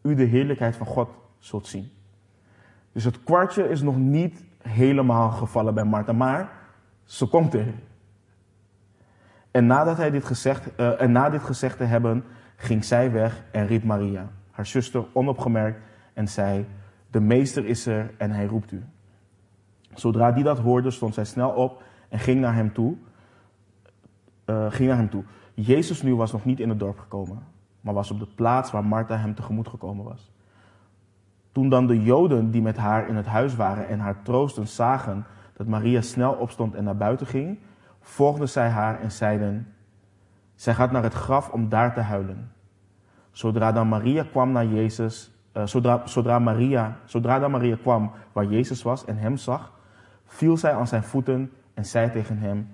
u 0.02 0.16
de 0.16 0.24
heerlijkheid 0.24 0.76
van 0.76 0.86
God 0.86 1.10
zult 1.40 1.68
zien. 1.68 1.92
Dus 2.92 3.04
het 3.04 3.24
kwartje 3.24 3.70
is 3.70 3.82
nog 3.82 3.98
niet 3.98 4.46
helemaal 4.62 5.30
gevallen 5.30 5.74
bij 5.74 5.84
Martha, 5.84 6.12
maar 6.14 6.50
ze 7.04 7.26
komt 7.26 7.54
er. 7.54 7.74
En, 9.52 9.66
nadat 9.66 9.98
hij 9.98 10.12
dit 10.12 10.26
gezegd, 10.26 10.70
uh, 10.80 11.02
en 11.02 11.12
na 11.12 11.30
dit 11.30 11.44
gezegd 11.44 11.78
te 11.78 11.84
hebben, 11.84 12.24
ging 12.56 12.86
zij 12.86 13.12
weg 13.12 13.44
en 13.52 13.68
riep 13.68 13.84
Maria, 13.84 14.30
haar 14.52 14.66
zuster, 14.66 15.06
onopgemerkt 15.14 15.80
en 16.14 16.28
zei, 16.28 16.66
de 17.12 17.20
meester 17.20 17.66
is 17.66 17.86
er 17.86 18.14
en 18.18 18.32
hij 18.32 18.46
roept 18.46 18.72
u. 18.72 18.84
Zodra 19.94 20.32
die 20.32 20.44
dat 20.44 20.60
hoorde, 20.60 20.92
stond 20.92 21.14
zij 21.14 21.26
snel 21.26 21.50
op 21.50 21.84
en 22.10 22.20
ging 22.20 22.42
naar 22.42 22.56
hem 22.56 22.74
toe. 22.74 22.96
Uh, 24.46 24.66
ging 24.72 24.90
naar 24.90 24.98
hem 24.98 25.10
toe. 25.10 25.24
Jezus 25.54 26.02
nu 26.02 26.16
was 26.16 26.32
nog 26.32 26.46
niet 26.46 26.60
in 26.60 26.70
het 26.70 26.80
dorp 26.80 27.00
gekomen, 27.00 27.44
maar 27.82 27.94
was 27.94 28.12
op 28.12 28.20
de 28.20 28.28
plaats 28.36 28.72
waar 28.72 28.86
Martha 28.86 29.18
hem 29.18 29.36
tegemoet 29.36 29.68
gekomen 29.68 30.06
was. 30.06 30.32
Toen 31.52 31.70
dan 31.70 31.88
de 31.88 32.04
Joden 32.04 32.52
die 32.52 32.62
met 32.62 32.78
haar 32.78 33.08
in 33.08 33.16
het 33.16 33.26
huis 33.26 33.56
waren 33.56 33.88
en 33.88 34.00
haar 34.00 34.22
troosten 34.22 34.68
zagen 34.68 35.26
dat 35.54 35.68
Maria 35.68 36.02
snel 36.02 36.34
opstond 36.34 36.76
en 36.76 36.84
naar 36.84 36.98
buiten 36.98 37.28
ging, 37.28 37.60
volgden 38.02 38.50
zij 38.50 38.70
haar 38.70 39.00
en 39.00 39.12
zeiden: 39.12 39.74
Zij 40.56 40.74
gaat 40.74 40.92
naar 40.92 41.04
het 41.04 41.14
graf 41.14 41.50
om 41.50 41.70
daar 41.70 41.94
te 41.94 42.00
huilen. 42.00 42.52
Zodra 43.32 43.72
dan 43.72 43.88
Maria 43.88 44.24
kwam 44.24 44.52
naar 44.52 44.66
Jezus, 44.66 45.37
uh, 45.58 45.66
zodra, 46.06 46.40
Maria, 46.40 46.98
zodra 47.06 47.40
dan 47.40 47.52
Maria 47.52 47.76
kwam 47.82 48.12
waar 48.32 48.46
Jezus 48.46 48.84
was 48.84 49.06
en 49.06 49.18
hem 49.18 49.38
zag, 49.38 49.74
viel 50.26 50.58
zij 50.58 50.74
aan 50.74 50.88
zijn 50.88 51.04
voeten 51.04 51.52
en 51.74 51.86
zei 51.86 52.12
tegen 52.12 52.38
hem: 52.38 52.68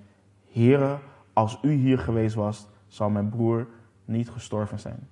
Heere, 0.51 0.97
als 1.33 1.59
u 1.61 1.71
hier 1.71 1.99
geweest 1.99 2.35
was, 2.35 2.67
zou 2.87 3.11
mijn 3.11 3.29
broer 3.29 3.67
niet 4.05 4.29
gestorven 4.29 4.79
zijn. 4.79 5.07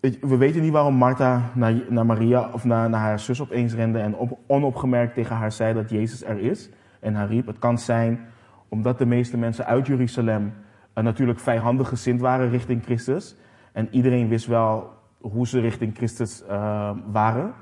We 0.00 0.36
weten 0.36 0.60
niet 0.60 0.72
waarom 0.72 0.94
Martha 0.94 1.50
naar, 1.54 1.74
naar 1.88 2.06
Maria 2.06 2.50
of 2.52 2.64
naar, 2.64 2.90
naar, 2.90 3.00
haar 3.00 3.18
zus 3.18 3.40
opeens 3.40 3.74
rende 3.74 3.98
en 3.98 4.14
op, 4.14 4.38
onopgemerkt 4.46 5.14
tegen 5.14 5.36
haar 5.36 5.52
zei 5.52 5.74
dat 5.74 5.90
Jezus 5.90 6.24
er 6.24 6.38
is 6.38 6.70
en 7.00 7.14
haar 7.14 7.28
riep. 7.28 7.46
Het 7.46 7.58
kan 7.58 7.78
zijn 7.78 8.26
omdat 8.68 8.98
de 8.98 9.06
meeste 9.06 9.36
mensen 9.36 9.66
uit 9.66 9.86
Jeruzalem 9.86 10.52
natuurlijk 10.94 11.40
vijandig 11.40 11.88
gezind 11.88 12.20
waren 12.20 12.50
richting 12.50 12.82
Christus. 12.84 13.36
En 13.72 13.88
iedereen 13.90 14.28
wist 14.28 14.46
wel 14.46 14.90
hoe 15.22 15.46
ze 15.46 15.60
richting 15.60 15.96
Christus 15.96 16.42
uh, 16.42 16.96
waren. 17.06 17.54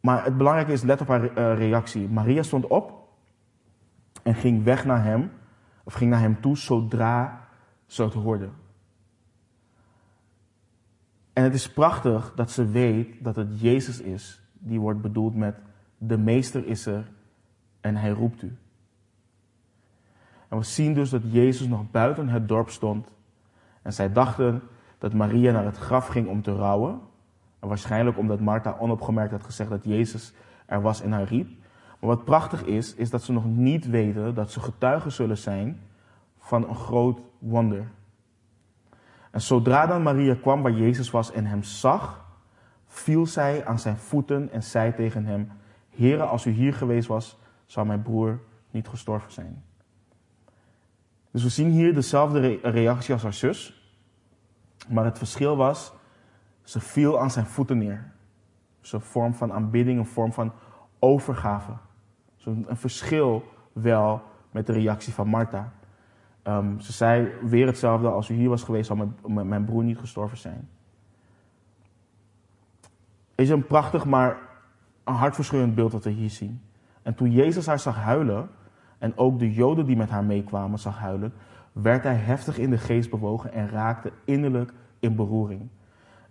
Maar 0.00 0.24
het 0.24 0.36
belangrijke 0.36 0.72
is, 0.72 0.82
let 0.82 1.00
op 1.00 1.08
haar 1.08 1.24
uh, 1.24 1.56
reactie. 1.58 2.08
Maria 2.08 2.42
stond 2.42 2.66
op 2.66 3.08
en 4.22 4.34
ging 4.34 4.64
weg 4.64 4.84
naar 4.84 5.04
hem, 5.04 5.30
of 5.84 5.94
ging 5.94 6.10
naar 6.10 6.20
hem 6.20 6.40
toe 6.40 6.56
zodra 6.56 7.48
ze 7.86 8.02
het 8.02 8.14
hoorde. 8.14 8.48
En 11.32 11.42
het 11.42 11.54
is 11.54 11.72
prachtig 11.72 12.32
dat 12.34 12.50
ze 12.50 12.66
weet 12.66 13.24
dat 13.24 13.36
het 13.36 13.60
Jezus 13.60 14.00
is 14.00 14.42
die 14.52 14.80
wordt 14.80 15.00
bedoeld 15.00 15.34
met 15.34 15.56
de 15.98 16.18
meester 16.18 16.66
is 16.66 16.86
er 16.86 17.10
en 17.80 17.96
hij 17.96 18.10
roept 18.10 18.42
u. 18.42 18.56
En 20.48 20.58
we 20.58 20.64
zien 20.64 20.94
dus 20.94 21.10
dat 21.10 21.22
Jezus 21.24 21.66
nog 21.66 21.90
buiten 21.90 22.28
het 22.28 22.48
dorp 22.48 22.70
stond. 22.70 23.06
En 23.82 23.92
zij 23.92 24.12
dachten 24.12 24.62
dat 25.02 25.12
Maria 25.12 25.52
naar 25.52 25.64
het 25.64 25.76
graf 25.76 26.06
ging 26.06 26.28
om 26.28 26.42
te 26.42 26.54
rouwen. 26.54 27.00
En 27.60 27.68
waarschijnlijk 27.68 28.18
omdat 28.18 28.40
Martha 28.40 28.76
onopgemerkt 28.78 29.32
had 29.32 29.44
gezegd 29.44 29.70
dat 29.70 29.84
Jezus 29.84 30.32
er 30.66 30.82
was 30.82 31.00
en 31.00 31.12
haar 31.12 31.24
riep. 31.24 31.48
Maar 32.00 32.10
wat 32.10 32.24
prachtig 32.24 32.64
is, 32.64 32.94
is 32.94 33.10
dat 33.10 33.22
ze 33.22 33.32
nog 33.32 33.44
niet 33.44 33.88
weten 33.88 34.34
dat 34.34 34.50
ze 34.50 34.60
getuigen 34.60 35.12
zullen 35.12 35.38
zijn 35.38 35.80
van 36.38 36.68
een 36.68 36.74
groot 36.74 37.20
wonder. 37.38 37.90
En 39.30 39.40
zodra 39.40 39.86
dan 39.86 40.02
Maria 40.02 40.34
kwam 40.34 40.62
waar 40.62 40.72
Jezus 40.72 41.10
was 41.10 41.32
en 41.32 41.46
hem 41.46 41.62
zag, 41.62 42.24
viel 42.86 43.26
zij 43.26 43.64
aan 43.66 43.78
zijn 43.78 43.96
voeten 43.96 44.52
en 44.52 44.62
zei 44.62 44.94
tegen 44.94 45.24
hem: 45.26 45.50
Heere, 45.90 46.22
als 46.22 46.46
u 46.46 46.50
hier 46.50 46.74
geweest 46.74 47.08
was, 47.08 47.38
zou 47.66 47.86
mijn 47.86 48.02
broer 48.02 48.40
niet 48.70 48.88
gestorven 48.88 49.32
zijn. 49.32 49.62
Dus 51.30 51.42
we 51.42 51.48
zien 51.48 51.70
hier 51.70 51.94
dezelfde 51.94 52.58
reactie 52.62 53.12
als 53.12 53.22
haar 53.22 53.34
zus. 53.34 53.81
Maar 54.88 55.04
het 55.04 55.18
verschil 55.18 55.56
was, 55.56 55.92
ze 56.62 56.80
viel 56.80 57.20
aan 57.20 57.30
zijn 57.30 57.46
voeten 57.46 57.78
neer. 57.78 58.12
Dus 58.80 58.92
een 58.92 59.00
vorm 59.00 59.34
van 59.34 59.52
aanbidding, 59.52 59.98
een 59.98 60.06
vorm 60.06 60.32
van 60.32 60.52
overgave. 60.98 61.72
Dus 62.36 62.46
een 62.46 62.76
verschil 62.76 63.44
wel 63.72 64.22
met 64.50 64.66
de 64.66 64.72
reactie 64.72 65.12
van 65.12 65.28
Martha. 65.28 65.72
Um, 66.44 66.80
ze 66.80 66.92
zei 66.92 67.32
weer 67.42 67.66
hetzelfde, 67.66 68.08
als 68.08 68.28
u 68.28 68.34
hier 68.34 68.48
was 68.48 68.62
geweest 68.62 68.86
zou 68.86 69.10
mijn, 69.26 69.48
mijn 69.48 69.64
broer 69.64 69.84
niet 69.84 69.98
gestorven 69.98 70.38
zijn. 70.38 70.68
Is 73.34 73.48
een 73.48 73.66
prachtig, 73.66 74.04
maar 74.04 74.36
een 75.04 75.14
hartverscheurend 75.14 75.74
beeld 75.74 75.92
dat 75.92 76.04
we 76.04 76.10
hier 76.10 76.30
zien. 76.30 76.62
En 77.02 77.14
toen 77.14 77.30
Jezus 77.30 77.66
haar 77.66 77.78
zag 77.78 77.96
huilen, 77.96 78.48
en 78.98 79.16
ook 79.16 79.38
de 79.38 79.52
Joden 79.52 79.86
die 79.86 79.96
met 79.96 80.10
haar 80.10 80.24
meekwamen 80.24 80.78
zag 80.78 80.98
huilen, 80.98 81.32
werd 81.72 82.02
hij 82.02 82.14
heftig 82.14 82.58
in 82.58 82.70
de 82.70 82.78
geest 82.78 83.10
bewogen 83.10 83.52
en 83.52 83.68
raakte 83.68 84.12
innerlijk 84.24 84.72
in 84.98 85.16
beroering. 85.16 85.68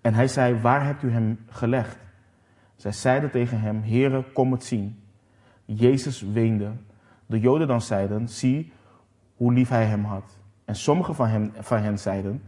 En 0.02 0.14
hij 0.14 0.28
zei, 0.28 0.62
waar 0.62 0.86
hebt 0.86 1.04
u 1.04 1.12
hem 1.12 1.40
gelegd? 1.50 1.98
Zij 2.76 2.92
zeiden 2.92 3.32
tegen 3.32 3.60
hem, 3.60 3.82
Heere, 3.84 4.32
kom 4.34 4.52
het 4.52 4.64
zien. 4.64 5.00
Jezus 5.66 6.22
weende. 6.22 6.72
De 7.26 7.40
Joden 7.40 7.68
dan 7.68 7.82
zeiden, 7.82 8.28
zie 8.28 8.72
hoe 9.36 9.54
lief 9.54 9.70
hij 9.70 9.86
hem 9.86 10.04
had. 10.04 10.38
En 10.66 10.76
sommigen 10.76 11.16
van, 11.16 11.52
van 11.60 11.82
hen 11.82 12.00
zeiden, 12.00 12.44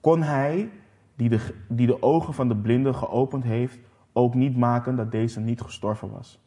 kon 0.00 0.22
hij, 0.22 0.70
die 1.14 1.28
de, 1.28 1.64
die 1.68 1.86
de 1.86 2.02
ogen 2.02 2.34
van 2.34 2.48
de 2.48 2.56
blinde 2.56 2.92
geopend 2.92 3.44
heeft, 3.44 3.78
ook 4.12 4.34
niet 4.34 4.56
maken 4.56 4.96
dat 4.96 5.10
deze 5.10 5.40
niet 5.40 5.60
gestorven 5.60 6.10
was? 6.10 6.40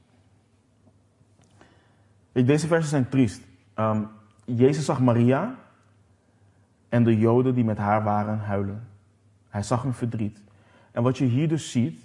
Deze 2.32 2.68
versen 2.68 2.89
zijn 2.89 3.10
triest. 3.10 3.41
Ehm, 3.74 4.04
Jezus 4.46 4.86
zag 4.86 5.00
Maria 5.00 5.56
en 6.89 7.04
de 7.04 7.18
Joden 7.18 7.56
die 7.56 7.64
met 7.64 7.78
haar 7.78 8.04
waren 8.04 8.39
huilen. 8.39 8.88
Hij 9.50 9.64
zag 9.64 9.84
hun 9.84 9.94
verdriet. 9.94 10.41
En 10.91 11.04
wat 11.04 11.18
je 11.18 11.26
hier 11.26 11.48
dus 11.48 11.72
ziet, 11.72 12.02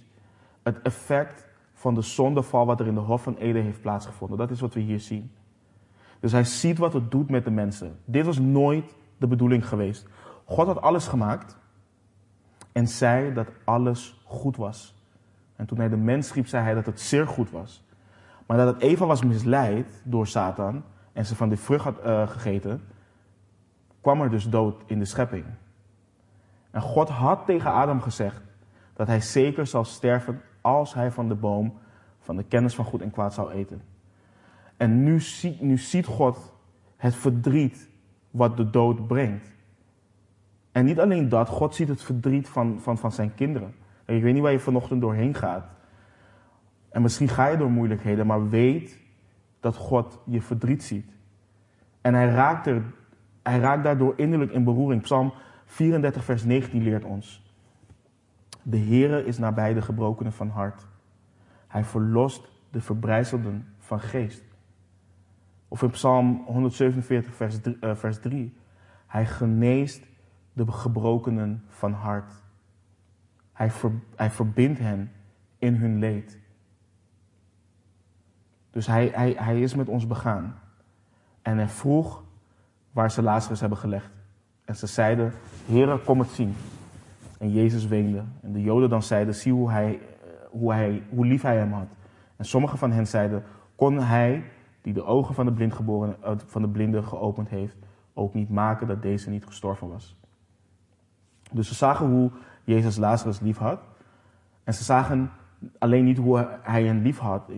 het 0.62 0.82
effect 0.82 1.46
van 1.74 1.94
de 1.94 2.02
zondeval 2.02 2.66
wat 2.66 2.80
er 2.80 2.86
in 2.86 2.94
de 2.94 3.00
Hof 3.00 3.22
van 3.22 3.36
Eden 3.36 3.62
heeft 3.62 3.80
plaatsgevonden. 3.80 4.38
Dat 4.38 4.50
is 4.50 4.60
wat 4.60 4.74
we 4.74 4.80
hier 4.80 5.00
zien. 5.00 5.30
Dus 6.20 6.32
hij 6.32 6.44
ziet 6.44 6.78
wat 6.78 6.92
het 6.92 7.10
doet 7.10 7.30
met 7.30 7.44
de 7.44 7.50
mensen. 7.50 7.98
Dit 8.04 8.24
was 8.24 8.38
nooit 8.38 8.94
de 9.16 9.26
bedoeling 9.26 9.68
geweest. 9.68 10.08
God 10.44 10.66
had 10.66 10.80
alles 10.80 11.06
gemaakt 11.06 11.56
en 12.72 12.88
zei 12.88 13.32
dat 13.32 13.48
alles 13.64 14.20
goed 14.24 14.56
was. 14.56 14.94
En 15.56 15.66
toen 15.66 15.78
hij 15.78 15.88
de 15.88 15.96
mens 15.96 16.26
schiep, 16.26 16.46
zei 16.46 16.64
hij 16.64 16.74
dat 16.74 16.86
het 16.86 17.00
zeer 17.00 17.26
goed 17.26 17.50
was. 17.50 17.84
Maar 18.46 18.56
dat 18.56 18.80
Eva 18.80 19.06
was 19.06 19.24
misleid 19.24 20.02
door 20.04 20.26
Satan 20.26 20.82
en 21.18 21.26
ze 21.26 21.36
van 21.36 21.48
die 21.48 21.58
vrucht 21.58 21.84
had 21.84 22.04
uh, 22.06 22.28
gegeten, 22.28 22.80
kwam 24.00 24.20
er 24.20 24.30
dus 24.30 24.48
dood 24.48 24.82
in 24.86 24.98
de 24.98 25.04
schepping. 25.04 25.44
En 26.70 26.80
God 26.80 27.08
had 27.08 27.46
tegen 27.46 27.72
Adam 27.72 28.00
gezegd 28.00 28.42
dat 28.92 29.06
hij 29.06 29.20
zeker 29.20 29.66
zal 29.66 29.84
sterven 29.84 30.40
als 30.60 30.94
hij 30.94 31.10
van 31.10 31.28
de 31.28 31.34
boom 31.34 31.78
van 32.20 32.36
de 32.36 32.42
kennis 32.42 32.74
van 32.74 32.84
goed 32.84 33.00
en 33.00 33.10
kwaad 33.10 33.34
zou 33.34 33.50
eten. 33.50 33.82
En 34.76 35.02
nu 35.02 35.20
ziet, 35.20 35.60
nu 35.60 35.78
ziet 35.78 36.06
God 36.06 36.52
het 36.96 37.14
verdriet 37.14 37.88
wat 38.30 38.56
de 38.56 38.70
dood 38.70 39.06
brengt. 39.06 39.54
En 40.72 40.84
niet 40.84 41.00
alleen 41.00 41.28
dat, 41.28 41.48
God 41.48 41.74
ziet 41.74 41.88
het 41.88 42.02
verdriet 42.02 42.48
van, 42.48 42.80
van, 42.80 42.98
van 42.98 43.12
zijn 43.12 43.34
kinderen. 43.34 43.74
Ik 44.06 44.22
weet 44.22 44.34
niet 44.34 44.42
waar 44.42 44.52
je 44.52 44.60
vanochtend 44.60 45.00
doorheen 45.00 45.34
gaat. 45.34 45.66
En 46.88 47.02
misschien 47.02 47.28
ga 47.28 47.46
je 47.46 47.56
door 47.56 47.70
moeilijkheden, 47.70 48.26
maar 48.26 48.48
weet 48.48 49.06
dat 49.60 49.76
God 49.76 50.20
je 50.24 50.42
verdriet 50.42 50.82
ziet. 50.82 51.12
En 52.00 52.14
hij 52.14 52.28
raakt, 52.28 52.66
er, 52.66 52.82
hij 53.42 53.58
raakt 53.58 53.84
daardoor 53.84 54.12
innerlijk 54.16 54.52
in 54.52 54.64
beroering. 54.64 55.02
Psalm 55.02 55.32
34, 55.64 56.24
vers 56.24 56.44
19 56.44 56.82
leert 56.82 57.04
ons. 57.04 57.52
De 58.62 58.78
Heere 58.78 59.24
is 59.24 59.38
nabij 59.38 59.74
de 59.74 59.82
gebrokenen 59.82 60.32
van 60.32 60.48
hart. 60.48 60.86
Hij 61.66 61.84
verlost 61.84 62.48
de 62.70 62.80
verbrijzelden 62.80 63.66
van 63.78 64.00
geest. 64.00 64.44
Of 65.68 65.82
in 65.82 65.90
Psalm 65.90 66.42
147, 66.46 67.34
vers 67.34 67.60
3, 67.60 67.76
uh, 67.80 67.94
vers 67.94 68.18
3. 68.20 68.56
Hij 69.06 69.26
geneest 69.26 70.06
de 70.52 70.72
gebrokenen 70.72 71.64
van 71.68 71.92
hart. 71.92 72.32
Hij, 73.52 73.70
hij 74.16 74.30
verbindt 74.30 74.78
hen 74.78 75.12
in 75.58 75.74
hun 75.74 75.98
leed. 75.98 76.38
Dus 78.78 78.86
hij, 78.86 79.10
hij, 79.14 79.34
hij 79.38 79.60
is 79.60 79.74
met 79.74 79.88
ons 79.88 80.06
begaan. 80.06 80.58
En 81.42 81.56
hij 81.56 81.68
vroeg 81.68 82.22
waar 82.92 83.10
ze 83.10 83.22
Lazarus 83.22 83.60
hebben 83.60 83.78
gelegd. 83.78 84.10
En 84.64 84.76
ze 84.76 84.86
zeiden, 84.86 85.32
Heere, 85.66 85.98
kom 85.98 86.18
het 86.18 86.28
zien. 86.28 86.54
En 87.38 87.50
Jezus 87.50 87.86
weende. 87.86 88.24
En 88.42 88.52
de 88.52 88.62
Joden 88.62 88.88
dan 88.88 89.02
zeiden, 89.02 89.34
zie 89.34 89.52
hoe, 89.52 89.70
hij, 89.70 89.94
eh, 89.94 90.00
hoe, 90.50 90.72
hij, 90.72 91.02
hoe 91.08 91.26
lief 91.26 91.42
hij 91.42 91.56
hem 91.56 91.72
had. 91.72 91.86
En 92.36 92.44
sommigen 92.44 92.78
van 92.78 92.92
hen 92.92 93.06
zeiden, 93.06 93.42
kon 93.74 93.98
hij, 93.98 94.44
die 94.82 94.92
de 94.92 95.04
ogen 95.04 95.34
van 95.34 95.46
de, 95.46 95.52
blind 95.52 95.72
geboren, 95.72 96.16
eh, 96.22 96.32
van 96.46 96.62
de 96.62 96.68
blinde 96.68 97.02
geopend 97.02 97.48
heeft, 97.48 97.76
ook 98.14 98.34
niet 98.34 98.48
maken 98.48 98.86
dat 98.86 99.02
deze 99.02 99.30
niet 99.30 99.46
gestorven 99.46 99.88
was. 99.88 100.16
Dus 101.52 101.68
ze 101.68 101.74
zagen 101.74 102.06
hoe 102.06 102.30
Jezus 102.64 102.96
Lazarus 102.96 103.40
lief 103.40 103.58
had. 103.58 103.80
En 104.64 104.74
ze 104.74 104.84
zagen 104.84 105.30
alleen 105.78 106.04
niet 106.04 106.18
hoe 106.18 106.58
hij 106.62 106.84
hen 106.84 107.02
lief 107.02 107.18
had. 107.18 107.50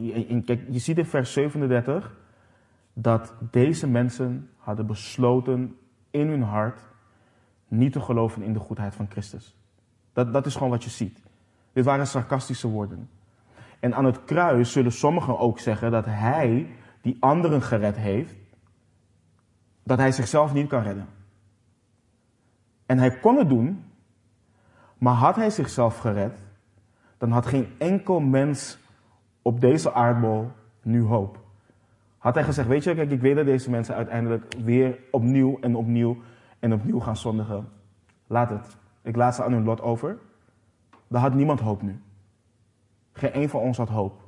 Kijk, 0.45 0.61
je 0.71 0.79
ziet 0.79 0.99
in 0.99 1.05
vers 1.05 1.33
37 1.33 2.17
dat 2.93 3.35
deze 3.51 3.89
mensen 3.89 4.51
hadden 4.57 4.87
besloten 4.87 5.77
in 6.11 6.29
hun 6.29 6.43
hart 6.43 6.81
niet 7.69 7.93
te 7.93 8.01
geloven 8.01 8.43
in 8.43 8.53
de 8.53 8.59
goedheid 8.59 8.95
van 8.95 9.07
Christus. 9.11 9.57
Dat, 10.13 10.33
dat 10.33 10.47
is 10.47 10.55
gewoon 10.55 10.71
wat 10.71 10.85
je 10.85 10.91
ziet. 10.91 11.23
Dit 11.73 11.85
waren 11.85 12.07
sarcastische 12.07 12.69
woorden. 12.69 13.09
En 13.81 13.95
aan 13.95 14.05
het 14.05 14.25
kruis 14.25 14.73
zullen 14.73 14.93
sommigen 14.93 15.39
ook 15.39 15.59
zeggen 15.59 15.91
dat 15.91 16.05
hij 16.05 16.67
die 17.01 17.17
anderen 17.21 17.63
gered 17.63 17.97
heeft, 17.97 18.35
dat 19.83 19.99
hij 19.99 20.13
zichzelf 20.13 20.53
niet 20.53 20.69
kan 20.69 20.83
redden. 20.83 21.07
En 22.87 22.99
hij 22.99 23.19
kon 23.19 23.37
het 23.37 23.49
doen, 23.49 23.85
maar 24.99 25.15
had 25.15 25.37
hij 25.37 25.51
zichzelf 25.51 25.99
gered, 25.99 26.39
dan 27.21 27.31
had 27.31 27.47
geen 27.47 27.69
enkel 27.79 28.21
mens 28.21 28.79
op 29.43 29.61
deze 29.61 29.93
aardbol 29.93 30.51
nu 30.83 31.03
hoop. 31.03 31.39
Had 32.19 32.35
hij 32.35 32.45
gezegd, 32.45 32.69
weet 32.69 32.85
je, 32.85 32.95
kijk, 32.95 33.11
ik 33.11 33.21
weet 33.21 33.37
dat 33.37 33.45
deze 33.45 33.71
mensen 33.71 33.95
uiteindelijk 33.95 34.55
weer 34.65 34.99
opnieuw 35.11 35.59
en 35.61 35.77
opnieuw 35.77 36.17
en 36.59 36.73
opnieuw 36.73 37.01
gaan 37.01 37.17
zondigen. 37.17 37.69
Laat 38.27 38.51
het. 38.51 38.77
Ik 39.03 39.17
laat 39.17 39.35
ze 39.35 39.45
aan 39.45 39.53
hun 39.53 39.65
lot 39.65 39.81
over. 39.81 40.19
Dan 41.09 41.21
had 41.21 41.35
niemand 41.35 41.61
hoop 41.61 41.83
nu. 41.83 42.01
Geen 43.13 43.37
een 43.37 43.49
van 43.49 43.61
ons 43.61 43.77
had 43.77 43.89
hoop. 43.89 44.21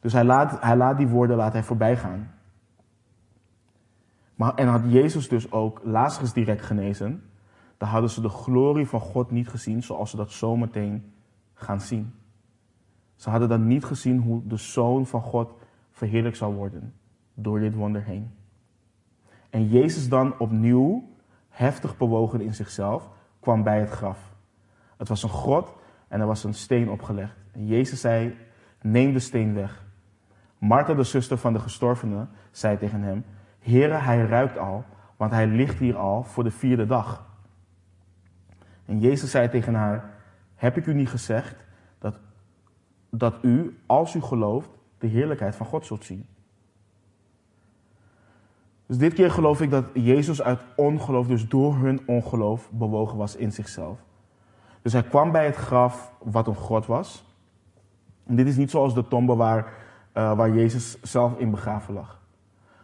Dus 0.00 0.12
hij 0.12 0.24
laat, 0.24 0.62
hij 0.62 0.76
laat 0.76 0.96
die 0.96 1.08
woorden 1.08 1.36
laat 1.36 1.52
hij 1.52 1.62
voorbij 1.62 1.96
gaan. 1.96 2.34
Maar, 4.34 4.54
en 4.54 4.68
had 4.68 4.82
Jezus 4.86 5.28
dus 5.28 5.52
ook 5.52 5.80
Lazarus 5.84 6.32
direct 6.32 6.62
genezen, 6.62 7.22
dan 7.76 7.88
hadden 7.88 8.10
ze 8.10 8.20
de 8.20 8.28
glorie 8.28 8.86
van 8.86 9.00
God 9.00 9.30
niet 9.30 9.48
gezien 9.48 9.82
zoals 9.82 10.10
ze 10.10 10.16
dat 10.16 10.30
zometeen 10.30 11.12
gaan 11.60 11.80
zien. 11.80 12.14
Ze 13.16 13.30
hadden 13.30 13.48
dan 13.48 13.66
niet 13.66 13.84
gezien 13.84 14.18
hoe 14.18 14.46
de 14.46 14.56
Zoon 14.56 15.06
van 15.06 15.22
God 15.22 15.52
verheerlijk 15.90 16.36
zou 16.36 16.54
worden 16.54 16.94
door 17.34 17.58
dit 17.60 17.74
wonder 17.74 18.02
heen. 18.02 18.30
En 19.50 19.68
Jezus 19.68 20.08
dan 20.08 20.38
opnieuw, 20.38 21.08
heftig 21.48 21.96
bewogen 21.96 22.40
in 22.40 22.54
zichzelf, 22.54 23.10
kwam 23.40 23.62
bij 23.62 23.80
het 23.80 23.90
graf. 23.90 24.34
Het 24.96 25.08
was 25.08 25.22
een 25.22 25.28
grot 25.28 25.74
en 26.08 26.20
er 26.20 26.26
was 26.26 26.44
een 26.44 26.54
steen 26.54 26.90
opgelegd. 26.90 27.36
En 27.52 27.66
Jezus 27.66 28.00
zei, 28.00 28.36
neem 28.80 29.12
de 29.12 29.18
steen 29.18 29.54
weg. 29.54 29.84
Martha, 30.58 30.94
de 30.94 31.02
zuster 31.02 31.38
van 31.38 31.52
de 31.52 31.58
gestorvene, 31.58 32.26
zei 32.50 32.78
tegen 32.78 33.02
hem, 33.02 33.24
Heere, 33.58 33.94
hij 33.94 34.24
ruikt 34.24 34.58
al, 34.58 34.84
want 35.16 35.30
hij 35.32 35.46
ligt 35.46 35.78
hier 35.78 35.96
al 35.96 36.22
voor 36.22 36.44
de 36.44 36.50
vierde 36.50 36.86
dag. 36.86 37.28
En 38.84 38.98
Jezus 38.98 39.30
zei 39.30 39.48
tegen 39.48 39.74
haar, 39.74 40.09
heb 40.60 40.76
ik 40.76 40.86
u 40.86 40.94
niet 40.94 41.08
gezegd 41.08 41.54
dat, 41.98 42.18
dat 43.10 43.34
u, 43.42 43.78
als 43.86 44.14
u 44.14 44.20
gelooft, 44.20 44.68
de 44.98 45.06
heerlijkheid 45.06 45.56
van 45.56 45.66
God 45.66 45.86
zult 45.86 46.04
zien? 46.04 46.26
Dus 48.86 48.98
dit 48.98 49.12
keer 49.12 49.30
geloof 49.30 49.60
ik 49.60 49.70
dat 49.70 49.84
Jezus 49.92 50.42
uit 50.42 50.60
ongeloof, 50.76 51.26
dus 51.26 51.48
door 51.48 51.76
hun 51.76 52.00
ongeloof, 52.06 52.70
bewogen 52.70 53.16
was 53.16 53.36
in 53.36 53.52
zichzelf. 53.52 53.98
Dus 54.82 54.92
hij 54.92 55.02
kwam 55.02 55.32
bij 55.32 55.44
het 55.44 55.56
graf 55.56 56.12
wat 56.18 56.46
een 56.46 56.56
grot 56.56 56.86
was. 56.86 57.24
En 58.26 58.36
dit 58.36 58.46
is 58.46 58.56
niet 58.56 58.70
zoals 58.70 58.94
de 58.94 59.08
tombe 59.08 59.34
waar, 59.34 59.64
uh, 60.14 60.36
waar 60.36 60.54
Jezus 60.54 61.00
zelf 61.02 61.38
in 61.38 61.50
begraven 61.50 61.94
lag. 61.94 62.20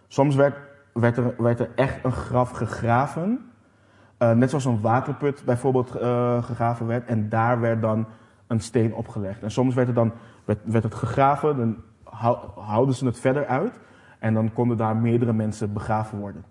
Soms 0.08 0.34
werd, 0.34 0.56
werd, 0.92 1.16
er, 1.16 1.34
werd 1.38 1.60
er 1.60 1.70
echt 1.74 2.04
een 2.04 2.12
graf 2.12 2.50
gegraven. 2.50 3.50
Uh, 4.18 4.32
net 4.32 4.48
zoals 4.48 4.64
een 4.64 4.80
waterput 4.80 5.42
bijvoorbeeld 5.44 5.96
uh, 5.96 6.42
gegraven 6.42 6.86
werd. 6.86 7.06
En 7.06 7.28
daar 7.28 7.60
werd 7.60 7.82
dan 7.82 8.06
een 8.46 8.60
steen 8.60 8.94
opgelegd. 8.94 9.42
En 9.42 9.50
soms 9.50 9.74
werd 9.74 9.86
het 9.86 9.96
dan 9.96 10.12
werd, 10.44 10.58
werd 10.64 10.84
het 10.84 10.94
gegraven, 10.94 11.56
dan 11.56 11.76
houden 12.54 12.94
ze 12.94 13.06
het 13.06 13.20
verder 13.20 13.46
uit. 13.46 13.80
En 14.18 14.34
dan 14.34 14.52
konden 14.52 14.76
daar 14.76 14.96
meerdere 14.96 15.32
mensen 15.32 15.72
begraven 15.72 16.18
worden. 16.18 16.44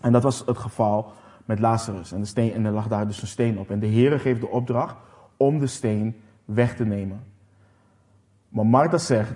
En 0.00 0.12
dat 0.12 0.22
was 0.22 0.42
het 0.46 0.58
geval 0.58 1.12
met 1.44 1.58
Lazarus. 1.58 2.12
En, 2.12 2.20
de 2.20 2.26
steen, 2.26 2.52
en 2.52 2.64
er 2.64 2.72
lag 2.72 2.88
daar 2.88 3.06
dus 3.06 3.22
een 3.22 3.28
steen 3.28 3.58
op. 3.58 3.70
En 3.70 3.78
de 3.78 3.86
Heere 3.86 4.18
geeft 4.18 4.40
de 4.40 4.48
opdracht 4.48 4.96
om 5.36 5.58
de 5.58 5.66
steen 5.66 6.16
weg 6.44 6.76
te 6.76 6.84
nemen. 6.84 7.20
Maar 8.48 8.66
Martha 8.66 8.98
zegt, 8.98 9.32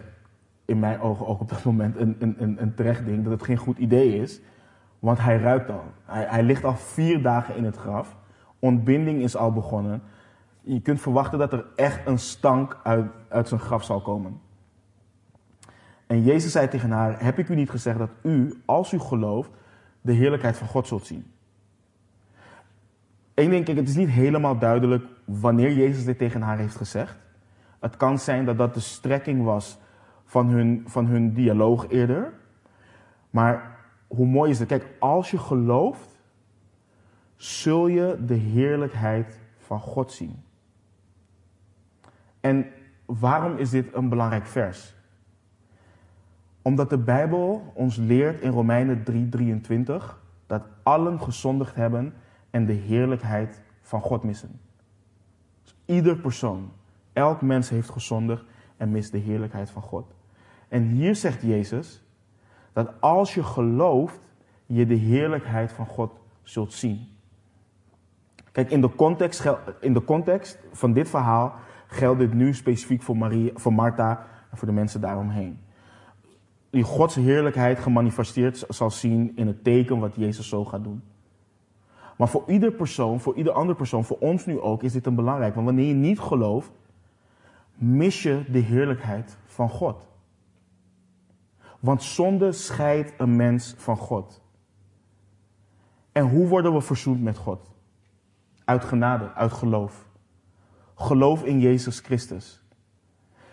in 0.64 0.78
mijn 0.78 1.00
ogen 1.00 1.26
ook 1.26 1.40
op 1.40 1.48
dat 1.48 1.64
moment 1.64 1.96
een, 1.96 2.16
een, 2.18 2.62
een 2.62 2.74
terecht 2.74 3.04
ding, 3.04 3.22
dat 3.22 3.32
het 3.32 3.42
geen 3.42 3.56
goed 3.56 3.78
idee 3.78 4.16
is. 4.16 4.40
Want 5.04 5.18
hij 5.18 5.38
ruikt 5.38 5.70
al. 5.70 5.84
Hij, 6.04 6.26
hij 6.28 6.42
ligt 6.42 6.64
al 6.64 6.76
vier 6.76 7.22
dagen 7.22 7.56
in 7.56 7.64
het 7.64 7.76
graf. 7.76 8.16
Ontbinding 8.58 9.22
is 9.22 9.36
al 9.36 9.52
begonnen. 9.52 10.02
Je 10.60 10.80
kunt 10.80 11.00
verwachten 11.00 11.38
dat 11.38 11.52
er 11.52 11.64
echt 11.76 12.06
een 12.06 12.18
stank 12.18 12.80
uit, 12.82 13.06
uit 13.28 13.48
zijn 13.48 13.60
graf 13.60 13.84
zal 13.84 14.00
komen. 14.00 14.40
En 16.06 16.22
Jezus 16.22 16.52
zei 16.52 16.68
tegen 16.68 16.90
haar: 16.90 17.22
Heb 17.22 17.38
ik 17.38 17.48
u 17.48 17.54
niet 17.54 17.70
gezegd 17.70 17.98
dat 17.98 18.10
u, 18.22 18.62
als 18.64 18.92
u 18.92 18.98
gelooft, 18.98 19.50
de 20.00 20.12
heerlijkheid 20.12 20.56
van 20.56 20.68
God 20.68 20.86
zult 20.86 21.06
zien? 21.06 21.26
Eén 23.34 23.50
ding, 23.50 23.64
kijk, 23.64 23.76
het 23.76 23.88
is 23.88 23.96
niet 23.96 24.10
helemaal 24.10 24.58
duidelijk 24.58 25.04
wanneer 25.24 25.72
Jezus 25.72 26.04
dit 26.04 26.18
tegen 26.18 26.42
haar 26.42 26.58
heeft 26.58 26.76
gezegd. 26.76 27.16
Het 27.80 27.96
kan 27.96 28.18
zijn 28.18 28.44
dat 28.44 28.58
dat 28.58 28.74
de 28.74 28.80
strekking 28.80 29.44
was 29.44 29.78
van 30.24 30.46
hun, 30.46 30.84
van 30.86 31.06
hun 31.06 31.32
dialoog 31.32 31.88
eerder. 31.88 32.32
Maar 33.30 33.73
hoe 34.14 34.26
mooi 34.26 34.50
is 34.50 34.58
het? 34.58 34.68
Kijk, 34.68 34.88
als 34.98 35.30
je 35.30 35.38
gelooft, 35.38 36.22
zul 37.36 37.86
je 37.86 38.24
de 38.26 38.34
heerlijkheid 38.34 39.40
van 39.58 39.80
God 39.80 40.12
zien. 40.12 40.42
En 42.40 42.66
waarom 43.04 43.56
is 43.56 43.70
dit 43.70 43.94
een 43.94 44.08
belangrijk 44.08 44.46
vers? 44.46 44.94
Omdat 46.62 46.90
de 46.90 46.98
Bijbel 46.98 47.72
ons 47.74 47.96
leert 47.96 48.40
in 48.40 48.50
Romeinen 48.50 49.04
3:23 49.04 50.22
dat 50.46 50.62
allen 50.82 51.20
gezondigd 51.20 51.74
hebben 51.74 52.14
en 52.50 52.66
de 52.66 52.72
heerlijkheid 52.72 53.62
van 53.80 54.00
God 54.00 54.22
missen. 54.22 54.60
Dus 55.62 55.74
ieder 55.84 56.16
persoon, 56.16 56.70
elk 57.12 57.42
mens 57.42 57.68
heeft 57.68 57.90
gezondigd 57.90 58.44
en 58.76 58.90
mist 58.90 59.12
de 59.12 59.18
heerlijkheid 59.18 59.70
van 59.70 59.82
God. 59.82 60.14
En 60.68 60.82
hier 60.82 61.16
zegt 61.16 61.42
Jezus 61.42 62.03
dat 62.74 62.92
als 63.00 63.34
je 63.34 63.42
gelooft, 63.42 64.20
je 64.66 64.86
de 64.86 64.94
heerlijkheid 64.94 65.72
van 65.72 65.86
God 65.86 66.12
zult 66.42 66.72
zien. 66.72 67.08
Kijk, 68.52 68.70
in 68.70 68.80
de 68.80 68.94
context, 68.94 69.56
in 69.80 69.92
de 69.92 70.04
context 70.04 70.58
van 70.72 70.92
dit 70.92 71.08
verhaal 71.08 71.54
geldt 71.86 72.18
dit 72.18 72.34
nu 72.34 72.54
specifiek 72.54 73.02
voor, 73.02 73.16
Maria, 73.16 73.50
voor 73.54 73.72
Martha 73.72 74.26
en 74.50 74.56
voor 74.56 74.68
de 74.68 74.74
mensen 74.74 75.00
daaromheen. 75.00 75.58
Die 76.70 76.82
Gods 76.82 77.14
heerlijkheid 77.14 77.78
gemanifesteerd 77.78 78.64
zal 78.68 78.90
zien 78.90 79.32
in 79.36 79.46
het 79.46 79.64
teken 79.64 79.98
wat 79.98 80.14
Jezus 80.14 80.48
zo 80.48 80.64
gaat 80.64 80.84
doen. 80.84 81.02
Maar 82.16 82.28
voor 82.28 82.42
ieder 82.46 82.72
persoon, 82.72 83.20
voor 83.20 83.34
ieder 83.34 83.52
andere 83.52 83.76
persoon, 83.76 84.04
voor 84.04 84.18
ons 84.20 84.46
nu 84.46 84.60
ook, 84.60 84.82
is 84.82 84.92
dit 84.92 85.06
een 85.06 85.14
belangrijk. 85.14 85.54
Want 85.54 85.66
wanneer 85.66 85.86
je 85.86 85.94
niet 85.94 86.20
gelooft, 86.20 86.70
mis 87.74 88.22
je 88.22 88.44
de 88.48 88.58
heerlijkheid 88.58 89.36
van 89.46 89.68
God. 89.68 90.06
Want 91.84 92.02
zonde 92.02 92.52
scheidt 92.52 93.12
een 93.16 93.36
mens 93.36 93.74
van 93.76 93.96
God. 93.96 94.42
En 96.12 96.28
hoe 96.28 96.48
worden 96.48 96.72
we 96.72 96.80
verzoend 96.80 97.22
met 97.22 97.36
God? 97.36 97.72
Uit 98.64 98.84
genade, 98.84 99.32
uit 99.32 99.52
geloof. 99.52 100.08
Geloof 100.94 101.44
in 101.44 101.60
Jezus 101.60 102.00
Christus. 102.00 102.62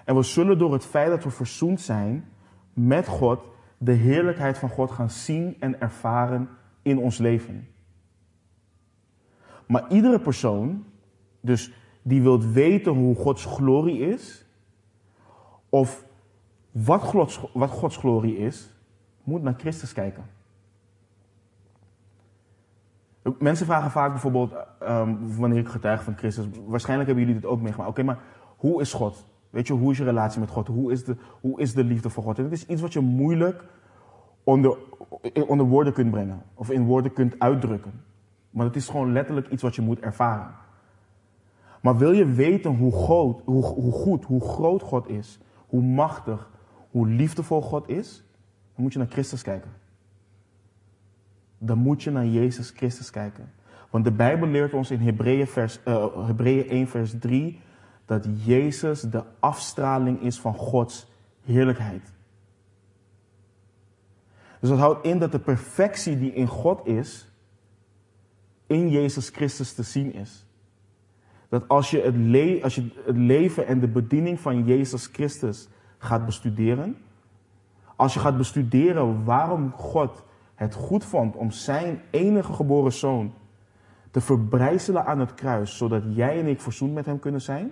En 0.05 0.15
we 0.15 0.23
zullen 0.23 0.57
door 0.57 0.73
het 0.73 0.85
feit 0.85 1.09
dat 1.09 1.23
we 1.23 1.29
verzoend 1.29 1.81
zijn 1.81 2.29
met 2.73 3.07
God, 3.07 3.39
de 3.77 3.91
heerlijkheid 3.91 4.57
van 4.57 4.69
God 4.69 4.91
gaan 4.91 5.09
zien 5.09 5.55
en 5.59 5.81
ervaren 5.81 6.49
in 6.81 6.97
ons 6.97 7.17
leven. 7.17 7.67
Maar 9.67 9.91
iedere 9.91 10.19
persoon, 10.19 10.85
dus 11.41 11.73
die 12.01 12.21
wilt 12.21 12.45
weten 12.45 12.91
hoe 12.91 13.15
Gods 13.15 13.45
glorie 13.45 13.99
is, 13.99 14.45
of 15.69 16.09
wat 16.71 17.01
Gods, 17.01 17.41
wat 17.53 17.69
Gods 17.69 17.97
glorie 17.97 18.37
is, 18.37 18.73
moet 19.23 19.41
naar 19.41 19.55
Christus 19.57 19.93
kijken. 19.93 20.23
Mensen 23.39 23.65
vragen 23.65 23.91
vaak 23.91 24.11
bijvoorbeeld, 24.11 24.53
um, 24.83 25.37
wanneer 25.37 25.59
ik 25.59 25.67
getuig 25.67 26.03
van 26.03 26.17
Christus, 26.17 26.45
waarschijnlijk 26.65 27.07
hebben 27.09 27.25
jullie 27.25 27.41
dit 27.41 27.49
ook 27.49 27.61
meegemaakt. 27.61 27.89
Oké, 27.89 28.03
maar 28.03 28.19
hoe 28.57 28.81
is 28.81 28.93
God? 28.93 29.25
Weet 29.49 29.67
je, 29.67 29.73
hoe 29.73 29.91
is 29.91 29.97
je 29.97 30.03
relatie 30.03 30.39
met 30.39 30.49
God? 30.49 30.67
Hoe 30.67 30.91
is 30.91 31.03
de, 31.03 31.15
hoe 31.41 31.59
is 31.59 31.73
de 31.73 31.83
liefde 31.83 32.09
voor 32.09 32.23
God? 32.23 32.39
En 32.39 32.51
is 32.51 32.65
iets 32.65 32.81
wat 32.81 32.93
je 32.93 32.99
moeilijk 32.99 33.63
onder, 34.43 34.77
onder 35.47 35.65
woorden 35.65 35.93
kunt 35.93 36.11
brengen. 36.11 36.41
Of 36.53 36.69
in 36.69 36.85
woorden 36.85 37.13
kunt 37.13 37.39
uitdrukken. 37.39 38.03
Maar 38.49 38.65
het 38.65 38.75
is 38.75 38.89
gewoon 38.89 39.11
letterlijk 39.11 39.49
iets 39.49 39.63
wat 39.63 39.75
je 39.75 39.81
moet 39.81 39.99
ervaren. 39.99 40.51
Maar 41.81 41.97
wil 41.97 42.11
je 42.11 42.25
weten 42.25 42.75
hoe, 42.75 42.91
groot, 42.91 43.41
hoe, 43.45 43.63
hoe 43.63 43.91
goed, 43.91 44.25
hoe 44.25 44.41
groot 44.41 44.81
God 44.81 45.09
is, 45.09 45.39
hoe 45.67 45.81
machtig, 45.81 46.49
hoe 46.91 47.07
liefdevol 47.07 47.61
God 47.61 47.89
is, 47.89 48.23
dan 48.75 48.83
moet 48.83 48.93
je 48.93 48.99
naar 48.99 49.07
Christus 49.07 49.41
kijken. 49.41 49.71
Dan 51.57 51.77
moet 51.77 52.03
je 52.03 52.11
naar 52.11 52.27
Jezus 52.27 52.69
Christus 52.69 53.09
kijken. 53.09 53.51
Want 53.89 54.03
de 54.03 54.11
Bijbel 54.11 54.47
leert 54.47 54.73
ons 54.73 54.91
in 54.91 54.99
Hebreeën, 54.99 55.47
vers, 55.47 55.79
uh, 55.87 56.27
Hebreeën 56.27 56.69
1, 56.69 56.87
vers 56.87 57.13
3 57.19 57.59
dat 58.05 58.27
Jezus 58.43 59.01
de 59.01 59.23
afstraling 59.39 60.21
is 60.21 60.39
van 60.39 60.53
Gods 60.53 61.07
heerlijkheid. 61.43 62.11
Dus 64.59 64.69
dat 64.69 64.79
houdt 64.79 65.05
in 65.05 65.19
dat 65.19 65.31
de 65.31 65.39
perfectie 65.39 66.19
die 66.19 66.33
in 66.33 66.47
God 66.47 66.87
is, 66.87 67.27
in 68.67 68.89
Jezus 68.89 69.29
Christus 69.29 69.73
te 69.73 69.83
zien 69.83 70.13
is. 70.13 70.45
Dat 71.49 71.67
als 71.67 71.91
je 71.91 72.01
het, 72.01 72.63
als 72.63 72.75
je 72.75 72.87
het 73.05 73.17
leven 73.17 73.67
en 73.67 73.79
de 73.79 73.87
bediening 73.87 74.39
van 74.39 74.65
Jezus 74.65 75.05
Christus 75.05 75.67
gaat 76.01 76.25
bestuderen, 76.25 76.97
als 77.95 78.13
je 78.13 78.19
gaat 78.19 78.37
bestuderen 78.37 79.23
waarom 79.23 79.71
God 79.71 80.23
het 80.55 80.73
goed 80.73 81.05
vond 81.05 81.35
om 81.35 81.51
zijn 81.51 82.01
enige 82.09 82.53
geboren 82.53 82.93
zoon 82.93 83.33
te 84.11 84.21
verbrijzelen 84.21 85.05
aan 85.05 85.19
het 85.19 85.33
kruis, 85.33 85.77
zodat 85.77 86.03
jij 86.07 86.39
en 86.39 86.47
ik 86.47 86.61
verzoend 86.61 86.93
met 86.93 87.05
hem 87.05 87.19
kunnen 87.19 87.41
zijn, 87.41 87.71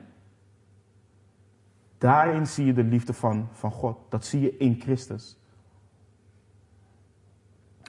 daarin 1.98 2.48
zie 2.48 2.66
je 2.66 2.74
de 2.74 2.84
liefde 2.84 3.14
van, 3.14 3.48
van 3.52 3.72
God. 3.72 3.98
Dat 4.10 4.26
zie 4.26 4.42
je 4.42 4.58
in 4.58 4.82
Christus. 4.82 5.38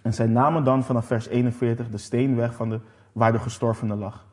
En 0.03 0.15
zij 0.15 0.27
namen 0.27 0.65
dan 0.65 0.85
vanaf 0.85 1.07
vers 1.07 1.27
41 1.27 1.91
de 1.91 1.99
steen 1.99 2.37
weg 2.37 2.55
van 2.55 2.69
de, 2.69 2.81
waar 3.13 3.33
de 3.33 3.39
gestorvene 3.39 3.95
lag. 3.95 4.27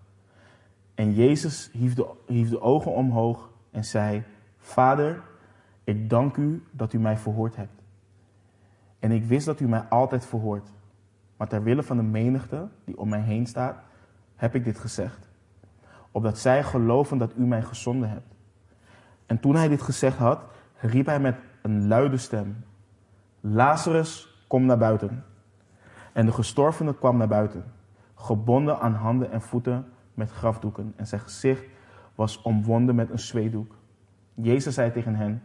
En 0.96 1.14
Jezus 1.14 1.70
hief 1.74 1.94
de, 1.94 2.08
hief 2.26 2.50
de 2.50 2.62
ogen 2.62 2.92
omhoog 2.92 3.50
en 3.72 3.84
zei: 3.84 4.24
Vader, 4.58 5.24
ik 5.88 6.10
dank 6.10 6.38
u 6.38 6.64
dat 6.72 6.94
u 6.94 7.00
mij 7.00 7.18
verhoord 7.18 7.56
hebt. 7.56 7.82
En 9.00 9.12
ik 9.12 9.26
wist 9.26 9.46
dat 9.46 9.60
u 9.60 9.68
mij 9.68 9.80
altijd 9.80 10.26
verhoort. 10.26 10.70
Maar 11.38 11.48
ter 11.48 11.64
wille 11.64 11.84
van 11.84 11.98
de 11.98 12.04
menigte 12.04 12.68
die 12.84 12.98
om 12.98 13.10
mij 13.10 13.22
heen 13.22 13.46
staat, 13.46 13.78
heb 14.36 14.56
ik 14.56 14.64
dit 14.64 14.80
gezegd. 14.80 15.30
Opdat 16.12 16.38
zij 16.38 16.64
geloven 16.64 17.18
dat 17.18 17.32
u 17.38 17.46
mij 17.46 17.62
gezonden 17.62 18.10
hebt. 18.10 18.36
En 19.26 19.40
toen 19.40 19.56
hij 19.56 19.68
dit 19.68 19.82
gezegd 19.82 20.18
had, 20.18 20.44
riep 20.78 21.06
hij 21.06 21.20
met 21.20 21.36
een 21.62 21.88
luide 21.88 22.18
stem: 22.18 22.64
Lazarus, 23.40 24.44
kom 24.48 24.66
naar 24.66 24.78
buiten. 24.78 25.24
En 26.14 26.26
de 26.26 26.32
gestorvene 26.32 26.96
kwam 26.96 27.18
naar 27.18 27.28
buiten, 27.28 27.64
gebonden 28.16 28.80
aan 28.80 28.94
handen 28.94 29.32
en 29.32 29.42
voeten 29.42 29.86
met 30.14 30.32
grafdoeken. 30.32 30.94
En 30.96 31.08
zijn 31.08 31.22
gezicht 31.22 31.64
was 32.16 32.42
omwonden 32.42 32.96
met 32.96 33.10
een 33.10 33.20
zweedoek. 33.20 33.76
Jezus 34.34 34.74
zei 34.74 34.92
tegen 34.92 35.16
hen: 35.16 35.42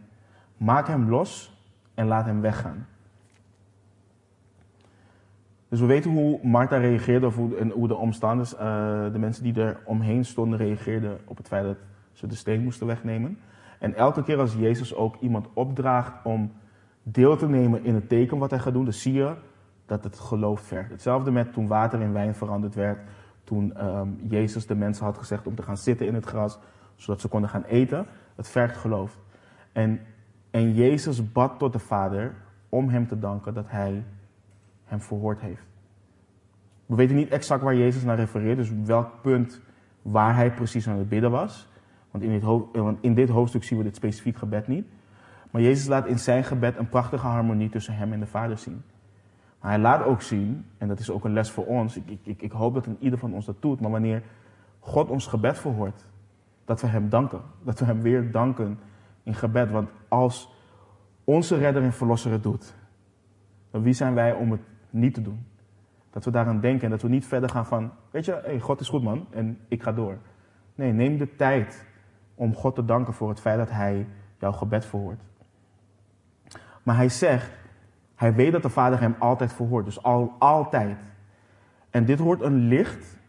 Maak 0.63 0.87
hem 0.87 1.09
los 1.09 1.57
en 1.93 2.07
laat 2.07 2.25
hem 2.25 2.41
weggaan. 2.41 2.87
Dus 5.69 5.79
we 5.79 5.85
weten 5.85 6.11
hoe 6.11 6.39
Martha 6.43 6.77
reageerde 6.77 7.25
of 7.25 7.35
hoe, 7.35 7.57
en 7.57 7.69
hoe 7.69 7.87
de 7.87 7.95
omstanders, 7.95 8.53
uh, 8.53 8.59
de 9.11 9.19
mensen 9.19 9.43
die 9.43 9.61
er 9.61 9.81
omheen 9.85 10.25
stonden, 10.25 10.59
reageerden 10.59 11.19
op 11.25 11.37
het 11.37 11.47
feit 11.47 11.63
dat 11.63 11.77
ze 12.11 12.27
de 12.27 12.35
steen 12.35 12.63
moesten 12.63 12.87
wegnemen. 12.87 13.39
En 13.79 13.95
elke 13.95 14.23
keer 14.23 14.39
als 14.39 14.53
Jezus 14.53 14.95
ook 14.95 15.15
iemand 15.19 15.47
opdraagt 15.53 16.13
om 16.23 16.51
deel 17.03 17.37
te 17.37 17.47
nemen 17.47 17.83
in 17.83 17.95
het 17.95 18.09
teken 18.09 18.37
wat 18.37 18.49
hij 18.49 18.59
gaat 18.59 18.73
doen, 18.73 18.83
dan 18.83 18.93
zie 18.93 19.13
je 19.13 19.35
dat 19.85 20.03
het 20.03 20.19
geloof 20.19 20.61
vergt. 20.61 20.91
Hetzelfde 20.91 21.31
met 21.31 21.53
toen 21.53 21.67
water 21.67 22.01
in 22.01 22.13
wijn 22.13 22.35
veranderd 22.35 22.75
werd, 22.75 22.99
toen 23.43 23.85
um, 23.85 24.19
Jezus 24.27 24.67
de 24.67 24.75
mensen 24.75 25.05
had 25.05 25.17
gezegd 25.17 25.47
om 25.47 25.55
te 25.55 25.63
gaan 25.63 25.77
zitten 25.77 26.07
in 26.07 26.13
het 26.13 26.25
gras, 26.25 26.59
zodat 26.95 27.21
ze 27.21 27.27
konden 27.27 27.49
gaan 27.49 27.63
eten. 27.63 28.05
Het 28.35 28.49
vergt 28.49 28.77
geloof. 28.77 29.17
En, 29.71 29.99
en 30.53 30.73
Jezus 30.73 31.31
bad 31.31 31.59
tot 31.59 31.73
de 31.73 31.79
Vader 31.79 32.35
om 32.69 32.89
hem 32.89 33.07
te 33.07 33.19
danken 33.19 33.53
dat 33.53 33.65
hij 33.67 34.03
hem 34.83 35.01
verhoord 35.01 35.41
heeft. 35.41 35.65
We 36.85 36.95
weten 36.95 37.15
niet 37.15 37.29
exact 37.29 37.63
waar 37.63 37.75
Jezus 37.75 38.03
naar 38.03 38.15
refereert, 38.15 38.57
dus 38.57 38.71
welk 38.85 39.21
punt 39.21 39.61
waar 40.01 40.35
hij 40.35 40.53
precies 40.53 40.87
aan 40.87 40.97
het 40.97 41.09
bidden 41.09 41.31
was. 41.31 41.67
Want 42.11 42.23
in 42.23 42.31
dit, 42.31 42.43
want 42.73 42.97
in 43.01 43.13
dit 43.13 43.29
hoofdstuk 43.29 43.63
zien 43.63 43.77
we 43.77 43.83
dit 43.83 43.95
specifiek 43.95 44.37
gebed 44.37 44.67
niet. 44.67 44.85
Maar 45.51 45.61
Jezus 45.61 45.87
laat 45.87 46.07
in 46.07 46.19
zijn 46.19 46.43
gebed 46.43 46.77
een 46.77 46.89
prachtige 46.89 47.27
harmonie 47.27 47.69
tussen 47.69 47.95
hem 47.95 48.13
en 48.13 48.19
de 48.19 48.25
Vader 48.25 48.57
zien. 48.57 48.81
Maar 49.61 49.71
hij 49.71 49.79
laat 49.79 50.05
ook 50.05 50.21
zien, 50.21 50.65
en 50.77 50.87
dat 50.87 50.99
is 50.99 51.09
ook 51.09 51.25
een 51.25 51.33
les 51.33 51.51
voor 51.51 51.65
ons, 51.65 51.97
ik, 51.97 52.19
ik, 52.23 52.41
ik 52.41 52.51
hoop 52.51 52.73
dat 52.73 52.85
een 52.85 52.97
ieder 52.99 53.19
van 53.19 53.33
ons 53.33 53.45
dat 53.45 53.61
doet, 53.61 53.79
maar 53.79 53.91
wanneer 53.91 54.23
God 54.79 55.09
ons 55.09 55.27
gebed 55.27 55.57
verhoort, 55.59 56.05
dat 56.65 56.81
we 56.81 56.87
hem 56.87 57.09
danken. 57.09 57.41
Dat 57.63 57.79
we 57.79 57.85
hem 57.85 58.01
weer 58.01 58.31
danken 58.31 58.79
in 59.23 59.33
gebed. 59.33 59.71
Want 59.71 59.89
als 60.07 60.53
onze 61.23 61.57
redder 61.57 61.83
en 61.83 61.93
verlosser 61.93 62.31
het 62.31 62.43
doet, 62.43 62.75
dan 63.71 63.81
wie 63.81 63.93
zijn 63.93 64.13
wij 64.13 64.33
om 64.33 64.51
het 64.51 64.61
niet 64.89 65.13
te 65.13 65.21
doen? 65.21 65.45
Dat 66.09 66.25
we 66.25 66.31
daaraan 66.31 66.59
denken 66.59 66.83
en 66.83 66.89
dat 66.89 67.01
we 67.01 67.09
niet 67.09 67.25
verder 67.25 67.49
gaan 67.49 67.65
van, 67.65 67.91
weet 68.11 68.25
je, 68.25 68.57
God 68.59 68.79
is 68.79 68.89
goed 68.89 69.03
man 69.03 69.27
en 69.29 69.59
ik 69.67 69.83
ga 69.83 69.91
door. 69.91 70.17
Nee, 70.75 70.91
neem 70.91 71.17
de 71.17 71.35
tijd 71.35 71.85
om 72.35 72.55
God 72.55 72.75
te 72.75 72.85
danken 72.85 73.13
voor 73.13 73.29
het 73.29 73.39
feit 73.39 73.57
dat 73.57 73.69
Hij 73.69 74.07
jouw 74.39 74.51
gebed 74.51 74.85
verhoort. 74.85 75.21
Maar 76.83 76.95
Hij 76.95 77.09
zegt, 77.09 77.51
Hij 78.15 78.33
weet 78.33 78.51
dat 78.51 78.61
de 78.61 78.69
Vader 78.69 78.99
Hem 78.99 79.15
altijd 79.19 79.53
verhoort, 79.53 79.85
dus 79.85 80.03
al, 80.03 80.35
altijd. 80.39 80.97
En 81.89 82.05
dit 82.05 82.19
wordt 82.19 82.41
een 82.41 82.57
licht 82.67 83.19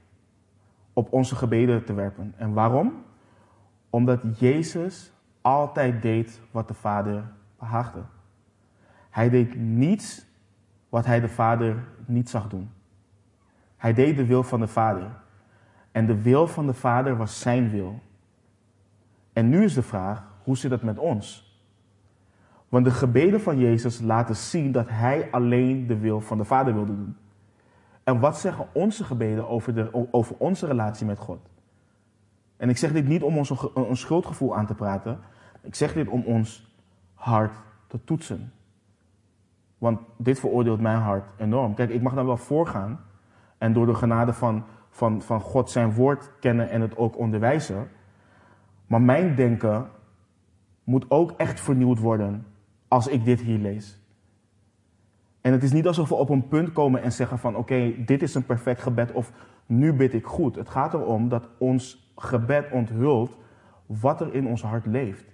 op 0.93 1.13
onze 1.13 1.37
gebeden 1.37 1.85
te 1.85 1.95
werpen. 1.95 2.35
En 2.37 2.53
waarom? 2.53 3.05
Omdat 3.91 4.21
Jezus 4.39 5.13
altijd 5.45 6.03
deed 6.03 6.41
wat 6.51 6.69
de 6.69 6.75
Vader 6.75 7.25
behaagde. 7.59 8.03
Hij 9.11 9.31
deed 9.31 9.55
niets 9.55 10.27
wat 10.89 11.07
hij 11.07 11.21
de 11.21 11.29
Vader 11.29 11.85
niet 12.07 12.29
zag 12.29 12.49
doen. 12.49 12.71
Hij 13.77 13.93
deed 13.93 14.17
de 14.17 14.27
wil 14.27 14.43
van 14.43 14.61
de 14.61 14.67
Vader. 14.67 15.11
En 15.93 16.07
de 16.07 16.23
wil 16.23 16.47
van 16.47 16.67
de 16.67 16.75
Vader 16.75 17.17
was 17.17 17.41
zijn 17.41 17.71
wil. 17.71 18.01
En 19.33 19.49
nu 19.49 19.65
is 19.65 19.75
de 19.75 19.83
vraag, 19.83 20.23
hoe 20.43 20.57
zit 20.57 20.71
het 20.71 20.83
met 20.83 20.99
ons? 20.99 21.59
Want 22.69 22.85
de 22.85 22.91
gebeden 22.91 23.41
van 23.41 23.59
Jezus 23.59 24.01
laten 24.01 24.37
zien 24.37 24.73
dat 24.73 24.89
hij 24.89 25.29
alleen 25.31 25.87
de 25.87 25.99
wil 25.99 26.21
van 26.21 26.39
de 26.39 26.45
Vader 26.45 26.75
wilde 26.75 26.97
doen. 26.97 27.17
En 28.05 28.21
wat 28.21 28.39
zeggen 28.39 28.67
onze 28.73 29.05
gebeden 29.05 29.49
over, 29.49 29.75
de, 29.75 30.09
over 30.11 30.37
onze 30.39 30.67
relatie 30.67 31.07
met 31.07 31.19
God? 31.19 31.49
En 32.57 32.69
ik 32.69 32.77
zeg 32.77 32.93
dit 32.93 33.07
niet 33.07 33.23
om 33.23 33.39
ons 33.39 33.51
een 33.75 33.97
schuldgevoel 33.97 34.57
aan 34.57 34.67
te 34.67 34.75
praten. 34.75 35.19
Ik 35.65 35.75
zeg 35.75 35.93
dit 35.93 36.09
om 36.09 36.23
ons 36.23 36.75
hart 37.15 37.55
te 37.87 38.05
toetsen. 38.05 38.53
Want 39.79 40.01
dit 40.17 40.41
veroordeelt 40.41 40.81
mijn 40.81 40.99
hart 40.99 41.25
enorm. 41.37 41.75
Kijk, 41.75 41.91
ik 41.91 42.03
mag 42.03 42.15
dan 42.15 42.27
wel 42.27 42.37
voorgaan 42.37 43.01
en 43.59 43.73
door 43.73 43.87
de 43.87 43.95
genade 43.95 44.33
van, 44.33 44.65
van, 44.91 45.23
van 45.23 45.41
God 45.41 45.71
zijn 45.71 45.93
woord 45.93 46.31
kennen 46.41 46.71
en 46.71 46.81
het 46.81 46.97
ook 46.97 47.19
onderwijzen. 47.19 47.89
Maar 48.87 49.03
mijn 49.03 49.35
denken 49.35 49.89
moet 50.85 51.11
ook 51.11 51.31
echt 51.31 51.61
vernieuwd 51.61 51.99
worden 51.99 52.47
als 52.89 53.07
ik 53.07 53.25
dit 53.25 53.41
hier 53.41 53.59
lees. 53.59 54.03
En 55.41 55.53
het 55.53 55.63
is 55.63 55.73
niet 55.73 55.87
alsof 55.87 56.09
we 56.09 56.15
op 56.15 56.29
een 56.29 56.49
punt 56.49 56.73
komen 56.73 57.03
en 57.03 57.13
zeggen 57.13 57.39
van 57.39 57.57
oké, 57.57 58.05
dit 58.05 58.23
is 58.23 58.35
een 58.35 58.47
perfect 58.47 58.83
gebed 58.83 59.13
of 59.13 59.33
nu 59.67 59.93
bid 59.93 60.15
ik 60.15 60.27
goed. 60.27 60.57
Het 60.57 60.69
gaat 60.69 60.95
erom 60.95 61.29
dat 61.29 61.49
ons 61.59 62.13
gebed 62.17 62.71
onthult 62.71 63.37
wat 63.87 64.21
er 64.21 64.35
in 64.35 64.47
ons 64.47 64.63
hart 64.63 64.87
leeft. 64.87 65.34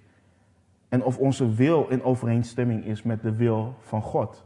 En 0.91 1.03
of 1.03 1.17
onze 1.17 1.53
wil 1.53 1.87
in 1.89 2.03
overeenstemming 2.03 2.85
is 2.85 3.03
met 3.03 3.21
de 3.21 3.35
wil 3.35 3.75
van 3.79 4.01
God. 4.01 4.45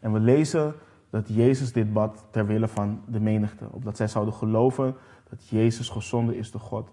En 0.00 0.12
we 0.12 0.20
lezen 0.20 0.74
dat 1.10 1.28
Jezus 1.28 1.72
dit 1.72 1.92
bad 1.92 2.26
ter 2.30 2.46
wille 2.46 2.68
van 2.68 3.02
de 3.06 3.20
menigte. 3.20 3.68
Opdat 3.70 3.96
zij 3.96 4.08
zouden 4.08 4.34
geloven 4.34 4.94
dat 5.28 5.48
Jezus 5.48 5.88
gezonden 5.88 6.36
is 6.36 6.50
door 6.50 6.60
God. 6.60 6.92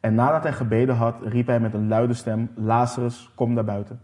En 0.00 0.14
nadat 0.14 0.42
hij 0.42 0.52
gebeden 0.52 0.94
had, 0.94 1.22
riep 1.22 1.46
hij 1.46 1.60
met 1.60 1.74
een 1.74 1.88
luide 1.88 2.14
stem: 2.14 2.50
Lazarus, 2.54 3.30
kom 3.34 3.52
naar 3.52 3.64
buiten. 3.64 4.00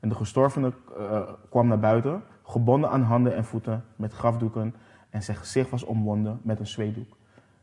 En 0.00 0.08
de 0.08 0.14
gestorvene 0.14 0.72
uh, 0.98 1.20
kwam 1.48 1.66
naar 1.66 1.78
buiten, 1.80 2.22
gebonden 2.42 2.90
aan 2.90 3.02
handen 3.02 3.34
en 3.34 3.44
voeten 3.44 3.84
met 3.96 4.12
grafdoeken. 4.12 4.74
En 5.10 5.22
zijn 5.22 5.36
gezicht 5.36 5.70
was 5.70 5.82
omwonden 5.82 6.40
met 6.42 6.58
een 6.58 6.66
zweetdoek. 6.66 7.16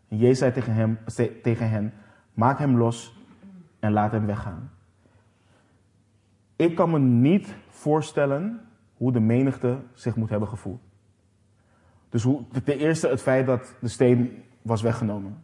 En 0.07 0.17
Jezus 0.17 0.37
zei 0.37 0.51
tegen, 0.51 0.73
hem, 0.73 0.99
tegen 1.43 1.69
hen: 1.69 1.93
Maak 2.33 2.59
hem 2.59 2.77
los 2.77 3.18
en 3.79 3.91
laat 3.91 4.11
hem 4.11 4.25
weggaan. 4.25 4.71
Ik 6.55 6.75
kan 6.75 6.89
me 6.89 6.99
niet 6.99 7.55
voorstellen 7.67 8.61
hoe 8.93 9.11
de 9.11 9.19
menigte 9.19 9.77
zich 9.93 10.15
moet 10.15 10.29
hebben 10.29 10.47
gevoeld. 10.47 10.81
Dus 12.09 12.23
hoe, 12.23 12.43
ten 12.63 12.77
eerste 12.77 13.07
het 13.07 13.21
feit 13.21 13.45
dat 13.45 13.75
de 13.81 13.87
steen 13.87 14.43
was 14.61 14.81
weggenomen. 14.81 15.37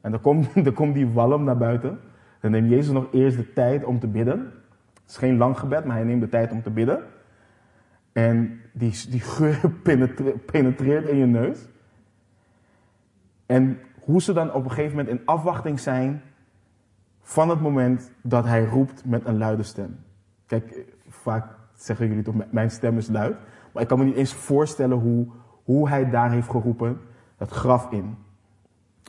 En 0.00 0.10
dan 0.10 0.20
komt, 0.20 0.64
dan 0.64 0.72
komt 0.80 0.94
die 0.94 1.08
walm 1.08 1.44
naar 1.44 1.56
buiten. 1.56 1.98
Dan 2.40 2.50
neemt 2.50 2.70
Jezus 2.70 2.92
nog 2.92 3.12
eerst 3.12 3.36
de 3.36 3.52
tijd 3.52 3.84
om 3.84 3.98
te 3.98 4.06
bidden. 4.06 4.38
Het 5.02 5.10
is 5.10 5.16
geen 5.16 5.36
lang 5.36 5.58
gebed, 5.58 5.84
maar 5.84 5.96
hij 5.96 6.04
neemt 6.04 6.20
de 6.20 6.28
tijd 6.28 6.50
om 6.50 6.62
te 6.62 6.70
bidden. 6.70 7.02
En 8.12 8.60
die, 8.72 9.10
die 9.10 9.20
geur 9.20 9.70
penetreert 10.52 11.08
in 11.08 11.16
je 11.16 11.26
neus. 11.26 11.68
En 13.46 13.78
hoe 14.00 14.22
ze 14.22 14.32
dan 14.32 14.52
op 14.52 14.64
een 14.64 14.70
gegeven 14.70 14.96
moment 14.96 15.18
in 15.18 15.26
afwachting 15.26 15.80
zijn 15.80 16.22
van 17.28 17.48
het 17.48 17.60
moment 17.60 18.10
dat 18.22 18.44
hij 18.44 18.64
roept 18.64 19.04
met 19.04 19.26
een 19.26 19.38
luide 19.38 19.62
stem. 19.62 19.98
Kijk, 20.46 20.84
vaak 21.08 21.56
zeggen 21.74 22.08
jullie 22.08 22.22
toch, 22.22 22.34
mijn 22.50 22.70
stem 22.70 22.98
is 22.98 23.08
luid. 23.08 23.36
Maar 23.72 23.82
ik 23.82 23.88
kan 23.88 23.98
me 23.98 24.04
niet 24.04 24.14
eens 24.14 24.34
voorstellen 24.34 24.98
hoe, 24.98 25.26
hoe 25.64 25.88
hij 25.88 26.10
daar 26.10 26.30
heeft 26.30 26.50
geroepen, 26.50 27.00
het 27.36 27.50
graf 27.50 27.90
in. 27.90 28.16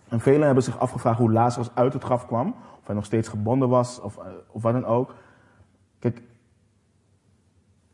En 0.07 0.20
velen 0.20 0.45
hebben 0.45 0.63
zich 0.63 0.80
afgevraagd 0.80 1.20
hoe 1.20 1.32
Lazarus 1.32 1.76
uit 1.76 1.93
het 1.93 2.03
graf 2.03 2.26
kwam. 2.26 2.55
Of 2.80 2.86
hij 2.86 2.95
nog 2.95 3.05
steeds 3.05 3.28
gebonden 3.28 3.70
was, 3.70 4.01
of, 4.01 4.18
eh, 4.18 4.26
of 4.51 4.61
wat 4.61 4.74
dan 4.74 4.86
ook. 4.86 5.15
Kijk, 5.99 6.22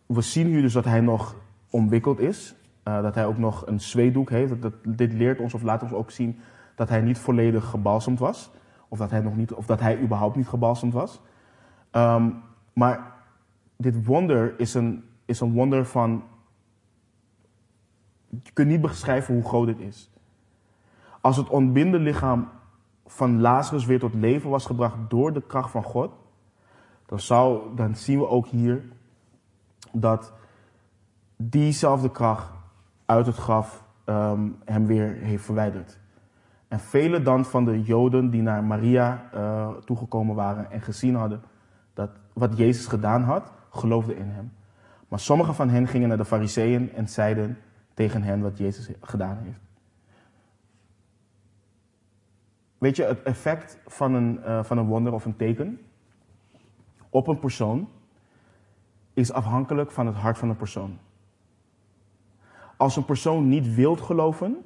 we 0.05 0.21
zien 0.21 0.47
hier 0.47 0.61
dus 0.61 0.73
dat 0.73 0.85
hij 0.85 1.01
nog 1.01 1.35
omwikkeld 1.69 2.19
is. 2.19 2.55
Uh, 2.87 3.01
dat 3.01 3.15
hij 3.15 3.25
ook 3.25 3.37
nog 3.37 3.67
een 3.67 3.79
zweedoek 3.79 4.29
heeft. 4.29 4.61
Dat, 4.61 4.73
dit 4.83 5.13
leert 5.13 5.39
ons 5.39 5.53
of 5.53 5.61
laat 5.61 5.83
ons 5.83 5.93
ook 5.93 6.11
zien 6.11 6.39
dat 6.75 6.89
hij 6.89 7.01
niet 7.01 7.17
volledig 7.17 7.65
gebalsemd 7.65 8.19
was. 8.19 8.51
Of 8.93 8.99
dat 8.99 9.11
hij, 9.11 9.19
nog 9.19 9.35
niet, 9.35 9.53
of 9.53 9.65
dat 9.65 9.79
hij 9.79 9.99
überhaupt 9.99 10.35
niet 10.35 10.47
gebalsemd 10.47 10.93
was. 10.93 11.21
Um, 11.91 12.41
maar 12.73 13.13
dit 13.75 14.05
wonder 14.05 14.59
is 14.59 14.73
een, 14.73 15.03
is 15.25 15.39
een 15.39 15.53
wonder 15.53 15.85
van. 15.85 16.23
Je 18.29 18.51
kunt 18.53 18.67
niet 18.67 18.81
beschrijven 18.81 19.33
hoe 19.33 19.43
groot 19.43 19.65
dit 19.65 19.79
is. 19.79 20.11
Als 21.21 21.37
het 21.37 21.49
ontbinde 21.49 21.99
lichaam 21.99 22.49
van 23.05 23.41
Lazarus 23.41 23.85
weer 23.85 23.99
tot 23.99 24.13
leven 24.13 24.49
was 24.49 24.65
gebracht 24.65 24.95
door 25.07 25.33
de 25.33 25.41
kracht 25.41 25.71
van 25.71 25.83
God, 25.83 26.11
dan, 27.05 27.19
zou, 27.19 27.75
dan 27.75 27.95
zien 27.95 28.19
we 28.19 28.27
ook 28.27 28.47
hier 28.47 28.83
dat 29.91 30.33
diezelfde 31.35 32.11
kracht 32.11 32.51
uit 33.05 33.25
het 33.25 33.37
graf 33.37 33.83
um, 34.05 34.57
hem 34.65 34.85
weer 34.85 35.13
heeft 35.13 35.45
verwijderd. 35.45 36.01
En 36.73 36.79
vele 36.79 37.21
dan 37.21 37.45
van 37.45 37.65
de 37.65 37.81
Joden 37.81 38.29
die 38.29 38.41
naar 38.41 38.63
Maria 38.63 39.29
uh, 39.35 39.69
toegekomen 39.69 40.35
waren 40.35 40.71
en 40.71 40.81
gezien 40.81 41.15
hadden 41.15 41.41
dat 41.93 42.09
wat 42.33 42.57
Jezus 42.57 42.87
gedaan 42.87 43.23
had, 43.23 43.51
geloofden 43.69 44.17
in 44.17 44.29
hem. 44.29 44.53
Maar 45.07 45.19
sommige 45.19 45.53
van 45.53 45.69
hen 45.69 45.87
gingen 45.87 46.07
naar 46.07 46.17
de 46.17 46.25
fariseeën 46.25 46.93
en 46.93 47.09
zeiden 47.09 47.57
tegen 47.93 48.23
hen 48.23 48.41
wat 48.41 48.57
Jezus 48.57 48.89
gedaan 49.01 49.37
heeft. 49.37 49.59
Weet 52.77 52.95
je, 52.95 53.03
het 53.03 53.23
effect 53.23 53.79
van 53.85 54.13
een, 54.13 54.39
uh, 54.45 54.63
van 54.63 54.77
een 54.77 54.87
wonder 54.87 55.13
of 55.13 55.25
een 55.25 55.35
teken 55.35 55.79
op 57.09 57.27
een 57.27 57.39
persoon 57.39 57.89
is 59.13 59.31
afhankelijk 59.31 59.91
van 59.91 60.07
het 60.07 60.15
hart 60.15 60.37
van 60.37 60.49
een 60.49 60.55
persoon. 60.55 60.97
Als 62.77 62.95
een 62.95 63.05
persoon 63.05 63.47
niet 63.47 63.75
wilt 63.75 64.01
geloven, 64.01 64.65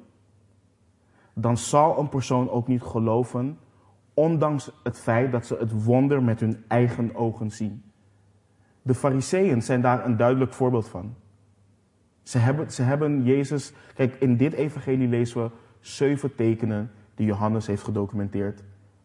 dan 1.40 1.56
zal 1.56 1.98
een 1.98 2.08
persoon 2.08 2.50
ook 2.50 2.68
niet 2.68 2.82
geloven, 2.82 3.58
ondanks 4.14 4.70
het 4.82 4.98
feit 4.98 5.32
dat 5.32 5.46
ze 5.46 5.56
het 5.58 5.84
wonder 5.84 6.22
met 6.22 6.40
hun 6.40 6.64
eigen 6.68 7.14
ogen 7.14 7.50
zien. 7.50 7.82
De 8.82 8.94
Fariseeën 8.94 9.62
zijn 9.62 9.80
daar 9.80 10.04
een 10.04 10.16
duidelijk 10.16 10.52
voorbeeld 10.52 10.88
van. 10.88 11.14
Ze 12.22 12.38
hebben, 12.38 12.70
ze 12.70 12.82
hebben 12.82 13.24
Jezus. 13.24 13.72
Kijk, 13.94 14.14
in 14.14 14.36
dit 14.36 14.52
evangelie 14.52 15.08
lezen 15.08 15.42
we 15.42 15.50
zeven 15.80 16.34
tekenen 16.34 16.90
die 17.14 17.26
Johannes 17.26 17.66
heeft 17.66 17.82
gedocumenteerd, 17.82 18.62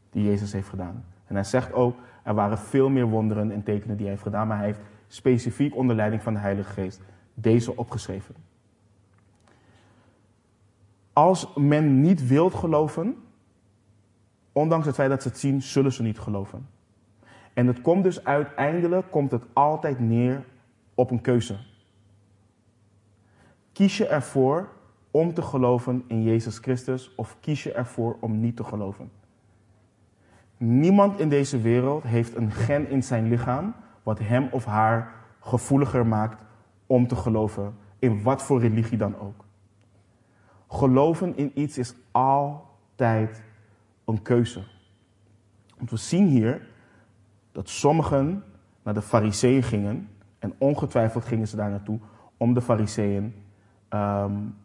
die 0.10 0.24
Jezus 0.24 0.54
heeft 0.54 0.70
gedaan. 0.70 1.06
En 1.26 1.36
hij 1.36 1.44
zegt 1.44 1.74
ook, 1.74 1.96
er 2.24 2.34
waren 2.34 2.58
veel 2.58 2.90
meer 2.90 3.08
wonderen 3.08 3.52
en 3.52 3.64
tekenen 3.64 3.96
die 3.96 4.06
hij 4.06 4.12
heeft 4.16 4.28
gedaan, 4.28 4.48
maar 4.48 4.58
hij 4.58 4.66
heeft 4.66 4.82
specifiek 5.08 5.76
onder 5.76 5.96
leiding 5.96 6.22
van 6.22 6.34
de 6.34 6.40
Heilige 6.40 6.72
Geest 6.72 7.02
deze 7.34 7.78
opgeschreven. 7.78 8.36
Als 11.14 11.54
men 11.56 12.02
niet 12.02 12.28
wilt 12.28 12.54
geloven, 12.54 13.16
ondanks 14.52 14.86
het 14.86 14.96
feit 14.96 15.10
dat 15.10 15.22
ze 15.22 15.28
het 15.28 15.38
zien, 15.38 15.62
zullen 15.62 15.94
ze 15.94 16.04
niet 16.04 16.20
geloven. 16.20 16.68
En 17.54 17.68
het 17.68 17.82
komt 17.82 18.04
dus 18.04 18.24
uiteindelijk 18.24 19.12
komt 19.12 19.32
het 19.32 19.44
altijd 19.54 20.00
neer 20.00 20.46
op 20.94 21.12
een 21.12 21.22
keuze. 21.22 21.58
Kies 23.72 23.98
je 23.98 24.08
ervoor 24.08 24.70
om 25.12 25.34
te 25.34 25.42
geloven 25.42 26.04
in 26.08 26.24
Jezus 26.24 26.58
Christus 26.58 27.16
of 27.16 27.38
kies 27.40 27.64
je 27.64 27.72
ervoor 27.72 28.18
om 28.20 28.40
niet 28.40 28.56
te 28.56 28.64
geloven? 28.64 29.12
Niemand 30.58 31.20
in 31.20 31.30
deze 31.30 31.62
wereld 31.62 32.04
heeft 32.04 32.36
een 32.36 32.52
gen 32.52 32.90
in 32.90 33.04
zijn 33.04 33.28
lichaam 33.28 33.76
wat 34.04 34.20
hem 34.20 34.48
of 34.52 34.66
haar 34.66 35.14
gevoeliger 35.40 36.08
maakt 36.08 36.44
om 36.88 37.08
te 37.08 37.16
geloven 37.16 37.76
in 38.00 38.24
wat 38.24 38.44
voor 38.44 38.60
religie 38.60 38.98
dan 38.98 39.20
ook. 39.20 39.43
Geloven 40.74 41.38
in 41.38 41.52
iets 41.54 41.78
is 41.78 41.96
altijd 42.12 43.44
een 44.06 44.22
keuze. 44.22 44.64
Want 45.78 45.90
we 45.90 45.98
zien 45.98 46.28
hier 46.28 46.68
dat 47.52 47.70
sommigen 47.70 48.44
naar 48.84 48.94
de 48.94 49.02
fariseeën 49.02 49.64
gingen. 49.64 50.10
En 50.40 50.54
ongetwijfeld 50.58 51.26
gingen 51.26 51.48
ze 51.48 51.56
daar 51.56 51.70
naartoe 51.70 52.00
om 52.38 52.54
de 52.54 52.62
fariseeën 52.62 53.36
um, 53.90 54.56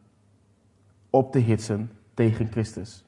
op 1.10 1.32
te 1.32 1.38
hitsen 1.38 1.90
tegen 2.14 2.50
Christus. 2.50 3.04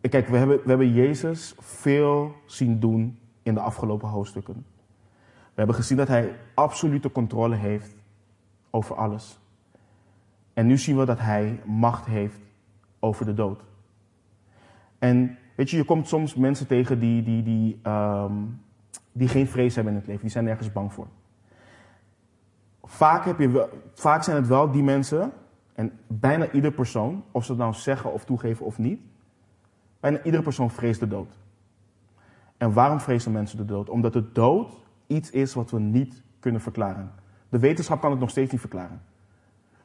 Kijk, 0.00 0.28
we 0.28 0.36
hebben, 0.36 0.56
we 0.56 0.68
hebben 0.68 0.92
Jezus 0.92 1.54
veel 1.58 2.34
zien 2.46 2.80
doen 2.80 3.18
in 3.42 3.54
de 3.54 3.60
afgelopen 3.60 4.08
hoofdstukken. 4.08 4.66
We 5.24 5.62
hebben 5.62 5.74
gezien 5.74 5.96
dat 5.96 6.08
hij 6.08 6.36
absolute 6.54 7.12
controle 7.12 7.56
heeft 7.56 7.94
over 8.70 8.96
alles. 8.96 9.38
En 10.54 10.66
nu 10.66 10.78
zien 10.78 10.96
we 10.96 11.04
dat 11.04 11.18
hij 11.18 11.60
macht 11.64 12.06
heeft 12.06 12.40
over 12.98 13.24
de 13.24 13.34
dood. 13.34 13.64
En 14.98 15.38
weet 15.56 15.70
je, 15.70 15.76
je 15.76 15.84
komt 15.84 16.08
soms 16.08 16.34
mensen 16.34 16.66
tegen 16.66 16.98
die, 16.98 17.22
die, 17.22 17.42
die, 17.42 17.78
ehm, 17.82 18.32
die 19.12 19.28
geen 19.28 19.46
vrees 19.46 19.74
hebben 19.74 19.92
in 19.92 19.98
het 19.98 20.08
leven. 20.08 20.22
Die 20.22 20.30
zijn 20.30 20.44
nergens 20.44 20.72
bang 20.72 20.92
voor. 20.92 21.06
Vaak, 22.82 23.24
heb 23.24 23.38
je 23.38 23.68
vaak 23.94 24.22
zijn 24.22 24.36
het 24.36 24.46
wel 24.46 24.70
die 24.70 24.82
mensen, 24.82 25.32
en 25.74 25.92
bijna 26.06 26.50
ieder 26.50 26.72
persoon, 26.72 27.24
of 27.30 27.44
ze 27.44 27.50
het 27.50 27.60
nou 27.60 27.72
zeggen 27.74 28.12
of 28.12 28.24
toegeven 28.24 28.66
of 28.66 28.78
niet, 28.78 29.00
bijna 30.00 30.22
iedere 30.22 30.42
persoon 30.42 30.70
vreest 30.70 31.00
de 31.00 31.08
dood. 31.08 31.38
En 32.56 32.72
waarom 32.72 33.00
vrezen 33.00 33.32
mensen 33.32 33.56
de 33.56 33.64
dood? 33.64 33.88
Omdat 33.88 34.12
de 34.12 34.32
dood 34.32 34.72
iets 35.06 35.30
is 35.30 35.54
wat 35.54 35.70
we 35.70 35.80
niet 35.80 36.22
kunnen 36.40 36.60
verklaren. 36.60 37.10
De 37.48 37.58
wetenschap 37.58 38.00
kan 38.00 38.10
het 38.10 38.20
nog 38.20 38.30
steeds 38.30 38.52
niet 38.52 38.60
verklaren. 38.60 39.00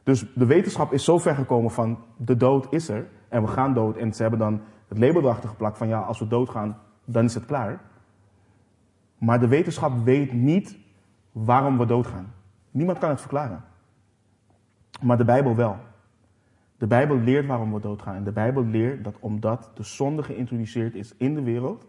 Dus 0.03 0.33
de 0.33 0.45
wetenschap 0.45 0.93
is 0.93 1.03
zo 1.03 1.17
ver 1.17 1.35
gekomen 1.35 1.71
van 1.71 1.99
de 2.17 2.37
dood 2.37 2.67
is 2.69 2.89
er 2.89 3.07
en 3.29 3.41
we 3.41 3.47
gaan 3.47 3.73
dood. 3.73 3.97
En 3.97 4.13
ze 4.13 4.21
hebben 4.21 4.39
dan 4.39 4.61
het 4.87 4.97
label 4.97 5.21
erachter 5.21 5.49
geplakt 5.49 5.77
van 5.77 5.87
ja, 5.87 5.99
als 5.99 6.19
we 6.19 6.27
doodgaan, 6.27 6.77
dan 7.05 7.25
is 7.25 7.33
het 7.33 7.45
klaar. 7.45 7.81
Maar 9.17 9.39
de 9.39 9.47
wetenschap 9.47 10.03
weet 10.03 10.33
niet 10.33 10.77
waarom 11.31 11.77
we 11.77 11.85
doodgaan. 11.85 12.33
Niemand 12.71 12.97
kan 12.97 13.09
het 13.09 13.19
verklaren. 13.19 13.63
Maar 15.01 15.17
de 15.17 15.25
Bijbel 15.25 15.55
wel. 15.55 15.77
De 16.77 16.87
Bijbel 16.87 17.17
leert 17.17 17.47
waarom 17.47 17.73
we 17.73 17.79
doodgaan. 17.79 18.15
En 18.15 18.23
de 18.23 18.31
Bijbel 18.31 18.65
leert 18.65 19.03
dat 19.03 19.15
omdat 19.19 19.71
de 19.73 19.83
zonde 19.83 20.23
geïntroduceerd 20.23 20.95
is 20.95 21.13
in 21.17 21.35
de 21.35 21.41
wereld, 21.41 21.85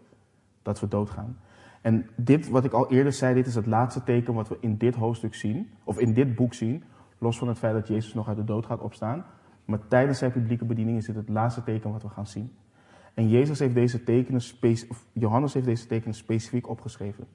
dat 0.61 0.79
we 0.79 0.87
doodgaan. 0.87 1.37
En 1.83 2.09
dit, 2.15 2.49
wat 2.49 2.63
ik 2.63 2.71
al 2.71 2.91
eerder 2.91 3.13
zei, 3.13 3.33
dit 3.33 3.47
is 3.47 3.55
het 3.55 3.65
laatste 3.65 4.03
teken 4.03 4.33
wat 4.33 4.47
we 4.47 4.57
in 4.59 4.77
dit 4.77 4.95
hoofdstuk 4.95 5.35
zien, 5.35 5.71
of 5.83 5.99
in 5.99 6.13
dit 6.13 6.35
boek 6.35 6.53
zien, 6.53 6.83
los 7.17 7.37
van 7.37 7.47
het 7.47 7.57
feit 7.57 7.73
dat 7.73 7.87
Jezus 7.87 8.13
nog 8.13 8.27
uit 8.27 8.37
de 8.37 8.43
dood 8.43 8.65
gaat 8.65 8.81
opstaan. 8.81 9.25
Maar 9.65 9.87
tijdens 9.87 10.17
zijn 10.17 10.31
publieke 10.31 10.65
bediening 10.65 10.97
is 10.97 11.05
dit 11.05 11.15
het 11.15 11.29
laatste 11.29 11.63
teken 11.63 11.91
wat 11.91 12.01
we 12.03 12.09
gaan 12.09 12.27
zien. 12.27 12.51
En 13.13 13.29
Jezus 13.29 13.59
heeft 13.59 13.73
deze 13.73 14.03
tekenen, 14.03 14.41
Johannes 15.13 15.53
heeft 15.53 15.65
deze 15.65 15.87
tekenen 15.87 16.15
specifiek 16.15 16.69
opgeschreven. 16.69 17.27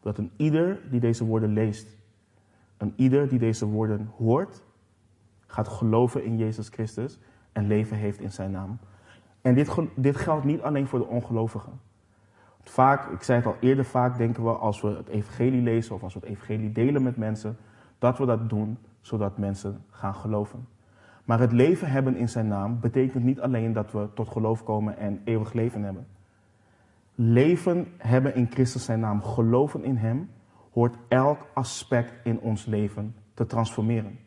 Dat 0.00 0.18
een 0.18 0.30
ieder 0.36 0.80
die 0.90 1.00
deze 1.00 1.24
woorden 1.24 1.52
leest, 1.52 1.96
een 2.76 2.92
ieder 2.96 3.28
die 3.28 3.38
deze 3.38 3.66
woorden 3.66 4.10
hoort, 4.16 4.62
gaat 5.46 5.68
geloven 5.68 6.24
in 6.24 6.36
Jezus 6.36 6.68
Christus 6.68 7.18
en 7.52 7.66
leven 7.66 7.96
heeft 7.96 8.20
in 8.20 8.32
zijn 8.32 8.50
naam. 8.50 8.78
En 9.40 9.54
dit, 9.54 9.76
dit 9.96 10.16
geldt 10.16 10.44
niet 10.44 10.60
alleen 10.60 10.86
voor 10.86 10.98
de 10.98 11.06
ongelovigen. 11.06 11.80
Vaak, 12.64 13.10
ik 13.10 13.22
zei 13.22 13.38
het 13.38 13.46
al 13.46 13.56
eerder, 13.60 13.84
vaak 13.84 14.16
denken 14.16 14.44
we 14.44 14.50
als 14.50 14.80
we 14.80 14.88
het 14.88 15.08
evangelie 15.08 15.62
lezen 15.62 15.94
of 15.94 16.02
als 16.02 16.14
we 16.14 16.20
het 16.20 16.28
evangelie 16.28 16.72
delen 16.72 17.02
met 17.02 17.16
mensen, 17.16 17.56
dat 17.98 18.18
we 18.18 18.26
dat 18.26 18.48
doen 18.48 18.78
zodat 19.00 19.38
mensen 19.38 19.84
gaan 19.90 20.14
geloven. 20.14 20.66
Maar 21.24 21.40
het 21.40 21.52
leven 21.52 21.88
hebben 21.88 22.16
in 22.16 22.28
zijn 22.28 22.48
naam 22.48 22.80
betekent 22.80 23.24
niet 23.24 23.40
alleen 23.40 23.72
dat 23.72 23.92
we 23.92 24.08
tot 24.14 24.28
geloof 24.28 24.64
komen 24.64 24.96
en 24.96 25.20
eeuwig 25.24 25.52
leven 25.52 25.82
hebben. 25.82 26.06
Leven 27.14 27.86
hebben 27.96 28.34
in 28.34 28.50
Christus 28.50 28.84
zijn 28.84 29.00
naam, 29.00 29.22
geloven 29.22 29.84
in 29.84 29.96
Hem, 29.96 30.30
hoort 30.72 30.96
elk 31.08 31.46
aspect 31.54 32.12
in 32.24 32.40
ons 32.40 32.64
leven 32.64 33.14
te 33.34 33.46
transformeren. 33.46 34.18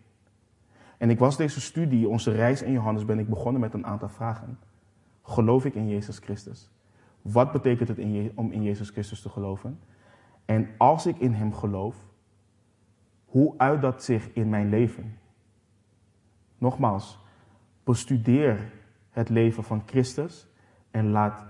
En 0.98 1.10
ik 1.10 1.20
was 1.20 1.38
deze 1.38 1.62
studie, 1.62 2.08
onze 2.08 2.32
reis 2.32 2.62
in 2.62 2.72
Johannes, 2.72 3.06
ben 3.06 3.20
ik 3.20 3.30
begonnen 3.30 3.62
met 3.62 3.74
een 3.74 3.86
aantal 3.86 4.10
vragen. 4.10 4.60
Geloof 5.24 5.66
ik 5.66 5.76
in 5.76 5.88
Jezus 5.88 6.18
Christus? 6.18 6.70
Wat 7.32 7.52
betekent 7.52 7.88
het 7.88 8.00
om 8.36 8.52
in 8.52 8.64
Jezus 8.64 8.90
Christus 8.90 9.22
te 9.22 9.30
geloven? 9.30 9.80
En 10.46 10.70
als 10.78 11.06
ik 11.06 11.18
in 11.18 11.34
Hem 11.34 11.54
geloof, 11.54 11.96
hoe 13.26 13.54
uit 13.58 13.82
dat 13.82 14.04
zich 14.04 14.34
in 14.34 14.50
mijn 14.50 14.70
leven? 14.70 15.18
Nogmaals, 16.58 17.20
bestudeer 17.84 18.72
het 19.10 19.30
leven 19.30 19.64
van 19.64 19.84
Christus 19.86 20.48
en 20.92 21.10
laat 21.10 21.46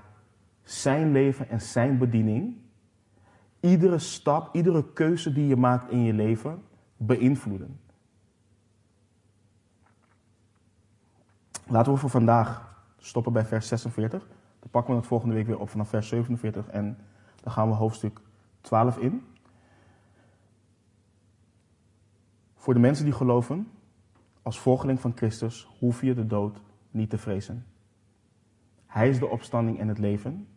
zijn 0.63 1.11
leven 1.11 1.49
en 1.49 1.61
zijn 1.61 1.97
bediening 1.97 2.55
iedere 3.59 3.99
stap, 3.99 4.55
iedere 4.55 4.93
keuze 4.93 5.34
die 5.34 5.47
je 5.47 5.55
maakt 5.55 5.91
in 5.91 6.03
je 6.03 6.13
leven 6.13 6.63
beïnvloeden. 6.97 7.80
Laten 11.67 11.93
we 11.93 11.97
voor 11.97 12.09
vandaag 12.09 12.82
stoppen 12.97 13.34
bij 13.34 13.45
vers 13.45 13.67
46. 13.67 14.28
Dan 14.68 14.76
pakken 14.82 14.93
we 14.93 14.99
het 14.99 15.09
volgende 15.09 15.34
week 15.34 15.45
weer 15.45 15.59
op 15.59 15.70
vanaf 15.70 15.89
vers 15.89 16.07
47 16.07 16.68
en 16.68 16.97
dan 17.43 17.51
gaan 17.51 17.70
we 17.70 17.76
hoofdstuk 17.76 18.22
12 18.61 18.97
in. 18.97 19.26
Voor 22.55 22.74
de 22.74 22.80
mensen 22.80 23.05
die 23.05 23.13
geloven, 23.13 23.72
als 24.41 24.59
volgeling 24.59 24.99
van 24.99 25.11
Christus 25.15 25.70
hoef 25.80 26.01
je 26.01 26.13
de 26.13 26.26
dood 26.26 26.61
niet 26.91 27.09
te 27.09 27.18
vrezen. 27.18 27.65
Hij 28.86 29.09
is 29.09 29.20
de 29.20 29.28
opstanding 29.28 29.80
en 29.80 29.88
het 29.88 29.97
leven. 29.97 30.47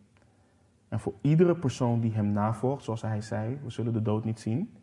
En 0.87 0.99
voor 0.99 1.13
iedere 1.21 1.55
persoon 1.55 1.99
die 1.99 2.11
hem 2.11 2.31
navolgt, 2.31 2.83
zoals 2.83 3.01
hij 3.01 3.21
zei, 3.21 3.59
we 3.63 3.69
zullen 3.69 3.93
de 3.93 4.01
dood 4.01 4.23
niet 4.23 4.39
zien, 4.39 4.77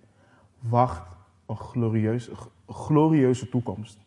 wacht 0.59 1.17
een 1.47 1.57
glorieuze, 1.57 2.33
glorieuze 2.69 3.49
toekomst 3.49 4.07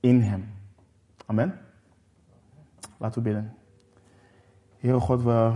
in 0.00 0.20
hem. 0.20 0.48
Amen. 1.26 1.60
Laten 2.96 3.22
we 3.22 3.28
bidden. 3.28 3.56
Heere 4.82 5.00
God, 5.00 5.22
we 5.22 5.52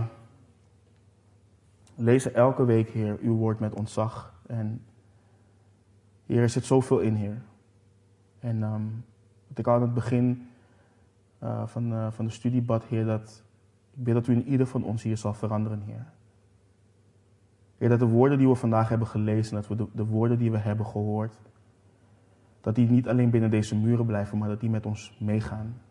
lezen 1.95 2.33
elke 2.33 2.65
week, 2.65 2.89
Heer, 2.89 3.17
uw 3.21 3.35
woord 3.35 3.59
met 3.59 3.73
ontzag. 3.73 4.33
En 4.45 4.81
Heer, 6.25 6.41
er 6.41 6.49
zit 6.49 6.65
zoveel 6.65 6.99
in, 6.99 7.15
Heer. 7.15 7.41
En 8.39 8.63
um, 8.63 9.05
wat 9.47 9.57
ik 9.57 9.67
al 9.67 9.73
aan 9.73 9.81
het 9.81 9.93
begin 9.93 10.47
uh, 11.43 11.67
van, 11.67 11.93
uh, 11.93 12.11
van 12.11 12.25
de 12.25 12.31
studie 12.31 12.61
bad, 12.61 12.83
Heer, 12.83 13.05
dat 13.05 13.43
ik 13.93 14.03
bid 14.03 14.13
dat 14.13 14.27
u 14.27 14.33
in 14.33 14.47
ieder 14.47 14.67
van 14.67 14.83
ons 14.83 15.03
hier 15.03 15.17
zal 15.17 15.33
veranderen, 15.33 15.81
Heer. 15.81 16.05
Heer, 17.77 17.89
dat 17.89 17.99
de 17.99 18.07
woorden 18.07 18.37
die 18.37 18.47
we 18.47 18.55
vandaag 18.55 18.89
hebben 18.89 19.07
gelezen, 19.07 19.55
dat 19.55 19.67
we 19.67 19.87
de 19.93 20.05
woorden 20.05 20.37
die 20.37 20.51
we 20.51 20.57
hebben 20.57 20.85
gehoord, 20.85 21.33
dat 22.61 22.75
die 22.75 22.89
niet 22.89 23.07
alleen 23.07 23.29
binnen 23.29 23.49
deze 23.49 23.75
muren 23.75 24.05
blijven, 24.05 24.37
maar 24.37 24.49
dat 24.49 24.59
die 24.59 24.69
met 24.69 24.85
ons 24.85 25.17
meegaan. 25.19 25.81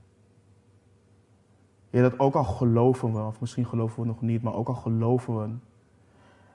Heer, 1.90 2.02
dat 2.02 2.18
ook 2.18 2.34
al 2.34 2.44
geloven 2.44 3.12
we, 3.12 3.22
of 3.22 3.40
misschien 3.40 3.66
geloven 3.66 4.02
we 4.02 4.06
nog 4.06 4.20
niet, 4.20 4.42
maar 4.42 4.54
ook 4.54 4.68
al 4.68 4.74
geloven 4.74 5.38
we 5.38 5.48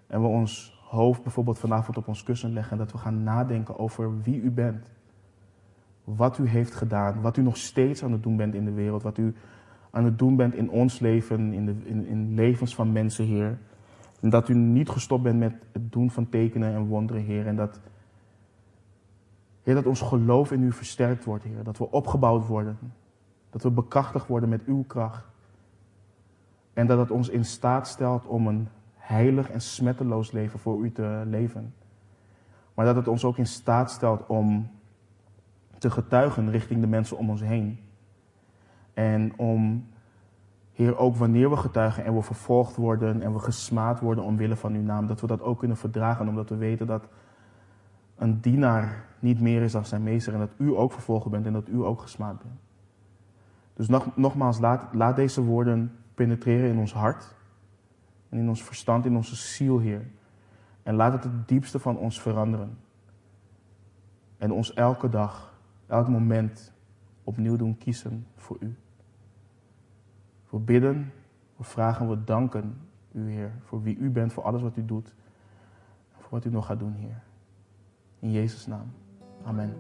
en 0.07 0.21
we 0.21 0.27
ons 0.27 0.79
hoofd 0.89 1.23
bijvoorbeeld 1.23 1.59
vanavond 1.59 1.97
op 1.97 2.07
ons 2.07 2.23
kussen 2.23 2.53
leggen 2.53 2.71
en 2.71 2.77
dat 2.77 2.91
we 2.91 2.97
gaan 2.97 3.23
nadenken 3.23 3.79
over 3.79 4.21
wie 4.21 4.41
u 4.41 4.51
bent. 4.51 4.91
Wat 6.03 6.37
u 6.37 6.47
heeft 6.47 6.75
gedaan, 6.75 7.21
wat 7.21 7.37
u 7.37 7.41
nog 7.41 7.57
steeds 7.57 8.03
aan 8.03 8.11
het 8.11 8.23
doen 8.23 8.37
bent 8.37 8.53
in 8.53 8.65
de 8.65 8.71
wereld, 8.71 9.03
wat 9.03 9.17
u 9.17 9.35
aan 9.91 10.05
het 10.05 10.19
doen 10.19 10.35
bent 10.35 10.53
in 10.53 10.69
ons 10.69 10.99
leven, 10.99 11.53
in, 11.53 11.65
de, 11.65 11.75
in, 11.83 12.05
in 12.05 12.33
levens 12.33 12.75
van 12.75 12.91
mensen, 12.91 13.25
Heer. 13.25 13.57
En 14.19 14.29
dat 14.29 14.49
u 14.49 14.55
niet 14.55 14.89
gestopt 14.89 15.23
bent 15.23 15.39
met 15.39 15.53
het 15.71 15.91
doen 15.91 16.11
van 16.11 16.29
tekenen 16.29 16.73
en 16.73 16.85
wonderen, 16.85 17.23
Heer. 17.23 17.47
En 17.47 17.55
dat, 17.55 17.79
Heer, 19.63 19.75
dat 19.75 19.85
ons 19.85 20.01
geloof 20.01 20.51
in 20.51 20.63
u 20.63 20.71
versterkt 20.71 21.23
wordt, 21.23 21.43
Heer. 21.43 21.63
Dat 21.63 21.77
we 21.77 21.91
opgebouwd 21.91 22.47
worden. 22.47 22.77
Dat 23.51 23.63
we 23.63 23.69
bekrachtigd 23.71 24.27
worden 24.27 24.49
met 24.49 24.63
uw 24.65 24.83
kracht. 24.87 25.25
En 26.73 26.87
dat 26.87 26.97
het 26.97 27.11
ons 27.11 27.29
in 27.29 27.45
staat 27.45 27.87
stelt 27.87 28.25
om 28.25 28.47
een 28.47 28.67
heilig 28.95 29.49
en 29.49 29.61
smetteloos 29.61 30.31
leven 30.31 30.59
voor 30.59 30.83
u 30.83 30.91
te 30.91 31.21
leven. 31.25 31.73
Maar 32.73 32.85
dat 32.85 32.95
het 32.95 33.07
ons 33.07 33.25
ook 33.25 33.37
in 33.37 33.47
staat 33.47 33.91
stelt 33.91 34.27
om 34.27 34.69
te 35.77 35.91
getuigen 35.91 36.51
richting 36.51 36.81
de 36.81 36.87
mensen 36.87 37.17
om 37.17 37.29
ons 37.29 37.41
heen. 37.41 37.79
En 38.93 39.37
om, 39.37 39.87
Heer, 40.73 40.97
ook 40.97 41.15
wanneer 41.15 41.49
we 41.49 41.57
getuigen 41.57 42.05
en 42.05 42.15
we 42.15 42.21
vervolgd 42.21 42.75
worden 42.75 43.21
en 43.21 43.33
we 43.33 43.39
gesmaad 43.39 43.99
worden 43.99 44.23
omwille 44.23 44.55
van 44.55 44.73
uw 44.73 44.81
naam, 44.81 45.07
dat 45.07 45.21
we 45.21 45.27
dat 45.27 45.41
ook 45.41 45.59
kunnen 45.59 45.77
verdragen, 45.77 46.27
omdat 46.27 46.49
we 46.49 46.55
weten 46.55 46.87
dat 46.87 47.07
een 48.17 48.41
dienaar 48.41 49.05
niet 49.19 49.41
meer 49.41 49.61
is 49.61 49.71
dan 49.71 49.85
zijn 49.85 50.03
meester 50.03 50.33
en 50.33 50.39
dat 50.39 50.53
u 50.57 50.75
ook 50.75 50.91
vervolgd 50.91 51.29
bent 51.29 51.45
en 51.45 51.53
dat 51.53 51.67
u 51.67 51.83
ook 51.83 52.01
gesmaad 52.01 52.41
bent. 52.43 52.59
Dus 53.73 53.87
nog, 53.87 54.15
nogmaals, 54.15 54.59
laat, 54.59 54.93
laat 54.93 55.15
deze 55.15 55.41
woorden 55.41 55.95
penetreren 56.13 56.69
in 56.69 56.77
ons 56.77 56.93
hart 56.93 57.35
en 58.29 58.37
in 58.37 58.49
ons 58.49 58.63
verstand, 58.63 59.05
in 59.05 59.15
onze 59.15 59.35
ziel, 59.35 59.79
Heer. 59.79 60.07
En 60.83 60.95
laat 60.95 61.13
het 61.13 61.23
het 61.23 61.47
diepste 61.47 61.79
van 61.79 61.97
ons 61.97 62.21
veranderen. 62.21 62.77
En 64.37 64.51
ons 64.51 64.73
elke 64.73 65.09
dag, 65.09 65.53
elk 65.87 66.07
moment 66.07 66.73
opnieuw 67.23 67.55
doen 67.55 67.77
kiezen 67.77 68.27
voor 68.35 68.57
U. 68.59 68.75
We 70.49 70.59
bidden, 70.59 71.11
we 71.55 71.63
vragen, 71.63 72.09
we 72.09 72.23
danken 72.23 72.77
U, 73.11 73.31
Heer, 73.31 73.51
voor 73.63 73.81
wie 73.81 73.97
U 73.97 74.09
bent, 74.09 74.33
voor 74.33 74.43
alles 74.43 74.61
wat 74.61 74.77
U 74.77 74.85
doet. 74.85 75.13
Voor 76.11 76.29
wat 76.29 76.45
U 76.45 76.49
nog 76.49 76.65
gaat 76.65 76.79
doen, 76.79 76.93
Heer. 76.93 77.21
In 78.19 78.31
Jezus' 78.31 78.67
naam. 78.67 78.91
Amen. 79.43 79.73